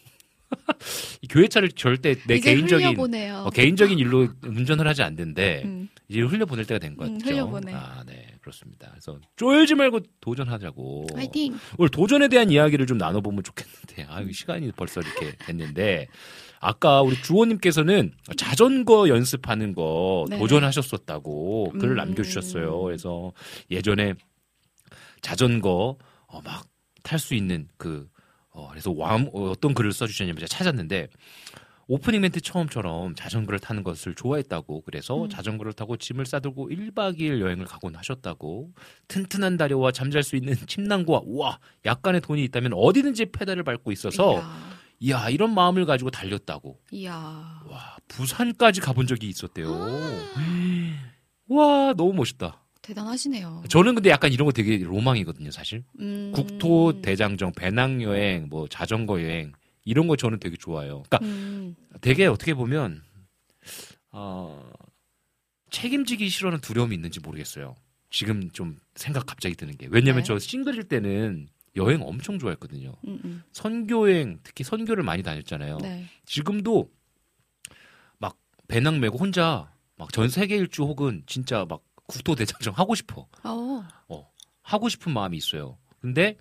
[1.23, 2.99] 이 교회 차를 절대 내 개인적인.
[2.99, 5.89] 어, 개인적인 일로 운전을 하지 않는데 음.
[6.09, 7.31] 이제 흘려보낼 때가 된것 음, 같죠.
[7.31, 7.73] 흘려보내.
[7.73, 8.89] 아, 네, 그렇습니다.
[8.91, 11.07] 그래서 쫄지 말고 도전하자고.
[11.15, 11.59] 화이팅.
[11.79, 16.09] 오늘 도전에 대한 이야기를 좀 나눠보면 좋겠는데, 아, 시간이 벌써 이렇게 됐는데,
[16.61, 20.39] 아까 우리 주호님께서는 자전거 연습하는 거 네.
[20.39, 21.97] 도전하셨었다고 글을 음.
[21.97, 22.83] 남겨주셨어요.
[22.83, 23.33] 그래서
[23.71, 24.15] 예전에
[25.23, 25.97] 자전거
[26.27, 26.71] 어, 막
[27.03, 28.09] 탈 수 있는 그
[28.51, 31.09] 어, 그래서 왕 어, 어떤 글을 써주셨냐면 제가 찾았는데
[31.91, 35.29] 오프닝 멘트 처음처럼 자전거를 타는 것을 좋아했다고 그래서 음.
[35.29, 38.71] 자전거를 타고 짐을 싸들고 1박 2일 여행을 가곤 하셨다고
[39.09, 44.71] 튼튼한 다리와 잠잘 수 있는 침낭과 와 약간의 돈이 있다면 어디든지 페달을 밟고 있어서 이야.
[45.01, 47.13] 이야 이런 마음을 가지고 달렸다고 이야.
[47.67, 49.69] 와 부산까지 가본 적이 있었대요
[51.49, 53.65] 와 너무 멋있다 대단하시네요.
[53.69, 56.31] 저는 근데 약간 이런 거 되게 로망이거든요 사실 음.
[56.33, 59.51] 국토 대장정 배낭 여행 뭐 자전거 여행
[59.91, 61.75] 이런 거 저는 되게 좋아해요 그러니까 음.
[62.01, 63.03] 되게 어떻게 보면
[64.13, 64.71] 어,
[65.71, 67.75] 책임지기 싫어하는 두려움이 있는지 모르겠어요.
[68.11, 70.27] 지금 좀 생각 갑자기 드는 게 왜냐면 네.
[70.27, 72.93] 저 싱글일 때는 여행 엄청 좋아했거든요.
[73.07, 73.43] 음, 음.
[73.53, 75.79] 선교여행 특히 선교를 많이 다녔잖아요.
[75.79, 76.07] 네.
[76.25, 76.91] 지금도
[78.19, 78.37] 막
[78.67, 83.29] 배낭 메고 혼자 막 전 세계 일주 혹은 진짜 막 국토 대장정 하고 싶어.
[84.09, 84.33] 어.
[84.63, 85.79] 하고 싶은 마음이 있어요.
[86.01, 86.37] 근데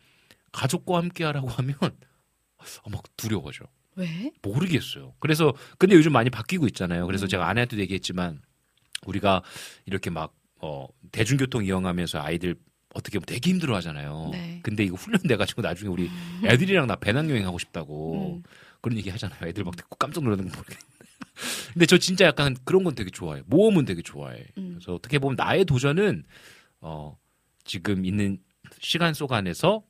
[0.52, 1.90] 가족과 함께 하라고 하면 어,
[2.90, 3.66] 막 두려워져.
[3.96, 4.32] 왜?
[4.42, 5.14] 모르겠어요.
[5.20, 7.06] 그래서 근데 요즘 많이 바뀌고 있잖아요.
[7.06, 7.30] 그래서 음.
[7.30, 8.42] 제가 아내한테도 얘기했지만
[9.06, 9.42] 우리가
[9.86, 12.56] 이렇게 막 어, 대중교통 이용하면서 아이들
[12.94, 14.30] 어떻게 보면 되게 힘들어 하잖아요.
[14.32, 14.60] 네.
[14.64, 16.10] 근데 이거 훈련돼 가지고 나중에 우리
[16.46, 18.44] 애들이랑 나 배낭여행 하고 싶다고 음.
[18.82, 19.48] 그런 얘기 하잖아요.
[19.48, 20.90] 애들 막 듣고 깜짝 놀라는 거 모르겠는데.
[21.74, 23.44] 근데 저 진짜 약간 그런 건 되게 좋아해요.
[23.48, 24.44] 모험은 되게 좋아해.
[24.58, 24.76] 음.
[24.76, 26.24] 그래서 어떻게 보면 나의 도전은
[26.82, 27.18] 어
[27.64, 28.40] 지금 있는
[28.80, 29.84] 시간 속 안에서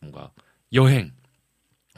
[0.00, 0.30] 뭔가
[0.72, 1.12] 여행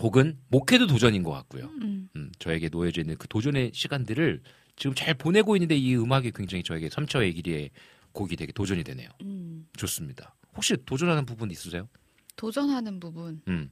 [0.01, 1.67] 혹은 목회도 도전인 것 같고요.
[1.83, 2.09] 음.
[2.17, 4.43] 음, 저에게 놓여져 있는 그 도전의 시간들을
[4.77, 7.71] 지금 잘 보내고 있는데 이 음악이 굉장히 저에게 삼처의 길이의
[8.13, 9.09] 곡이 되게 도전이 되네요.
[9.23, 9.67] 음.
[9.77, 10.35] 좋습니다.
[10.55, 11.89] 혹시 도전하는 부분 있으세요?
[12.37, 13.71] 도전하는 부분 음.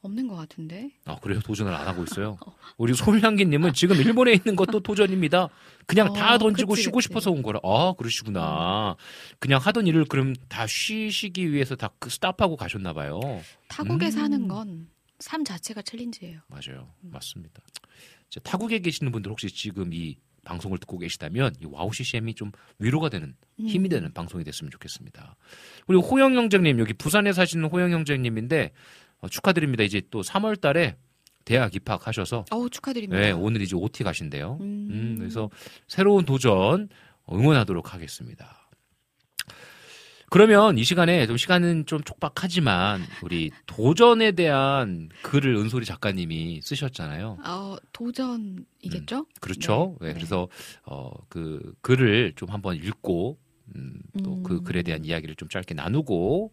[0.00, 0.90] 없는 것 같은데.
[1.04, 1.40] 아, 그래요?
[1.40, 2.38] 도전을 안 하고 있어요?
[2.76, 5.48] 우리 소명기님은 지금 일본에 있는 것도 도전입니다.
[5.86, 7.08] 그냥 다 어, 던지고 그치, 쉬고 그치.
[7.08, 7.60] 싶어서 온 거라.
[7.64, 8.96] 아, 그러시구나.
[9.40, 13.20] 그냥 하던 일을 그럼 다 쉬시기 위해서 다그 스탑하고 가셨나 봐요.
[13.68, 14.10] 타국에 음.
[14.10, 16.40] 사는 건 삶 자체가 챌린지예요.
[16.46, 16.88] 맞아요.
[17.00, 17.62] 맞습니다.
[18.30, 23.08] 자, 타국에 계시는 분들 혹시 지금 이 방송을 듣고 계시다면 이 와우 CCM이 좀 위로가
[23.08, 23.90] 되는 힘이 음.
[23.90, 25.36] 되는 방송이 됐으면 좋겠습니다.
[25.86, 28.72] 그리고 호영 형제님 여기 부산에 사시는 호영 형제님인데
[29.20, 29.82] 어, 축하드립니다.
[29.82, 30.96] 이제 또 3월 달에
[31.44, 33.20] 대학 입학하셔서 어우 축하드립니다.
[33.20, 34.58] 네, 오늘 이제 OT 가신대요.
[34.60, 34.88] 음.
[34.90, 35.48] 음, 그래서
[35.86, 36.88] 새로운 도전
[37.30, 38.68] 응원하도록 하겠습니다.
[40.30, 47.38] 그러면 이 시간에 좀 시간은 좀 촉박하지만 우리 도전에 대한 글을 은솔이 작가님이 쓰셨잖아요.
[47.44, 49.24] 어, 도전이겠죠?
[49.40, 49.96] 그렇죠.
[50.02, 50.48] 네, 그래서
[50.84, 53.38] 어, 그 글을 좀 한번 읽고
[53.74, 54.64] 음, 또그 음.
[54.64, 56.52] 글에 대한 이야기를 좀 짧게 나누고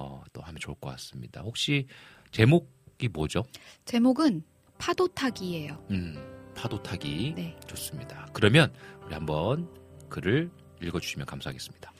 [0.00, 1.42] 어, 또 하면 좋을 것 같습니다.
[1.42, 1.86] 혹시
[2.32, 3.44] 제목이 뭐죠?
[3.84, 4.42] 제목은
[4.78, 5.86] 파도 타기예요.
[5.90, 7.34] 음, 파도 타기.
[7.36, 7.54] 네.
[7.66, 8.26] 좋습니다.
[8.32, 8.72] 그러면
[9.04, 9.68] 우리 한번
[10.08, 10.50] 글을
[10.82, 11.92] 읽어주시면 감사하겠습니다.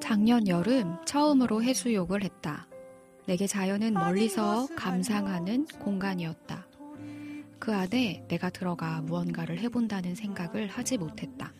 [0.00, 2.66] 작년 여름 처음으로 해수욕을 했다.
[3.26, 6.66] 내게 자연은 멀리서 감상하는 공간이었다.
[7.60, 11.52] 그 안에 내가 들어가 무언가를 해본다는 생각을 하지 못했다.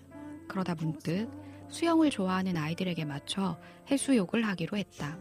[0.49, 1.31] 그러다 문득
[1.75, 3.59] 수영을 좋아하는 아이들에게 맞춰
[3.91, 5.19] 해수욕을 하기로 했다.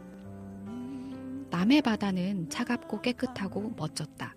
[1.50, 4.36] 남해 바다는 차갑고 깨끗하고 멋졌다.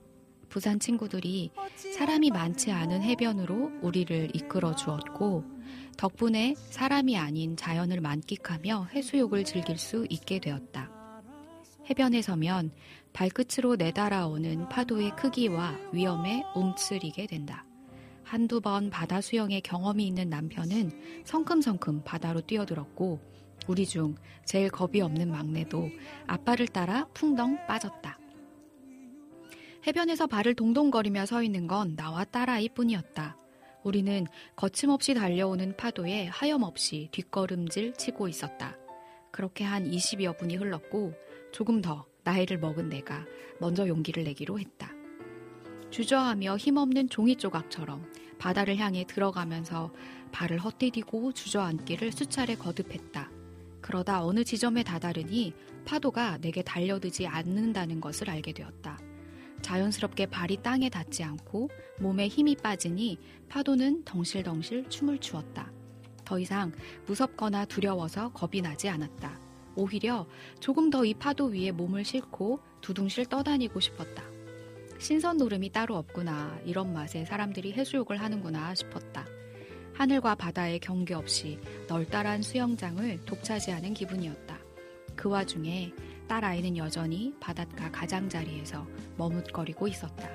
[0.50, 5.44] 부산 친구들이 사람이 많지 않은 해변으로 우리를 이끌어 주었고,
[5.98, 10.90] 덕분에 사람이 아닌 자연을 만끽하며 해수욕을 즐길 수 있게 되었다.
[11.88, 12.72] 해변에 서면
[13.14, 17.67] 발끝으로 내달아오는 파도의 크기와 위험에 움츠리게 된다.
[18.28, 23.22] 한두 번 바다 수영의 경험이 있는 남편은 성큼성큼 바다로 뛰어들었고,
[23.68, 25.90] 우리 중 제일 겁이 없는 막내도
[26.28, 28.20] 아빠를 따라 풍덩 빠졌다.
[29.88, 33.38] 해변에서 발을 동동거리며 서 있는 건 나와 딸아이 뿐이었다.
[33.84, 34.26] 우리는
[34.58, 38.76] 거침없이 달려오는 파도에 하염없이 뒷걸음질 치고 있었다.
[39.32, 41.14] 그렇게 한 20여 분이 흘렀고
[41.54, 43.26] 조금 더 나이를 먹은 내가
[43.62, 44.97] 먼저 용기를 내기로 했다.
[45.98, 48.06] 주저하며 힘없는 종이 조각처럼
[48.38, 49.92] 바다를 향해 들어가면서
[50.32, 53.32] 발을 헛디디고 주저앉기를 수차례 거듭했다.
[53.82, 55.56] 그러다 어느 지점에 다다르니
[55.86, 59.00] 파도가 내게 달려들지 않는다는 것을 알게 되었다.
[59.64, 63.18] 자연스럽게 발이 땅에 닿지 않고 몸에 힘이 빠지니
[63.50, 65.72] 파도는 덩실덩실 춤을 추었다.
[66.24, 66.74] 더 이상
[67.08, 69.40] 무섭거나 두려워서 겁이 나지 않았다.
[69.76, 70.28] 오히려
[70.60, 74.37] 조금 더 이 파도 위에 몸을 싣고 두둥실 떠다니고 싶었다.
[75.00, 76.60] 신선 노름이 따로 없구나.
[76.66, 79.26] 이런 맛에 사람들이 해수욕을 하는구나 싶었다.
[79.94, 84.58] 하늘과 바다의 경계 없이 널따란 수영장을 독차지하는 기분이었다.
[85.16, 85.92] 그 와중에
[86.28, 88.86] 딸 아이는 여전히 바닷가 가장자리에서
[89.18, 90.30] 머뭇거리고 있었다.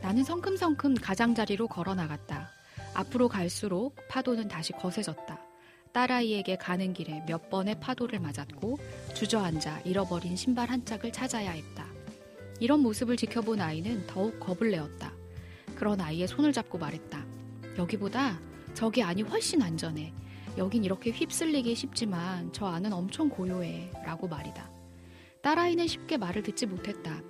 [0.00, 2.50] 나는 성큼성큼 가장자리로 걸어 나갔다.
[2.94, 5.40] 앞으로 갈수록 파도는 다시 거세졌다.
[5.92, 8.78] 딸아이에게 가는 길에 몇 번의 파도를 맞았고
[9.14, 11.95] 주저앉아 잃어버린 신발 한 짝을 찾아야 했다.
[12.60, 15.12] 이런 모습을 지켜본 아이는 더욱 겁을 내었다.
[15.74, 17.26] 그런 아이의 손을 잡고 말했다.
[17.78, 18.40] 여기보다
[18.74, 20.12] 저기 안이 훨씬 안전해.
[20.56, 23.90] 여긴 이렇게 휩쓸리기 쉽지만 저 안은 엄청 고요해.
[24.04, 24.70] 라고 말이다.
[25.42, 27.22] 딸아이는 쉽게 말을 듣지 못했다.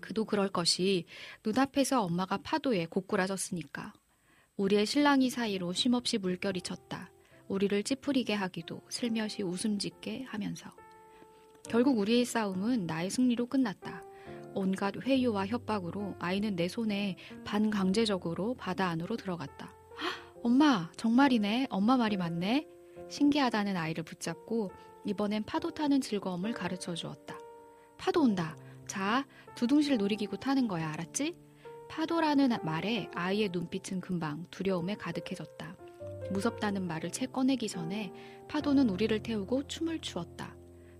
[0.00, 1.06] 그도 그럴 것이
[1.44, 3.92] 눈앞에서 엄마가 파도에 고꾸라졌으니까.
[4.56, 7.10] 우리의 신랑이 사이로 쉼없이 물결이 쳤다.
[7.48, 10.70] 우리를 찌푸리게 하기도 슬며시 웃음 짓게 하면서.
[11.68, 14.07] 결국 우리의 싸움은 나의 승리로 끝났다.
[14.54, 19.74] 온갖 회유와 협박으로 아이는 내 손에 반강제적으로 바다 안으로 들어갔다.
[20.42, 21.66] 엄마, 정말이네.
[21.70, 22.66] 엄마 말이 맞네.
[23.08, 24.70] 신기하다는 아이를 붙잡고
[25.04, 27.38] 이번엔 파도 타는 즐거움을 가르쳐 주었다.
[27.96, 28.56] 파도 온다.
[28.86, 30.90] 자, 두둥실 놀이기구 타는 거야.
[30.92, 31.36] 알았지?
[31.88, 35.76] 파도라는 말에 아이의 눈빛은 금방 두려움에 가득해졌다.
[36.30, 38.12] 무섭다는 말을 채 꺼내기 전에
[38.48, 40.54] 파도는 우리를 태우고 춤을 추었다.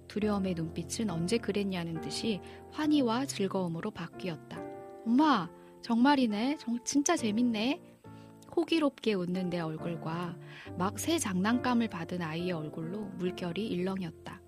[0.08, 2.40] 두려움의 눈빛은 언제 그랬냐는 듯이
[2.72, 4.60] 환희와 즐거움으로 바뀌었다.
[5.06, 5.48] 엄마,
[5.82, 6.56] 정말이네.
[6.58, 7.80] 정, 진짜 재밌네.
[8.56, 10.36] 호기롭게 웃는 내 얼굴과
[10.76, 14.40] 막 새 장난감을 받은 아이의 얼굴로 물결이 일렁였다.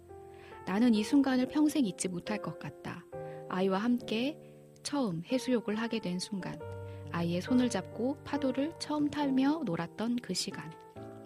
[0.67, 3.05] 나는 이 순간을 평생 잊지 못할 것 같다.
[3.49, 4.39] 아이와 함께
[4.83, 6.59] 처음 해수욕을 하게 된 순간,
[7.13, 10.73] 아이의 손을 잡고 파도를 처음 타며 놀았던 그 시간,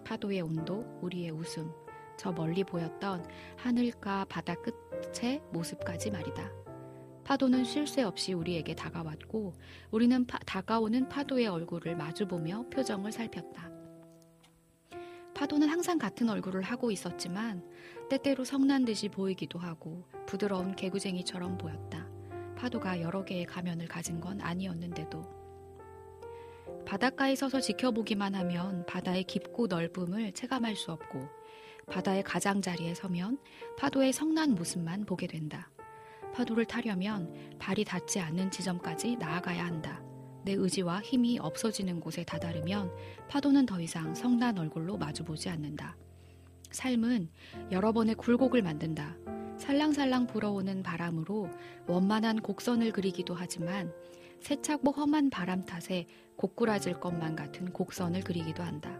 [0.03, 1.71] 파도의 온도, 우리의 웃음,
[2.17, 3.25] 저 멀리 보였던
[3.57, 6.51] 하늘과 바다 끝의 모습까지 말이다.
[7.23, 9.53] 파도는 쉴 새 없이 우리에게 다가왔고
[9.91, 13.71] 우리는 파, 다가오는 파도의 얼굴을 마주보며 표정을 살폈다.
[15.33, 17.67] 파도는 항상 같은 얼굴을 하고 있었지만
[18.09, 22.07] 때때로 성난 듯이 보이기도 하고 부드러운 개구쟁이처럼 보였다.
[22.55, 25.23] 파도가 여러 개의 가면을 가진 건 아니었는데도
[26.85, 31.27] 바닷가에 서서 지켜보기만 하면 바다의 깊고 넓음을 체감할 수 없고
[31.87, 33.37] 바다의 가장자리에 서면
[33.77, 35.69] 파도의 성난 모습만 보게 된다.
[36.33, 40.01] 파도를 타려면 발이 닿지 않는 지점까지 나아가야 한다.
[40.43, 42.91] 내 의지와 힘이 없어지는 곳에 다다르면
[43.29, 45.95] 파도는 더 이상 성난 얼굴로 마주보지 않는다.
[46.71, 47.29] 삶은
[47.71, 49.15] 여러 번의 굴곡을 만든다.
[49.57, 51.49] 살랑살랑 불어오는 바람으로
[51.87, 53.93] 원만한 곡선을 그리기도 하지만
[54.41, 56.05] 세차고 험한 바람 탓에
[56.35, 58.99] 고꾸라질 것만 같은 곡선을 그리기도 한다.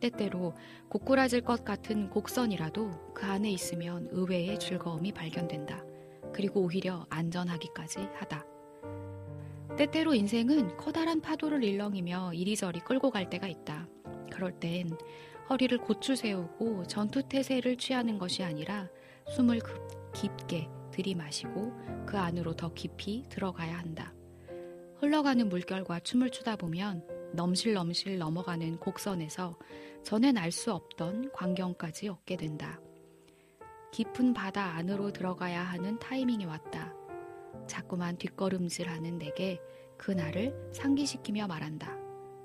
[0.00, 0.54] 때때로
[0.88, 5.84] 고꾸라질 것 같은 곡선이라도 그 안에 있으면 의외의 즐거움이 발견된다.
[6.32, 8.44] 그리고 오히려 안전하기까지 하다.
[9.76, 13.86] 때때로 인생은 커다란 파도를 일렁이며 이리저리 끌고 갈 때가 있다.
[14.32, 14.90] 그럴 땐
[15.48, 18.88] 허리를 고추 세우고 전투 태세를 취하는 것이 아니라
[19.28, 19.60] 숨을
[20.14, 21.72] 깊게 들이마시고
[22.06, 24.12] 그 안으로 더 깊이 들어가야 한다.
[25.00, 29.58] 흘러가는 물결과 춤을 추다 보면 넘실넘실 넘어가는 곡선에서
[30.02, 32.80] 전엔 알 수 없던 광경까지 얻게 된다.
[33.92, 36.94] 깊은 바다 안으로 들어가야 하는 타이밍이 왔다.
[37.66, 39.60] 자꾸만 뒷걸음질하는 내게
[39.96, 41.96] 그날을 상기시키며 말한다.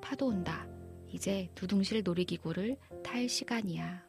[0.01, 0.67] 파도 온다.
[1.07, 4.02] 이제 두둥실 놀이기구를 탈 시간이야.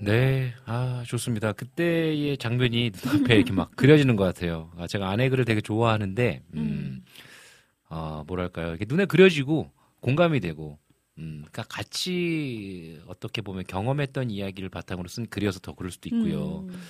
[0.00, 1.52] 네, 아, 좋습니다.
[1.52, 4.70] 그때의 장면이 눈앞에 이렇게 막 그려지는 것 같아요.
[4.76, 7.04] 아, 제가 아내 글을 되게 좋아하는데, 음,
[7.88, 8.68] 어, 뭐랄까요.
[8.68, 9.70] 이렇게 눈에 그려지고
[10.00, 10.78] 공감이 되고,
[11.18, 16.66] 음, 그러니까 같이 어떻게 보면 경험했던 이야기를 바탕으로 쓴 글이어서 더 그럴 수도 있고요.
[16.68, 16.80] 음.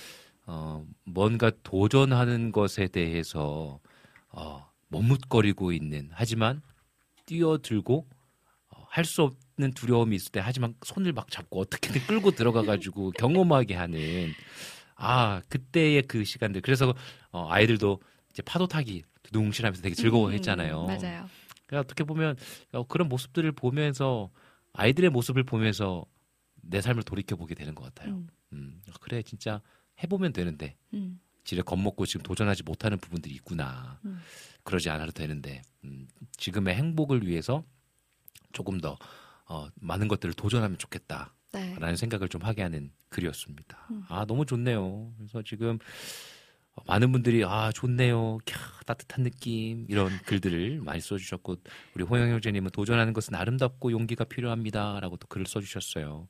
[0.45, 3.79] 어, 뭔가 도전하는 것에 대해서
[4.29, 6.61] 어, 머뭇거리고 있는 하지만
[7.25, 8.07] 뛰어들고
[8.69, 13.11] 어, 할수 없 는 두려움이 있을 때 하지만 손을 막 잡고 어떻게든 끌고 들어가 가지고
[13.19, 14.31] 경험하게 하는
[14.95, 16.93] 아 그때의 그 시간들 그래서
[17.31, 17.99] 어, 아이들도
[18.29, 20.81] 이제 파도 타기 두둥실하면서 되게 즐거워했잖아요.
[20.81, 21.27] 음, 맞아요.
[21.65, 22.37] 그러니까 어떻게 보면
[22.71, 24.29] 어, 그런 모습들을 보면서
[24.73, 26.05] 아이들의 모습을 보면서
[26.61, 28.15] 내 삶을 돌이켜 보게 되는 것 같아요.
[28.15, 28.27] 음.
[28.53, 29.61] 음, 그래 진짜
[30.01, 31.19] 해보면 되는데 음.
[31.43, 33.99] 지레 겁먹고 지금 도전하지 못하는 부분들이 있구나.
[34.05, 34.19] 음.
[34.63, 36.07] 그러지 않아도 되는데 음,
[36.37, 37.63] 지금의 행복을 위해서
[38.53, 38.97] 조금 더
[39.51, 41.33] 어, 많은 것들을 도전하면 좋겠다.
[41.51, 41.75] 네.
[41.77, 43.87] 라는 생각을 좀 하게 하는 글이었습니다.
[43.91, 44.05] 음.
[44.07, 45.13] 아, 너무 좋네요.
[45.17, 45.77] 그래서 지금
[46.73, 51.57] 어, 많은 분들이 아 좋네요, 캬 따뜻한 느낌 이런 글들을 많이 써주셨고
[51.95, 56.29] 우리 호영 형제님은 도전하는 것은 아름답고 용기가 필요합니다 라고 또 글을 써주셨어요.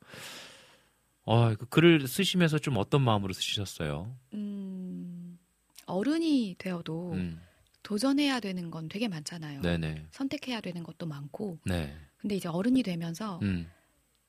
[1.24, 4.18] 어, 그 글을 쓰시면서 좀 어떤 마음으로 쓰셨어요?
[4.34, 5.38] 음,
[5.86, 7.40] 어른이 되어도 음,
[7.84, 9.62] 도전해야 되는 건 되게 많잖아요.
[9.62, 11.60] 네네, 선택해야 되는 것도 많고.
[11.66, 13.70] 네, 근데 이제 어른이 되면서 음,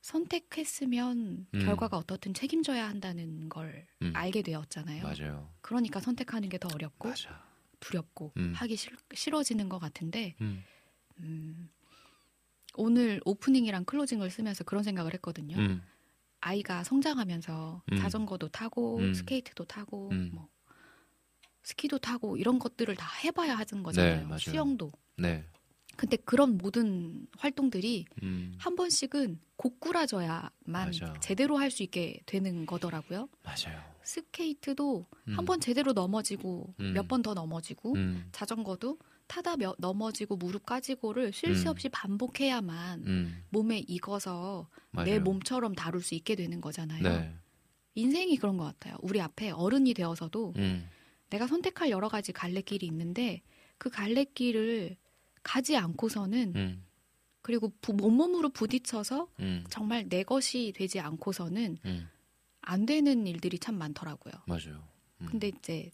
[0.00, 1.58] 선택했으면 음.
[1.64, 4.12] 결과가 어떻든 책임져야 한다는 걸 음.
[4.14, 5.02] 알게 되었잖아요.
[5.04, 7.44] 맞아요, 그러니까 선택하는 게 더 어렵고 맞아,
[7.80, 8.52] 두렵고 음.
[8.56, 10.64] 하기 싫, 싫어지는 것 같은데 음,
[11.20, 11.70] 음,
[12.74, 15.56] 오늘 오프닝이랑 클로징을 쓰면서 그런 생각을 했거든요.
[15.58, 15.82] 음,
[16.40, 17.96] 아이가 성장하면서 음.
[17.98, 19.12] 자전거도 타고 음.
[19.12, 20.30] 스케이트도 타고 음.
[20.32, 20.48] 뭐
[21.64, 24.24] 스키도 타고 이런 것들을 다 해봐야 하는 거잖아요.
[24.26, 24.38] 맞아요.
[24.38, 24.90] 수영도.
[25.16, 25.44] 네,
[26.02, 31.14] 근데 그런 모든 활동들이 음, 한 번씩은 고꾸라져야만 맞아.
[31.20, 33.28] 제대로 할 수 있게 되는 거더라고요.
[33.44, 35.38] 맞아요, 스케이트도 음.
[35.38, 36.92] 한번 제대로 넘어지고 음.
[36.94, 38.98] 몇번 더 넘어지고 음, 자전거도
[39.28, 41.70] 타다 몇- 넘어지고 무릎 까지고를 쉴새 음.
[41.70, 45.06] 없이 반복해야만 음, 몸에 익어서 맞아요.
[45.08, 47.00] 내 몸처럼 다룰 수 있게 되는 거잖아요.
[47.04, 47.32] 네,
[47.94, 48.96] 인생이 그런 것 같아요.
[49.02, 50.88] 우리 앞에 어른이 되어서도 음,
[51.30, 53.40] 내가 선택할 여러 가지 갈래길이 있는데
[53.78, 54.96] 그 갈래길을
[55.42, 56.84] 가지 않고서는 음,
[57.42, 62.08] 그리고 부- 온몸으로 부딪혀서 음, 정말 내 것이 되지 않고서는 음,
[62.60, 64.32] 안 되는 일들이 참 많더라고요.
[64.46, 64.86] 맞아요.
[65.20, 65.26] 음.
[65.26, 65.90] 근데 이제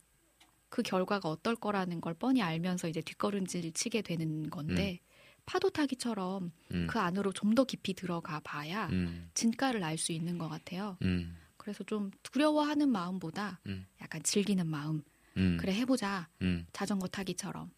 [0.69, 5.01] 그 결과가 어떨 거라는 걸 뻔히 알면서 이제 뒷걸음질 치게 되는 건데
[5.47, 10.37] 파도 타기처럼 음, 그 안으로 좀 더 깊이 들어가 봐야 음, 진가를 알 수 있는
[10.37, 10.99] 것 같아요.
[11.03, 13.87] 음, 그래서 좀 두려워하는 마음보다 음.
[14.03, 15.03] 약간 즐기는 마음.
[15.39, 16.29] 음, 그래 해보자.
[16.43, 17.71] 음, 자전거 타기처럼.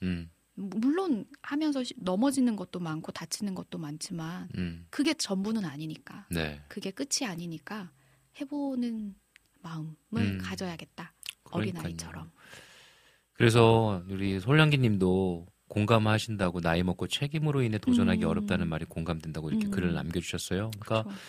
[0.61, 6.27] 물론 하면서 시- 넘어지는 것도 많고 다치는 것도 많지만 음, 그게 전부는 아니니까.
[6.31, 6.61] 네.
[6.69, 7.91] 그게 끝이 아니니까
[8.41, 9.15] 해보는
[9.63, 10.39] 마음을 음.
[10.43, 11.13] 가져야겠다.
[11.45, 11.53] 그러니까요.
[11.53, 12.31] 어린 아이처럼.
[13.33, 18.29] 그래서 우리 솔량기님도 공감하신다고 나이 먹고 책임으로 인해 도전하기 음.
[18.29, 19.71] 어렵다는 말이 공감된다고 이렇게 음.
[19.71, 20.71] 글을 남겨주셨어요.
[20.81, 21.21] 그러니까 그렇죠.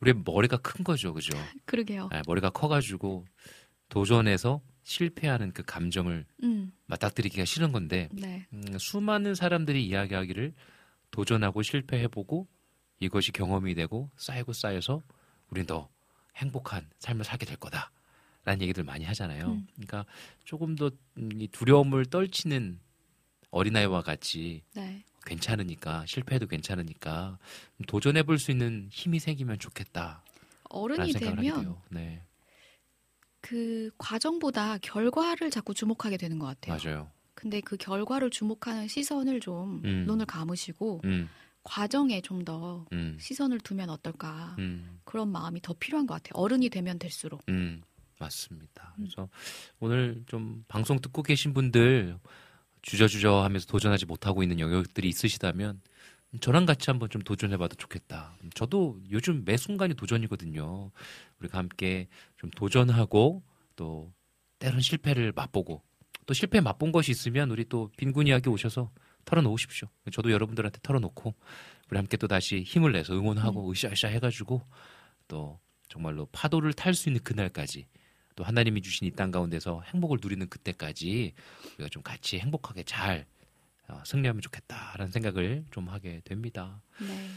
[0.00, 1.36] 우리 머리가 큰 거죠, 그죠?
[1.64, 2.08] 그러게요.
[2.12, 3.24] 네, 머리가 커가지고
[3.88, 8.46] 도전해서 실패하는 그 감정을 음, 맞닥뜨리기가 싫은 건데 네.
[8.52, 10.54] 음, 수많은 사람들이 이야기하기를
[11.10, 12.46] 도전하고 실패해보고
[13.00, 15.02] 이것이 경험이 되고 쌓이고 쌓여서
[15.50, 15.90] 우린 더
[16.36, 17.90] 행복한 삶을 살게 될 거다.
[18.44, 19.54] 라는 얘기들 많이 하잖아요.
[19.54, 19.66] 음.
[19.74, 20.06] 그러니까
[20.44, 22.78] 조금 더 음, 이 두려움을 떨치는
[23.50, 25.02] 어린아이와 같이 네.
[25.24, 27.38] 괜찮으니까 실패해도 괜찮으니까
[27.88, 30.22] 도전해 볼 수 있는 힘이 생기면 좋겠다.
[30.70, 31.76] 어른이 라는 생각을 하게 되면.
[31.90, 32.22] 네,
[33.40, 36.78] 그 과정보다 결과를 자꾸 주목하게 되는 것 같아요.
[36.82, 37.10] 맞아요.
[37.34, 40.04] 근데 그 결과를 주목하는 시선을 좀 음.
[40.06, 41.28] 눈을 감으시고 음,
[41.62, 46.40] 과정에 좀더 음, 시선을 두면 어떨까 음, 그런 마음이 더 필요한 것 같아요.
[46.40, 47.42] 어른이 되면 될수록.
[47.48, 47.82] 음,
[48.18, 48.94] 맞습니다.
[48.98, 49.04] 음.
[49.04, 49.28] 그래서
[49.80, 52.18] 오늘 좀 방송 듣고 계신 분들
[52.82, 55.80] 주저주저 하면서 도전하지 못하고 있는 영역들이 있으시다면
[56.40, 58.36] 저랑 같이 한번 좀 도전해봐도 좋겠다.
[58.54, 60.90] 저도 요즘 매 순간이 도전이거든요.
[61.40, 63.42] 우리가 함께 좀 도전하고
[63.76, 64.12] 또
[64.58, 65.82] 때론 실패를 맛보고
[66.26, 68.90] 또 실패 맛본 것이 있으면 우리 또 빈곤 이야기 오셔서
[69.24, 69.88] 털어놓으십시오.
[70.12, 71.34] 저도 여러분들한테 털어놓고
[71.90, 74.62] 우리 함께 또 다시 힘을 내서 응원하고 으쌰으쌰 해가지고
[75.28, 75.58] 또
[75.88, 77.86] 정말로 파도를 탈 수 있는 그날까지
[78.34, 81.32] 또 하나님이 주신 이 땅 가운데서 행복을 누리는 그때까지
[81.74, 83.35] 우리가 좀 같이 행복하게 잘 어,
[84.04, 86.80] 승리하면 좋겠다라는 생각을 좀 하게 됩니다.
[87.00, 87.28] 네.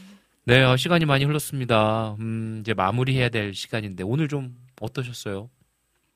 [0.44, 2.16] 네, 어, 시간이 많이 흘렀습니다.
[2.18, 5.50] 음, 이제 마무리해야 될 시간인데 오늘 좀 어떠셨어요?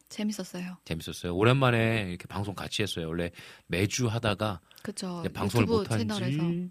[0.09, 0.79] 재밌었어요.
[0.85, 1.35] 재밌었어요.
[1.35, 3.09] 오랜만에 이렇게 방송 같이 했어요.
[3.09, 3.31] 원래
[3.67, 5.25] 매주 하다가 그쵸.
[5.33, 6.39] 방송을 유튜브 못한 채널에서.
[6.39, 6.71] 지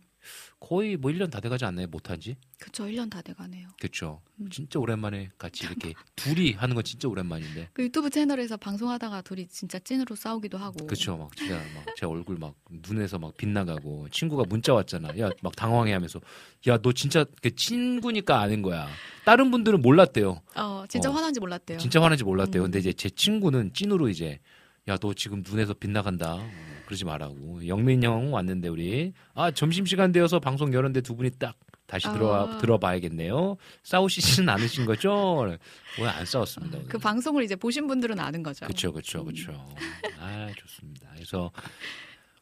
[0.59, 1.87] 거의 뭐 1년 다 돼가지 않나요?
[1.87, 2.35] 못한 지?
[2.59, 2.85] 그쵸.
[2.85, 3.67] 1년 다 돼가네요.
[3.79, 4.21] 그렇죠.
[4.39, 4.49] 음.
[4.49, 7.69] 진짜 오랜만에 같이 이렇게 둘이 하는 건 진짜 오랜만인데.
[7.73, 10.85] 그 유튜브 채널에서 방송하다가 둘이 진짜 찐으로 싸우기도 하고.
[10.85, 11.17] 그렇죠.
[11.17, 12.55] 막 진짜 막 제 얼굴 막
[12.89, 15.09] 눈에서 막 빗나가고 친구가 문자 왔잖아.
[15.19, 16.19] 야 막 당황해 하면서
[16.67, 18.87] 야 너 진짜 그 친구니까 아는 거야.
[19.25, 20.41] 다른 분들은 몰랐대요.
[20.55, 21.77] 어, 진짜 어, 화난지 몰랐대요.
[21.77, 22.63] 진짜 화난지 몰랐대요.
[22.63, 22.65] 음.
[22.65, 24.39] 근데 이제 제 친구는 찐으로 이제
[24.87, 26.39] 야 너 지금 눈에서 빗나간다.
[26.83, 27.67] 어, 그러지 말라고.
[27.67, 31.55] 영민 형 왔는데 우리 아 점심 시간 되어서 방송 열었는데 두 분이 딱
[31.85, 32.57] 다시 들어와 아.
[32.59, 33.57] 들어봐야겠네요.
[33.83, 35.57] 싸우시지는 않으신 거죠?
[35.99, 36.77] 왜안 싸웠습니다.
[36.77, 36.89] 오늘.
[36.89, 38.65] 그 방송을 이제 보신 분들은 아는 거죠.
[38.65, 39.75] 그렇죠, 그렇죠, 그렇죠.
[40.19, 41.09] 아 좋습니다.
[41.13, 41.51] 그래서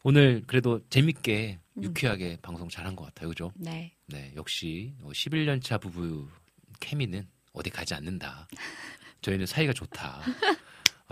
[0.02, 1.82] 오늘 그래도 재밌게 음.
[1.82, 3.52] 유쾌하게 방송 잘한 것 같아요, 그죠?
[3.56, 3.92] 네.
[4.06, 6.28] 네, 역시 11년 차 부부
[6.80, 8.48] 케미는 어디 가지 않는다.
[9.20, 10.22] 저희는 사이가 좋다.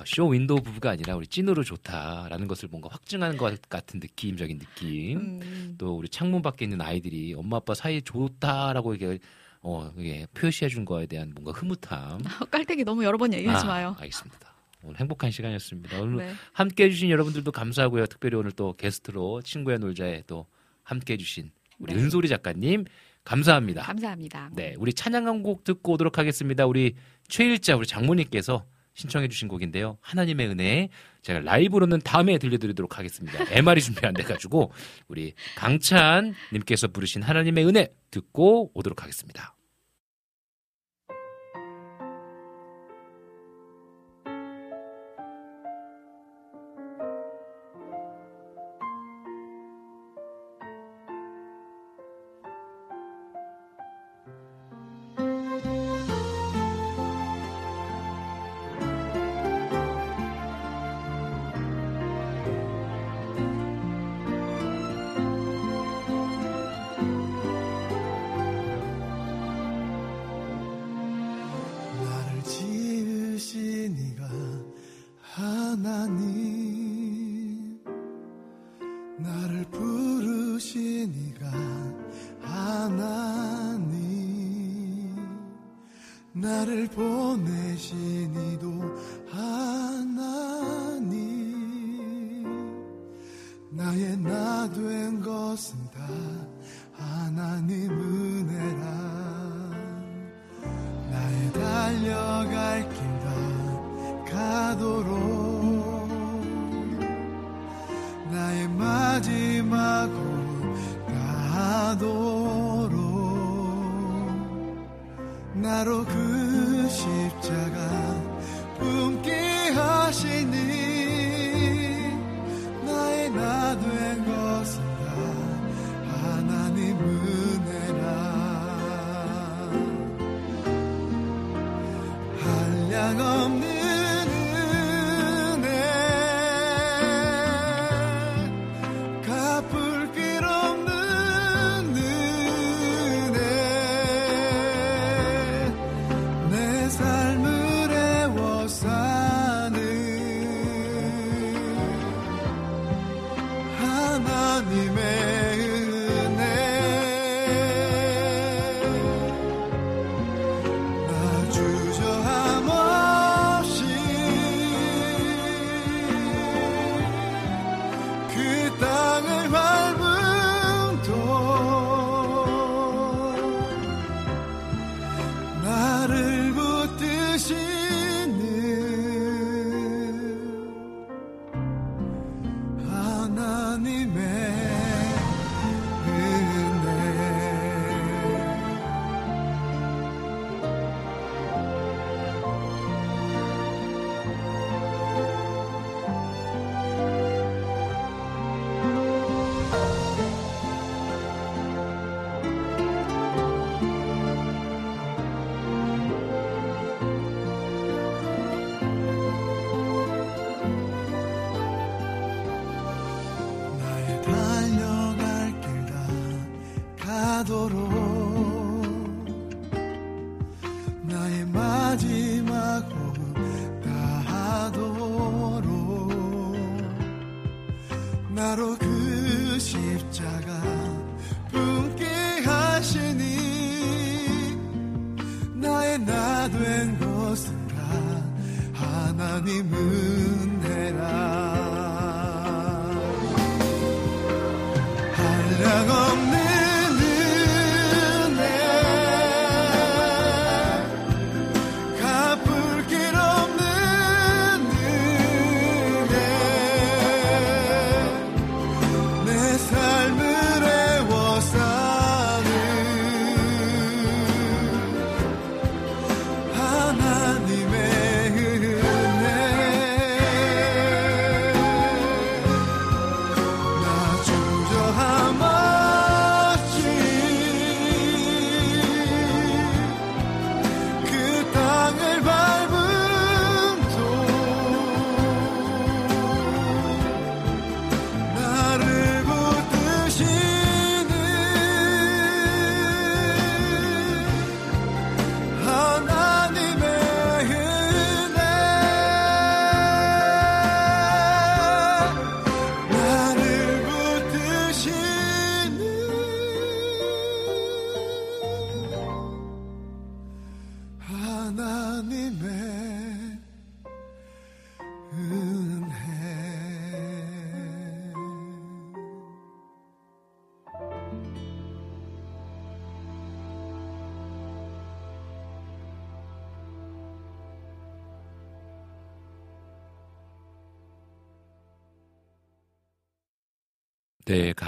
[0.01, 5.19] 아, 쇼 윈도우 부부가 아니라 우리 찐으로 좋다라는 것을 뭔가 확증하는 것 같은 느낌적인 느낌.
[5.19, 5.41] 음.
[5.43, 5.75] 음.
[5.79, 9.19] 또 우리 창문 밖에 있는 아이들이 엄마 아빠 사이 좋다라고 이렇게
[9.63, 12.21] 어 이게 표시해 준 거에 대한 뭔가 흐뭇함.
[12.25, 13.97] 아, 깔때기 너무 여러 번 얘기하지 아, 마요.
[13.99, 14.55] 알겠습니다.
[14.83, 16.01] 오늘 행복한 시간이었습니다.
[16.01, 16.33] 오늘 네.
[16.55, 18.07] 함께 해주신 여러분들도 감사하고요.
[18.07, 20.47] 특별히 오늘 또 게스트로 친구야 놀자에 또
[20.83, 22.01] 함께 해주신 우리 네.
[22.01, 22.87] 은솔이 작가님
[23.25, 23.83] 감사합니다.
[23.83, 24.51] 감사합니다.
[24.55, 26.65] 네, 우리 찬양 한 곡 듣고 오도록 하겠습니다.
[26.65, 26.95] 우리
[27.29, 28.65] 최일자 우리 장모님께서
[29.01, 29.97] 신청해 주신 곡인데요.
[30.03, 30.89] 하나님의 은혜
[31.23, 33.39] 제가 라이브로는 다음에 들려드리도록 하겠습니다.
[33.51, 34.73] MR이 준비 안 돼가지고
[35.09, 39.55] 우리 강찬 님께서 부르신 하나님의 은혜 듣고 오도록 하겠습니다.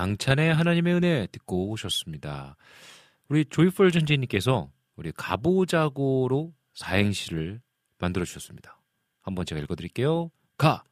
[0.03, 2.57] 강찬의 하나님의 은혜 듣고 오셨습니다.
[3.29, 7.61] 우리 조이풀 전재님께서 우리 가보자고로 사행시를
[8.01, 8.81] 만들어 주셨습니다.
[9.21, 10.33] 한번 제가 읽어드릴게요.
[10.59, 10.83] 가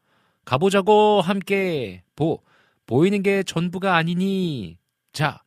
[0.45, 2.45] 가보자고 함께 보
[2.87, 4.79] 보이는 게 전부가 아니니
[5.13, 5.43] 자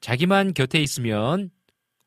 [0.00, 1.50] 자기만 곁에 있으면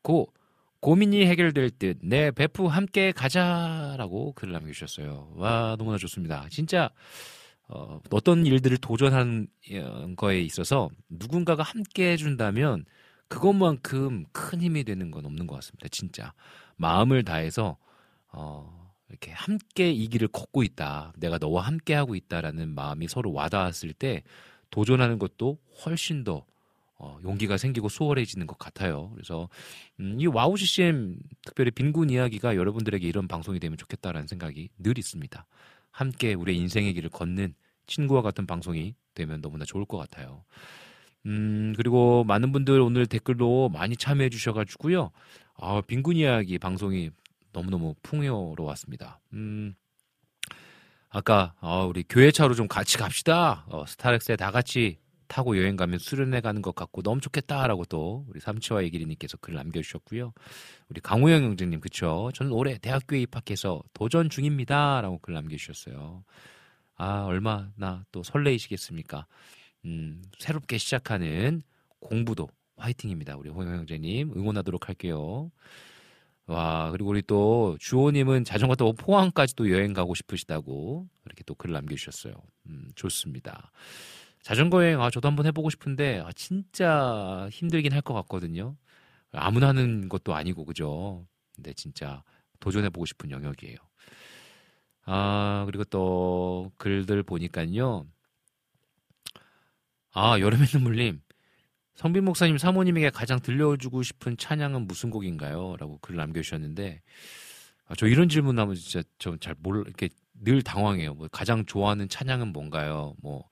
[0.02, 0.32] 고
[0.78, 5.32] 고민이 해결될 듯 내 베프 함께 가자라고 글을 남겨주셨어요.
[5.34, 6.46] 와 너무나 좋습니다.
[6.50, 6.88] 진짜
[7.72, 9.46] 어, 어떤 일들을 도전하는
[10.16, 12.84] 거에 있어서 누군가가 함께 해준다면
[13.28, 15.86] 그것만큼 큰 힘이 되는 건 없는 것 같습니다.
[15.88, 16.32] 진짜
[16.76, 17.76] 마음을 다해서
[18.32, 21.12] 어, 이렇게 함께 이 길을 걷고 있다.
[21.16, 24.24] 내가 너와 함께 하고 있다라는 마음이 서로 와닿았을 때
[24.70, 26.44] 도전하는 것도 훨씬 더
[26.98, 29.10] 어, 용기가 생기고 수월해지는 것 같아요.
[29.14, 29.48] 그래서
[30.00, 35.46] 음, 이 와우 CCM 특별히 빈군 이야기가 여러분들에게 이런 방송이 되면 좋겠다라는 생각이 늘 있습니다.
[35.90, 37.54] 함께 우리의 인생의 길을 걷는
[37.86, 40.44] 친구와 같은 방송이 되면 너무나 좋을 것 같아요.
[41.26, 45.10] 음, 그리고 많은 분들 오늘 댓글로 많이 참여해 주셔가지고요.
[45.54, 47.10] 아, 빈곤 이야기 방송이
[47.52, 49.20] 너무너무 풍요로웠습니다.
[49.34, 49.74] 음,
[51.08, 53.64] 아까, 어, 우리 교회차로 좀 같이 갑시다.
[53.68, 54.98] 어, 스타렉스에 다 같이
[55.30, 60.32] 타고 여행 가면 수련회 가는 것 같고 너무 좋겠다라고 또 우리 삼치와 얘기리님께서 글 남겨주셨고요.
[60.88, 62.32] 우리 강호영 형제님 그쵸?
[62.34, 66.24] 저는 올해 대학교에 입학해서 도전 중입니다라고 글 남겨주셨어요.
[66.96, 69.26] 아 얼마나 또 설레이시겠습니까?
[69.84, 71.62] 음, 새롭게 시작하는
[72.00, 73.36] 공부도 화이팅입니다.
[73.36, 75.52] 우리 호영 형제님 응원하도록 할게요.
[76.46, 82.34] 와 그리고 우리 또 주호님은 자전거 타고 포항까지 도 여행 가고 싶으시다고 이렇게 또글 남겨주셨어요.
[82.66, 83.70] 음, 좋습니다.
[84.42, 88.76] 자전거 여행 아 저도 한번 해보고 싶은데 아, 진짜 힘들긴 할 것 같거든요.
[89.32, 91.26] 아무나 하는 것도 아니고 그죠.
[91.54, 92.22] 근데 진짜
[92.60, 93.76] 도전해보고 싶은 영역이에요.
[95.04, 98.06] 아 그리고 또 글들 보니까요.
[100.12, 101.20] 아 여름의 눈물님
[101.94, 105.76] 성빈 목사님 사모님에게 가장 들려주고 싶은 찬양은 무슨 곡인가요?
[105.78, 107.02] 라고 글 남겨주셨는데
[107.86, 111.14] 아, 저 이런 질문 하면 진짜 좀 잘 몰라 이렇게 늘 당황해요.
[111.14, 113.14] 뭐 가장 좋아하는 찬양은 뭔가요?
[113.22, 113.48] 뭐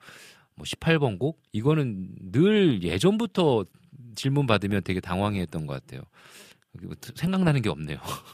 [0.59, 3.65] 뭐 18번 곡 이거는 늘 예전부터
[4.15, 6.03] 질문 받으면 되게 당황했던 것 같아요.
[6.83, 7.99] 뭐 생각나는 게 없네요.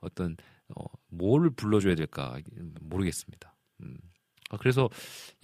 [0.00, 0.36] 어떤
[0.76, 2.38] 어, 뭘 불러줘야 될까
[2.80, 3.54] 모르겠습니다.
[3.82, 3.96] 음.
[4.50, 4.88] 아, 그래서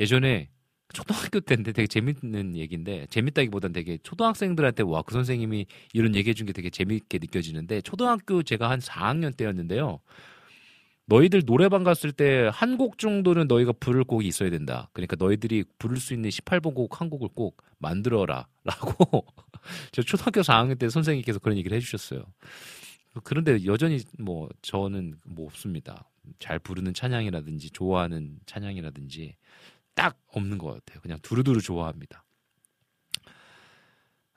[0.00, 0.50] 예전에
[0.92, 6.52] 초등학교 때인데 되게 재밌는 얘기인데 재밌다기보단 되게 초등학생들한테 와 그 선생님이 이런 얘기해 준 게
[6.52, 10.00] 되게 재밌게 느껴지는데 초등학교 제가 한 4학년 때였는데요.
[11.06, 14.88] 너희들 노래방 갔을 때 한 곡 정도는 너희가 부를 곡이 있어야 된다.
[14.92, 18.46] 그러니까 너희들이 부를 수 있는 18번 곡 한 곡을 꼭 만들어라.
[18.64, 19.24] 라고
[19.92, 22.24] 저 초등학교 4학년 때 선생님께서 그런 얘기를 해주셨어요.
[23.24, 26.08] 그런데 여전히 뭐 저는 뭐 없습니다.
[26.38, 29.36] 잘 부르는 찬양이라든지 좋아하는 찬양이라든지
[29.94, 31.00] 딱 없는 것 같아요.
[31.00, 32.24] 그냥 두루두루 좋아합니다.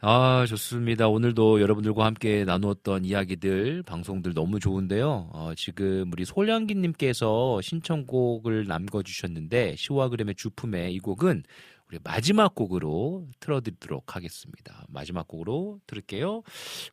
[0.01, 1.09] 아, 좋습니다.
[1.09, 5.29] 오늘도 여러분들과 함께 나누었던 이야기들, 방송들 너무 좋은데요.
[5.33, 11.43] 어, 지금 우리 솔량기님께서 신청곡을 남겨주셨는데, 시와그램의 주품의 이 곡은
[11.89, 14.85] 우리 마지막 곡으로 틀어드리도록 하겠습니다.
[14.87, 16.43] 마지막 곡으로 들을게요.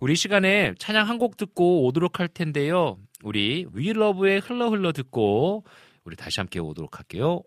[0.00, 2.98] 우리 시간에 찬양 한 곡 듣고 오도록 할 텐데요.
[3.22, 5.64] 우리 위러브의 흘러 흘러 듣고
[6.04, 7.42] 우리 다시 함께 오도록 할게요.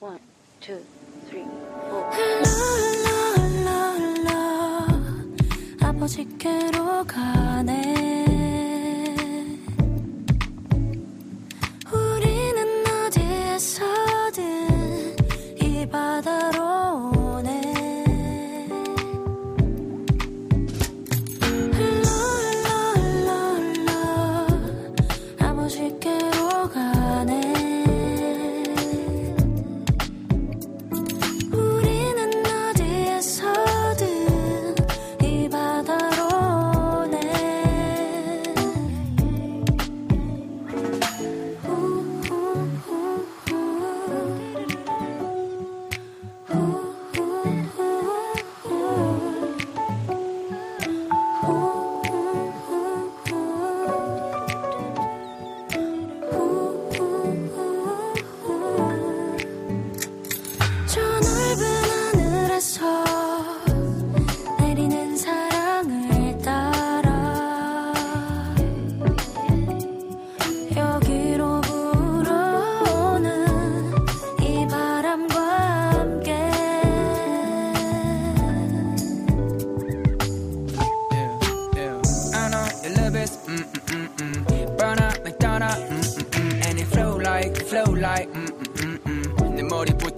[0.00, 0.18] One,
[0.60, 0.80] two,
[1.28, 1.44] three,
[6.10, 8.24] 아버지께로 가네.
[11.92, 14.42] 우리는 어디에서든
[15.60, 16.49] 이 바다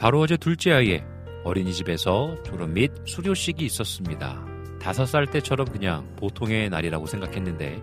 [0.00, 1.04] 바로 어제 둘째 아이의
[1.44, 4.42] 어린이집에서 졸업 및 수료식이 있었습니다.
[4.80, 7.82] 다섯 살 때처럼 그냥 보통의 날이라고 생각했는데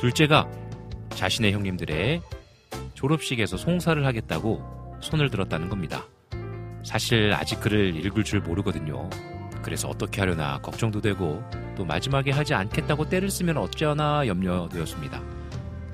[0.00, 0.50] 둘째가
[1.10, 2.20] 자신의 형님들의
[2.94, 6.04] 졸업식에서 송사를 하겠다고 손을 들었다는 겁니다.
[6.82, 9.08] 사실 아직 글을 읽을 줄 모르거든요.
[9.62, 11.44] 그래서 어떻게 하려나 걱정도 되고
[11.76, 15.22] 또 마지막에 하지 않겠다고 때를 쓰면 어쩌나 염려되었습니다.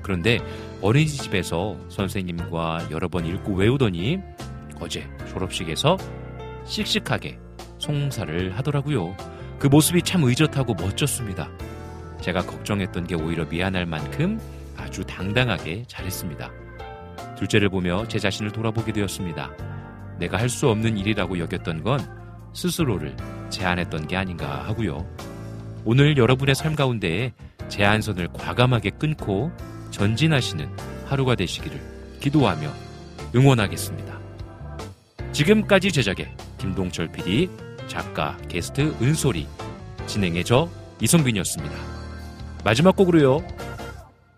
[0.01, 0.39] 그런데
[0.81, 4.19] 어린이집에서 선생님과 여러 번 읽고 외우더니
[4.83, 5.97] 어제 졸업식에서
[6.65, 7.39] 씩씩하게
[7.79, 9.15] 송사를 하더라고요.
[9.59, 11.49] 그 모습이 참 의젓하고 멋졌습니다.
[12.21, 14.39] 제가 걱정했던 게 오히려 미안할 만큼
[14.77, 16.51] 아주 당당하게 잘했습니다.
[17.37, 19.51] 둘째를 보며 제 자신을 돌아보게 되었습니다.
[20.19, 21.99] 내가 할 수 없는 일이라고 여겼던 건
[22.53, 23.15] 스스로를
[23.49, 25.05] 제한했던 게 아닌가 하고요.
[25.85, 27.33] 오늘 여러분의 삶 가운데에
[27.69, 29.51] 제한선을 과감하게 끊고
[29.91, 30.69] 전진하시는
[31.07, 31.79] 하루가 되시기를
[32.19, 32.69] 기도하며
[33.35, 34.12] 응원하겠습니다.
[35.33, 37.49] 지금까지 제작의 김동철 PD,
[37.87, 39.47] 작가, 게스트 은솔이,
[40.05, 40.69] 진행의 저
[41.01, 41.75] 이성빈이었습니다.
[42.63, 43.43] 마지막 곡으로요.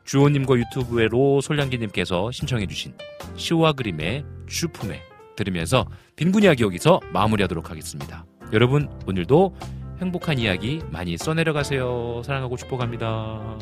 [0.05, 2.93] 주호님과 유튜브에로 솔량기님께서 신청해주신
[3.35, 5.01] 시와 그림의 슈품에
[5.35, 5.85] 들으면서
[6.15, 8.25] 빈곤 이야기 여기서 마무리하도록 하겠습니다.
[8.53, 9.55] 여러분 오늘도
[9.99, 12.21] 행복한 이야기 많이 써내려 가세요.
[12.23, 13.57] 사랑하고 축복합니다.